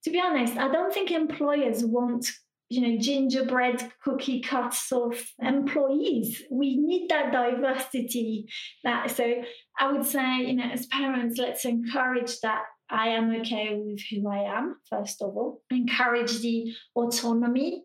To 0.04 0.10
be 0.10 0.20
honest, 0.20 0.56
I 0.56 0.70
don't 0.70 0.92
think 0.92 1.10
employers 1.10 1.84
want 1.84 2.30
you 2.68 2.80
know 2.80 2.98
gingerbread 2.98 3.90
cookie 4.02 4.40
cuts 4.40 4.90
of 4.92 5.22
employees 5.40 6.42
we 6.50 6.76
need 6.76 7.08
that 7.08 7.32
diversity 7.32 8.46
that 8.82 9.10
so 9.10 9.42
i 9.78 9.90
would 9.90 10.04
say 10.04 10.46
you 10.46 10.54
know 10.54 10.64
as 10.64 10.86
parents 10.86 11.38
let's 11.38 11.64
encourage 11.64 12.40
that 12.40 12.62
i 12.90 13.08
am 13.08 13.30
okay 13.30 13.78
with 13.78 14.00
who 14.10 14.28
i 14.28 14.38
am 14.38 14.76
first 14.90 15.22
of 15.22 15.36
all 15.36 15.62
encourage 15.70 16.40
the 16.40 16.72
autonomy 16.96 17.84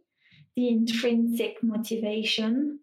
the 0.55 0.67
intrinsic 0.67 1.57
motivation 1.61 2.79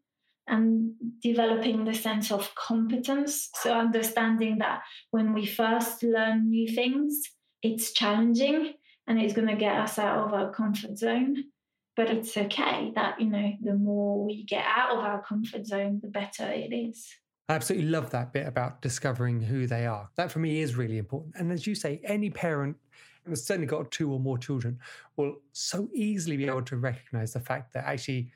and 0.49 0.93
developing 1.23 1.85
the 1.85 1.95
sense 1.95 2.33
of 2.33 2.55
competence. 2.55 3.51
So, 3.57 3.73
understanding 3.73 4.59
that 4.59 4.81
when 5.11 5.35
we 5.35 5.47
first 5.47 6.03
learn 6.03 6.49
new 6.49 6.75
things, 6.75 7.23
it's 7.63 7.93
challenging 7.93 8.73
and 9.07 9.21
it's 9.21 9.35
going 9.35 9.49
to 9.49 9.57
get 9.57 9.77
us 9.77 9.99
out 9.99 10.27
of 10.27 10.33
our 10.33 10.51
comfort 10.51 10.97
zone. 10.97 11.45
But 11.99 12.11
it's 12.11 12.37
okay 12.37 12.93
that, 12.95 13.21
you 13.21 13.27
know, 13.27 13.55
the 13.61 13.75
more 13.75 14.25
we 14.25 14.45
get 14.45 14.65
out 14.65 14.93
of 14.93 15.01
our 15.01 15.21
comfort 15.21 15.67
zone, 15.67 15.99
the 16.01 16.07
better 16.07 16.49
it 16.49 16.73
is. 16.73 17.13
I 17.49 17.55
absolutely 17.55 17.89
love 17.89 18.11
that 18.11 18.33
bit 18.33 18.47
about 18.47 18.81
discovering 18.81 19.41
who 19.41 19.67
they 19.67 19.85
are. 19.85 20.09
That 20.15 20.31
for 20.31 20.39
me 20.39 20.61
is 20.61 20.77
really 20.77 20.99
important. 20.99 21.35
And 21.37 21.51
as 21.51 21.67
you 21.67 21.75
say, 21.75 22.01
any 22.05 22.31
parent 22.31 22.77
has 23.29 23.45
certainly 23.45 23.67
got 23.67 23.91
two 23.91 24.13
or 24.13 24.21
more 24.21 24.39
children 24.39 24.79
will 25.17 25.39
so 25.51 25.89
easily 25.93 26.37
be 26.37 26.47
able 26.47 26.63
to 26.63 26.77
recognize 26.77 27.33
the 27.33 27.41
fact 27.41 27.73
that 27.75 27.85
actually 27.85 28.31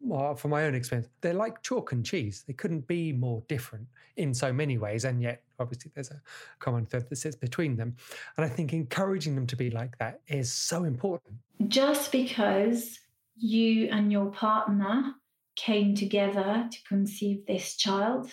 well, 0.00 0.34
from 0.34 0.50
my 0.50 0.64
own 0.64 0.74
experience, 0.74 1.08
they're 1.20 1.34
like 1.34 1.62
chalk 1.62 1.92
and 1.92 2.04
cheese. 2.04 2.44
They 2.46 2.52
couldn't 2.52 2.86
be 2.86 3.12
more 3.12 3.42
different 3.48 3.86
in 4.16 4.34
so 4.34 4.52
many 4.52 4.78
ways. 4.78 5.04
And 5.04 5.22
yet, 5.22 5.42
obviously, 5.58 5.90
there's 5.94 6.10
a 6.10 6.20
common 6.58 6.86
thread 6.86 7.08
that 7.08 7.16
sits 7.16 7.36
between 7.36 7.76
them. 7.76 7.96
And 8.36 8.44
I 8.44 8.48
think 8.48 8.72
encouraging 8.72 9.34
them 9.34 9.46
to 9.48 9.56
be 9.56 9.70
like 9.70 9.98
that 9.98 10.20
is 10.28 10.52
so 10.52 10.84
important. 10.84 11.34
Just 11.68 12.12
because 12.12 12.98
you 13.36 13.88
and 13.90 14.12
your 14.12 14.26
partner 14.26 15.14
came 15.56 15.94
together 15.94 16.68
to 16.70 16.78
conceive 16.88 17.46
this 17.46 17.76
child 17.76 18.30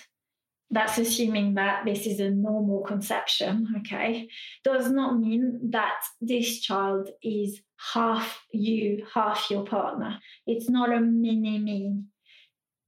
that's 0.72 0.98
assuming 0.98 1.54
that 1.56 1.86
this 1.86 2.08
is 2.08 2.20
a 2.20 2.32
normal 2.32 2.82
conception, 2.82 3.68
okay, 3.80 4.28
does 4.64 4.90
not 4.90 5.20
mean 5.20 5.60
that 5.72 6.02
this 6.20 6.62
child 6.62 7.10
is 7.22 7.62
half 7.94 8.42
you, 8.52 9.06
half 9.14 9.52
your 9.52 9.66
partner. 9.66 10.20
It's 10.48 10.70
not 10.70 10.92
a 10.92 11.00
mini 11.00 11.60
me. 11.60 12.02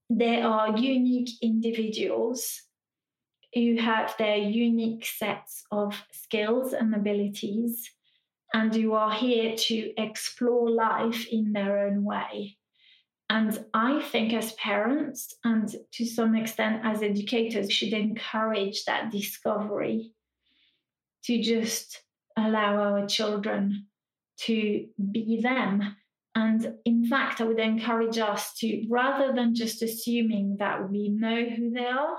They 0.10 0.42
are 0.42 0.78
unique 0.78 1.30
individuals 1.42 2.62
who 3.54 3.78
have 3.78 4.16
their 4.18 4.38
unique 4.38 5.06
sets 5.06 5.64
of 5.72 5.96
skills 6.12 6.74
and 6.74 6.94
abilities, 6.94 7.90
and 8.54 8.74
who 8.74 8.94
are 8.94 9.14
here 9.14 9.56
to 9.56 9.94
explore 9.98 10.70
life 10.70 11.28
in 11.30 11.54
their 11.54 11.88
own 11.88 12.04
way. 12.04 12.58
And 13.30 13.66
I 13.74 14.02
think 14.02 14.34
as 14.34 14.54
parents 14.54 15.36
and 15.44 15.74
to 15.94 16.06
some 16.06 16.36
extent 16.36 16.82
as 16.84 17.02
educators 17.02 17.72
should 17.72 17.94
encourage 17.94 18.86
that 18.86 19.12
discovery 19.12 20.12
to 21.24 21.42
just 21.42 22.04
allow 22.38 22.76
our 22.78 23.08
children 23.08 23.88
to 24.42 24.86
be 25.12 25.40
them. 25.42 25.96
And 26.36 26.76
in 26.86 27.06
fact, 27.06 27.42
I 27.42 27.46
would 27.46 27.60
encourage 27.60 28.18
us 28.18 28.54
to, 28.60 28.86
rather 28.90 29.34
than 29.34 29.56
just 29.56 29.82
assuming 29.82 30.58
that 30.60 30.92
we 30.92 31.10
know 31.10 31.46
who 31.50 31.72
they 31.72 31.86
are, 31.86 32.18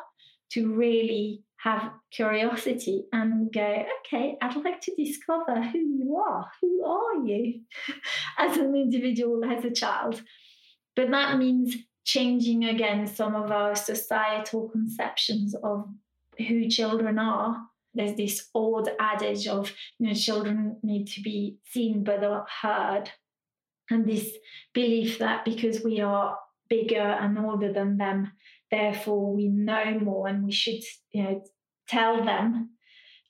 to 0.51 0.75
really 0.75 1.43
have 1.59 1.91
curiosity 2.11 3.05
and 3.13 3.53
go, 3.53 3.85
okay, 4.07 4.37
I'd 4.41 4.57
like 4.57 4.81
to 4.83 4.95
discover 4.95 5.63
who 5.63 5.79
you 5.79 6.17
are. 6.17 6.47
Who 6.61 6.85
are 6.85 7.27
you 7.27 7.61
as 8.39 8.57
an 8.57 8.75
individual, 8.75 9.45
as 9.45 9.65
a 9.65 9.71
child? 9.71 10.23
But 10.97 11.11
that 11.11 11.39
means 11.39 11.77
changing 12.05 12.65
again 12.65 13.07
some 13.07 13.37
of 13.37 13.53
our 13.53 13.77
societal 13.77 14.69
conceptions 14.71 15.55
of 15.63 15.87
who 16.39 16.69
children 16.69 17.19
are. 17.19 17.57
There's 17.95 18.17
this 18.17 18.49
old 18.55 18.89
adage 18.99 19.47
of, 19.47 19.73
you 19.99 20.09
know, 20.09 20.15
children 20.15 20.79
need 20.83 21.07
to 21.09 21.21
be 21.21 21.59
seen 21.65 22.03
but 22.03 22.23
not 22.23 22.47
heard. 22.63 23.11
And 23.91 24.07
this 24.07 24.33
belief 24.75 25.19
that 25.19 25.45
because 25.45 25.85
we 25.85 26.01
are 26.01 26.39
bigger 26.69 26.99
and 26.99 27.39
older 27.39 27.73
than 27.73 27.99
them, 27.99 28.33
therefore 28.71 29.35
we 29.35 29.49
know 29.49 29.99
more 30.01 30.29
and 30.29 30.45
we 30.45 30.53
should, 30.53 30.83
you 31.13 31.23
know, 31.23 31.45
tell 31.89 32.25
them. 32.25 32.71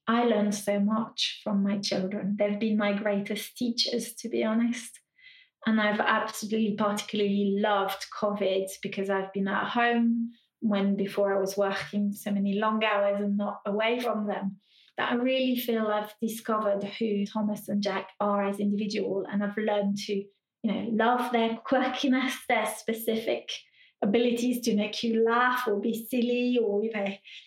I 0.08 0.24
learned 0.24 0.54
so 0.54 0.78
much 0.78 1.40
from 1.42 1.64
my 1.64 1.78
children. 1.78 2.36
They've 2.38 2.60
been 2.60 2.76
my 2.76 2.92
greatest 2.92 3.56
teachers, 3.56 4.14
to 4.14 4.28
be 4.28 4.44
honest. 4.44 5.00
And 5.66 5.80
I've 5.80 6.00
absolutely 6.00 6.76
particularly 6.78 7.56
loved 7.58 8.06
COVID 8.18 8.68
because 8.82 9.10
I've 9.10 9.32
been 9.32 9.48
at 9.48 9.68
home 9.68 10.30
when 10.60 10.96
before 10.96 11.36
I 11.36 11.40
was 11.40 11.56
working 11.56 12.12
so 12.12 12.30
many 12.30 12.58
long 12.58 12.82
hours 12.84 13.20
and 13.20 13.36
not 13.36 13.60
away 13.66 14.00
from 14.00 14.26
them. 14.26 14.56
That 14.96 15.12
I 15.12 15.16
really 15.16 15.56
feel 15.56 15.88
I've 15.88 16.14
discovered 16.22 16.82
who 16.84 17.26
Thomas 17.26 17.68
and 17.68 17.82
Jack 17.82 18.08
are 18.18 18.46
as 18.46 18.60
individual 18.60 19.26
and 19.30 19.44
I've 19.44 19.58
learned 19.58 19.98
to, 20.06 20.14
you 20.14 20.72
know, 20.72 20.88
love 20.92 21.32
their 21.32 21.58
quirkiness, 21.70 22.32
their 22.48 22.66
specific 22.78 23.50
abilities 24.02 24.60
to 24.60 24.76
make 24.76 25.02
you 25.02 25.24
laugh 25.24 25.66
or 25.66 25.80
be 25.80 26.06
silly 26.10 26.58
or 26.62 26.84
you 26.84 26.92
know 26.92 27.06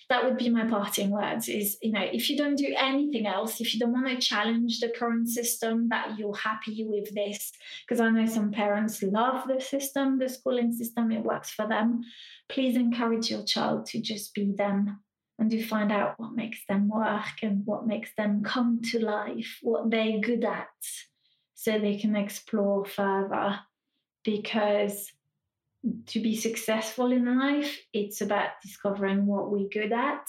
that 0.10 0.24
would 0.24 0.38
be 0.38 0.50
my 0.50 0.66
parting 0.66 1.12
words 1.12 1.48
is 1.48 1.78
you 1.82 1.92
know 1.92 2.02
if 2.02 2.30
you 2.30 2.36
don't 2.36 2.56
do 2.56 2.74
anything 2.76 3.28
else 3.28 3.62
if 3.62 3.74
you 3.74 3.80
don't 3.80 3.94
want 3.94 4.08
to 4.08 4.18
challenge 4.18 4.80
the 4.80 4.90
current 4.90 5.30
system 5.30 5.88
that 5.90 6.18
you're 6.18 6.36
happy 6.36 6.84
with 6.90 7.14
this 7.14 7.52
because 7.86 8.02
i 8.02 8.10
know 8.10 8.26
some 8.26 8.52
parents 8.52 9.04
love 9.04 9.48
the 9.48 9.62
system 9.62 10.18
the 10.18 10.28
schooling 10.28 10.72
system 10.72 11.12
it 11.12 11.24
works 11.24 11.52
for 11.52 11.68
them 11.68 12.02
please 12.50 12.76
encourage 12.76 13.30
your 13.30 13.44
child 13.44 13.86
to 13.86 14.02
just 14.02 14.34
be 14.34 14.52
them 14.58 15.00
and 15.38 15.52
to 15.52 15.64
find 15.64 15.92
out 15.92 16.16
what 16.18 16.34
makes 16.34 16.66
them 16.68 16.90
work 16.90 17.44
and 17.44 17.62
what 17.66 17.86
makes 17.86 18.10
them 18.18 18.42
come 18.44 18.82
to 18.82 19.00
life 19.00 19.60
what 19.62 19.92
they're 19.92 20.20
good 20.20 20.44
at 20.44 20.68
so 21.60 21.78
they 21.78 21.98
can 21.98 22.16
explore 22.16 22.86
further. 22.86 23.60
Because 24.24 25.12
to 26.08 26.20
be 26.20 26.36
successful 26.36 27.12
in 27.12 27.40
life, 27.40 27.80
it's 27.94 28.22
about 28.22 28.50
discovering 28.62 29.26
what 29.26 29.50
we're 29.50 29.70
good 29.70 29.94
at 29.94 30.28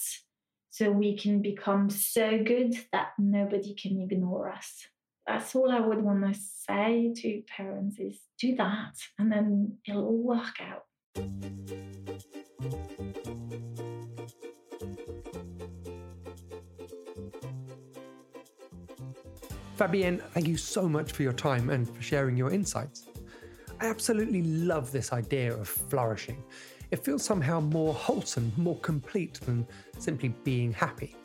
so 0.71 0.91
we 0.91 1.17
can 1.17 1.43
become 1.43 1.91
so 1.91 2.43
good 2.43 2.75
that 2.93 3.09
nobody 3.19 3.75
can 3.75 4.01
ignore 4.01 4.51
us. 4.51 4.87
That's 5.27 5.55
all 5.55 5.71
I 5.71 5.81
would 5.81 6.03
want 6.03 6.33
to 6.33 6.41
say 6.41 7.13
to 7.17 7.43
parents 7.49 7.99
is 7.99 8.21
do 8.39 8.55
that 8.57 8.95
and 9.19 9.31
then 9.31 9.79
it'll 9.87 10.05
all 10.05 10.23
work 10.23 10.61
out. 10.61 10.85
Fabienne, 19.77 20.21
thank 20.33 20.47
you 20.47 20.57
so 20.57 20.89
much 20.89 21.13
for 21.13 21.23
your 21.23 21.33
time 21.33 21.71
and 21.71 21.89
for 21.89 22.03
sharing 22.03 22.37
your 22.37 22.51
insights. 22.51 23.10
I 23.83 23.87
absolutely 23.87 24.43
love 24.43 24.93
this 24.93 25.11
idea 25.11 25.55
of 25.55 25.67
flourishing. 25.67 26.45
It 26.91 27.03
feels 27.03 27.25
somehow 27.25 27.61
more 27.61 27.95
wholesome, 27.95 28.53
more 28.59 28.79
complete 28.81 29.41
than 29.41 29.67
simply 29.99 30.35
being 30.45 30.71
happy. 30.71 31.17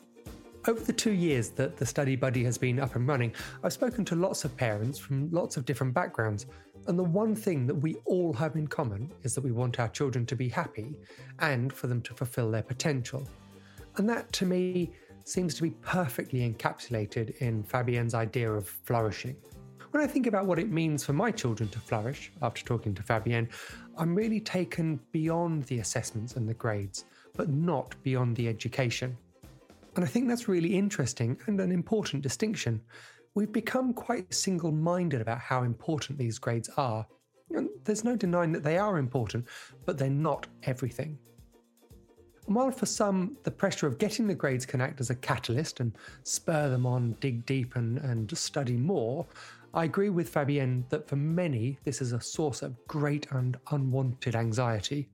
Over 0.66 0.80
the 0.80 0.92
two 0.94 1.12
years 1.12 1.50
that 1.50 1.76
the 1.76 1.84
Study 1.84 2.16
Buddy 2.16 2.42
has 2.44 2.56
been 2.56 2.80
up 2.80 2.96
and 2.96 3.06
running, 3.06 3.34
I've 3.62 3.74
spoken 3.74 4.06
to 4.06 4.16
lots 4.16 4.46
of 4.46 4.56
parents 4.56 4.98
from 4.98 5.30
lots 5.30 5.58
of 5.58 5.66
different 5.66 5.92
backgrounds, 5.92 6.46
and 6.86 6.98
the 6.98 7.04
one 7.04 7.36
thing 7.36 7.66
that 7.66 7.74
we 7.74 7.96
all 8.06 8.32
have 8.32 8.56
in 8.56 8.66
common 8.66 9.12
is 9.22 9.34
that 9.34 9.44
we 9.44 9.52
want 9.52 9.78
our 9.78 9.88
children 9.88 10.24
to 10.24 10.34
be 10.34 10.48
happy 10.48 10.96
and 11.40 11.70
for 11.70 11.88
them 11.88 12.00
to 12.02 12.14
fulfill 12.14 12.50
their 12.50 12.62
potential. 12.62 13.28
And 13.96 14.08
that, 14.08 14.32
to 14.32 14.46
me, 14.46 14.92
seems 15.24 15.54
to 15.56 15.62
be 15.62 15.70
perfectly 15.82 16.50
encapsulated 16.50 17.36
in 17.38 17.62
Fabienne's 17.64 18.14
idea 18.14 18.50
of 18.50 18.66
flourishing. 18.66 19.36
When 19.96 20.04
I 20.04 20.08
think 20.08 20.26
about 20.26 20.44
what 20.44 20.58
it 20.58 20.70
means 20.70 21.02
for 21.02 21.14
my 21.14 21.30
children 21.30 21.70
to 21.70 21.78
flourish 21.78 22.30
after 22.42 22.62
talking 22.62 22.94
to 22.96 23.02
Fabienne, 23.02 23.48
I'm 23.96 24.14
really 24.14 24.40
taken 24.40 25.00
beyond 25.10 25.64
the 25.64 25.78
assessments 25.78 26.36
and 26.36 26.46
the 26.46 26.52
grades, 26.52 27.06
but 27.34 27.48
not 27.48 27.94
beyond 28.02 28.36
the 28.36 28.46
education. 28.46 29.16
And 29.94 30.04
I 30.04 30.06
think 30.06 30.28
that's 30.28 30.48
really 30.48 30.76
interesting 30.76 31.38
and 31.46 31.58
an 31.62 31.72
important 31.72 32.22
distinction. 32.22 32.82
We've 33.34 33.50
become 33.50 33.94
quite 33.94 34.34
single 34.34 34.70
minded 34.70 35.22
about 35.22 35.38
how 35.38 35.62
important 35.62 36.18
these 36.18 36.38
grades 36.38 36.68
are. 36.76 37.06
And 37.52 37.70
there's 37.84 38.04
no 38.04 38.16
denying 38.16 38.52
that 38.52 38.64
they 38.64 38.76
are 38.76 38.98
important, 38.98 39.46
but 39.86 39.96
they're 39.96 40.10
not 40.10 40.46
everything. 40.64 41.18
And 42.46 42.54
while 42.54 42.70
for 42.70 42.84
some 42.84 43.38
the 43.44 43.50
pressure 43.50 43.86
of 43.86 43.96
getting 43.96 44.26
the 44.26 44.34
grades 44.34 44.66
can 44.66 44.82
act 44.82 45.00
as 45.00 45.08
a 45.08 45.14
catalyst 45.14 45.80
and 45.80 45.96
spur 46.22 46.68
them 46.68 46.84
on, 46.84 47.16
dig 47.20 47.46
deep 47.46 47.76
and, 47.76 47.96
and 47.96 48.36
study 48.36 48.76
more, 48.76 49.26
I 49.76 49.84
agree 49.84 50.08
with 50.08 50.32
Fabienne 50.32 50.88
that 50.88 51.06
for 51.06 51.16
many 51.16 51.78
this 51.84 52.00
is 52.00 52.12
a 52.12 52.20
source 52.20 52.62
of 52.62 52.74
great 52.86 53.26
and 53.30 53.58
unwanted 53.70 54.34
anxiety. 54.34 55.10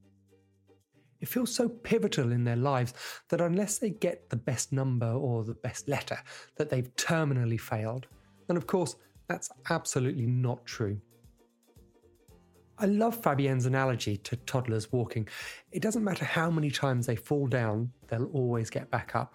It 1.21 1.27
feels 1.27 1.53
so 1.53 1.69
pivotal 1.69 2.31
in 2.31 2.45
their 2.45 2.55
lives 2.57 2.95
that 3.29 3.41
unless 3.41 3.79
they 3.79 3.91
get 3.91 4.31
the 4.31 4.37
best 4.37 4.73
number 4.73 5.11
or 5.11 5.43
the 5.43 5.55
best 5.55 5.89
letter, 5.89 6.17
that 6.57 6.71
they've 6.71 6.95
terminally 6.95 7.61
failed. 7.61 8.07
And 8.49 8.57
of 8.57 8.69
course, 8.69 8.95
that's 9.27 9.51
absolutely 9.69 10.27
not 10.27 10.65
true. 10.65 11.01
I 12.79 12.87
love 12.87 13.21
Fabienne's 13.21 13.67
analogy 13.67 14.17
to 14.19 14.37
toddlers 14.37 14.93
walking. 14.93 15.29
It 15.73 15.83
doesn't 15.83 16.05
matter 16.05 16.25
how 16.25 16.51
many 16.53 16.71
times 16.71 17.07
they 17.07 17.17
fall 17.17 17.49
down, 17.49 17.91
they'll 18.07 18.31
always 18.33 18.71
get 18.71 18.89
back 18.93 19.17
up. 19.17 19.35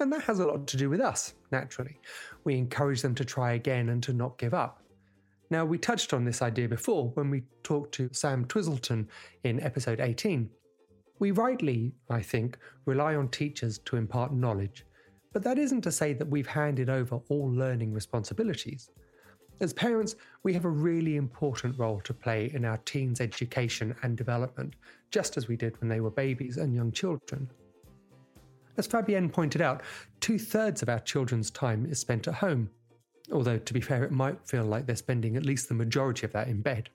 And 0.00 0.12
that 0.12 0.24
has 0.24 0.40
a 0.40 0.46
lot 0.46 0.66
to 0.66 0.76
do 0.76 0.90
with 0.90 1.00
us, 1.00 1.34
naturally. 1.52 1.98
We 2.42 2.56
encourage 2.56 3.02
them 3.02 3.14
to 3.14 3.24
try 3.24 3.52
again 3.52 3.90
and 3.90 4.02
to 4.02 4.12
not 4.12 4.38
give 4.38 4.54
up. 4.54 4.82
Now, 5.50 5.64
we 5.64 5.78
touched 5.78 6.12
on 6.12 6.24
this 6.24 6.42
idea 6.42 6.68
before 6.68 7.10
when 7.10 7.30
we 7.30 7.44
talked 7.62 7.92
to 7.94 8.10
Sam 8.12 8.44
Twizzleton 8.46 9.06
in 9.44 9.60
episode 9.60 10.00
18. 10.00 10.50
We 11.20 11.30
rightly, 11.30 11.94
I 12.10 12.22
think, 12.22 12.58
rely 12.86 13.14
on 13.14 13.28
teachers 13.28 13.78
to 13.84 13.96
impart 13.96 14.32
knowledge, 14.32 14.84
but 15.32 15.44
that 15.44 15.58
isn't 15.58 15.82
to 15.82 15.92
say 15.92 16.12
that 16.14 16.28
we've 16.28 16.46
handed 16.46 16.90
over 16.90 17.20
all 17.28 17.50
learning 17.52 17.92
responsibilities. 17.92 18.90
As 19.60 19.72
parents, 19.72 20.16
we 20.42 20.52
have 20.54 20.64
a 20.64 20.70
really 20.70 21.16
important 21.16 21.78
role 21.78 22.00
to 22.00 22.12
play 22.12 22.50
in 22.52 22.64
our 22.64 22.78
teens' 22.78 23.20
education 23.20 23.94
and 24.02 24.16
development, 24.16 24.74
just 25.12 25.36
as 25.36 25.46
we 25.46 25.56
did 25.56 25.80
when 25.80 25.88
they 25.88 26.00
were 26.00 26.10
babies 26.10 26.56
and 26.56 26.74
young 26.74 26.90
children. 26.90 27.48
As 28.76 28.88
Fabienne 28.88 29.32
pointed 29.32 29.60
out, 29.60 29.82
two 30.20 30.38
thirds 30.38 30.82
of 30.82 30.88
our 30.88 30.98
children's 31.00 31.50
time 31.50 31.86
is 31.86 32.00
spent 32.00 32.26
at 32.26 32.34
home, 32.34 32.70
although 33.32 33.58
to 33.58 33.72
be 33.72 33.80
fair, 33.80 34.02
it 34.02 34.10
might 34.10 34.46
feel 34.46 34.64
like 34.64 34.86
they're 34.86 34.96
spending 34.96 35.36
at 35.36 35.46
least 35.46 35.68
the 35.68 35.74
majority 35.74 36.26
of 36.26 36.32
that 36.32 36.48
in 36.48 36.60
bed. 36.60 36.90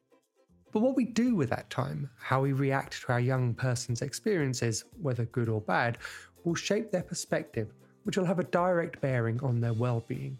But 0.71 0.81
what 0.81 0.95
we 0.95 1.05
do 1.05 1.35
with 1.35 1.49
that 1.49 1.69
time, 1.69 2.09
how 2.19 2.41
we 2.41 2.53
react 2.53 3.01
to 3.01 3.13
our 3.13 3.19
young 3.19 3.53
person's 3.53 4.01
experiences, 4.01 4.85
whether 5.01 5.25
good 5.25 5.49
or 5.49 5.61
bad, 5.61 5.97
will 6.43 6.53
shape 6.53 6.91
their 6.91 7.01
perspective, 7.01 7.73
which 8.03 8.17
will 8.17 8.25
have 8.25 8.39
a 8.39 8.43
direct 8.43 9.01
bearing 9.01 9.39
on 9.41 9.61
their 9.61 9.73
well 9.73 10.03
being. 10.07 10.37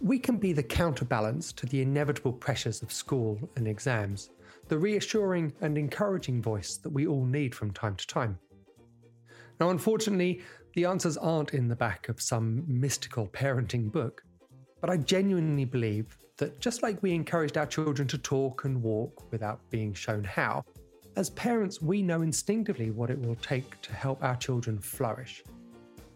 We 0.00 0.18
can 0.18 0.36
be 0.36 0.52
the 0.52 0.62
counterbalance 0.62 1.52
to 1.54 1.66
the 1.66 1.82
inevitable 1.82 2.32
pressures 2.32 2.82
of 2.82 2.92
school 2.92 3.38
and 3.56 3.66
exams, 3.66 4.30
the 4.68 4.78
reassuring 4.78 5.52
and 5.60 5.76
encouraging 5.76 6.40
voice 6.40 6.76
that 6.78 6.90
we 6.90 7.06
all 7.06 7.24
need 7.24 7.54
from 7.54 7.70
time 7.70 7.96
to 7.96 8.06
time. 8.06 8.38
Now, 9.60 9.70
unfortunately, 9.70 10.42
the 10.74 10.84
answers 10.84 11.16
aren't 11.16 11.54
in 11.54 11.68
the 11.68 11.76
back 11.76 12.08
of 12.08 12.20
some 12.20 12.64
mystical 12.66 13.28
parenting 13.28 13.90
book, 13.90 14.22
but 14.80 14.90
I 14.90 14.96
genuinely 14.96 15.64
believe 15.64 16.16
that 16.36 16.60
just 16.60 16.82
like 16.82 17.02
we 17.02 17.12
encouraged 17.12 17.56
our 17.56 17.66
children 17.66 18.08
to 18.08 18.18
talk 18.18 18.64
and 18.64 18.82
walk 18.82 19.30
without 19.30 19.60
being 19.70 19.94
shown 19.94 20.24
how, 20.24 20.64
as 21.16 21.30
parents, 21.30 21.80
we 21.80 22.02
know 22.02 22.22
instinctively 22.22 22.90
what 22.90 23.10
it 23.10 23.20
will 23.20 23.36
take 23.36 23.80
to 23.82 23.92
help 23.92 24.22
our 24.24 24.36
children 24.36 24.80
flourish. 24.80 25.44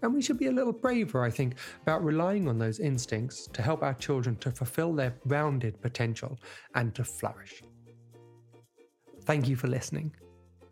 And 0.02 0.12
we 0.12 0.22
should 0.22 0.38
be 0.38 0.46
a 0.46 0.52
little 0.52 0.72
braver, 0.72 1.24
I 1.24 1.30
think, 1.30 1.54
about 1.82 2.04
relying 2.04 2.48
on 2.48 2.58
those 2.58 2.80
instincts 2.80 3.48
to 3.52 3.62
help 3.62 3.82
our 3.82 3.94
children 3.94 4.36
to 4.36 4.50
fulfill 4.50 4.92
their 4.92 5.14
rounded 5.24 5.80
potential 5.80 6.38
and 6.74 6.94
to 6.94 7.04
flourish. 7.04 7.62
Thank 9.22 9.48
you 9.48 9.56
for 9.56 9.68
listening. 9.68 10.14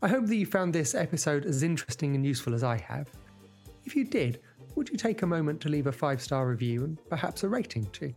I 0.02 0.08
hope 0.08 0.26
that 0.26 0.36
you 0.36 0.44
found 0.44 0.74
this 0.74 0.94
episode 0.94 1.46
as 1.46 1.62
interesting 1.62 2.14
and 2.14 2.24
useful 2.24 2.54
as 2.54 2.62
I 2.62 2.78
have. 2.78 3.08
If 3.84 3.96
you 3.96 4.04
did, 4.04 4.40
would 4.74 4.90
you 4.90 4.96
take 4.96 5.22
a 5.22 5.26
moment 5.26 5.60
to 5.62 5.70
leave 5.70 5.86
a 5.86 5.92
five 5.92 6.20
star 6.20 6.46
review 6.48 6.84
and 6.84 6.98
perhaps 7.08 7.44
a 7.44 7.48
rating 7.48 7.86
too? 7.86 8.12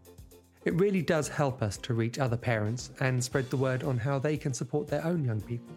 It 0.65 0.75
really 0.75 1.01
does 1.01 1.29
help 1.29 1.61
us 1.61 1.77
to 1.77 1.93
reach 1.93 2.19
other 2.19 2.35
parents 2.35 2.91
and 2.99 3.23
spread 3.23 3.49
the 3.49 3.57
word 3.57 3.83
on 3.83 3.97
how 3.97 4.19
they 4.19 4.35
can 4.35 4.53
support 4.53 4.87
their 4.87 5.05
own 5.05 5.23
young 5.23 5.39
people. 5.39 5.73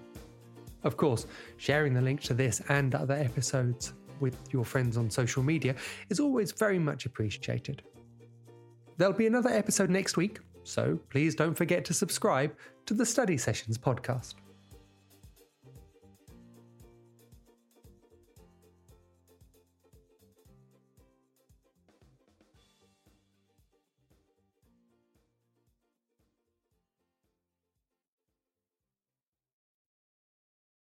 Of 0.83 0.97
course, 0.97 1.27
sharing 1.57 1.95
the 1.95 2.01
link 2.01 2.21
to 2.23 2.35
this 2.35 2.61
and 2.69 2.95
other 2.95 3.15
episodes 3.15 3.93
with 4.19 4.37
your 4.51 4.65
friends 4.65 4.97
on 4.97 5.09
social 5.09 5.43
media 5.43 5.77
is 6.09 6.19
always 6.19 6.51
very 6.51 6.81
much 6.81 7.07
appreciated. 7.07 7.83
There'll 8.97 9.15
be 9.15 9.29
another 9.29 9.51
episode 9.51 9.91
next 9.91 10.17
week, 10.17 10.41
so 10.65 10.99
please 11.11 11.37
don't 11.37 11.55
forget 11.55 11.85
to 11.85 11.95
subscribe 11.95 12.57
to 12.87 12.95
the 12.95 13.07
Study 13.07 13.39
Sessions 13.39 13.79
podcast. 13.79 14.35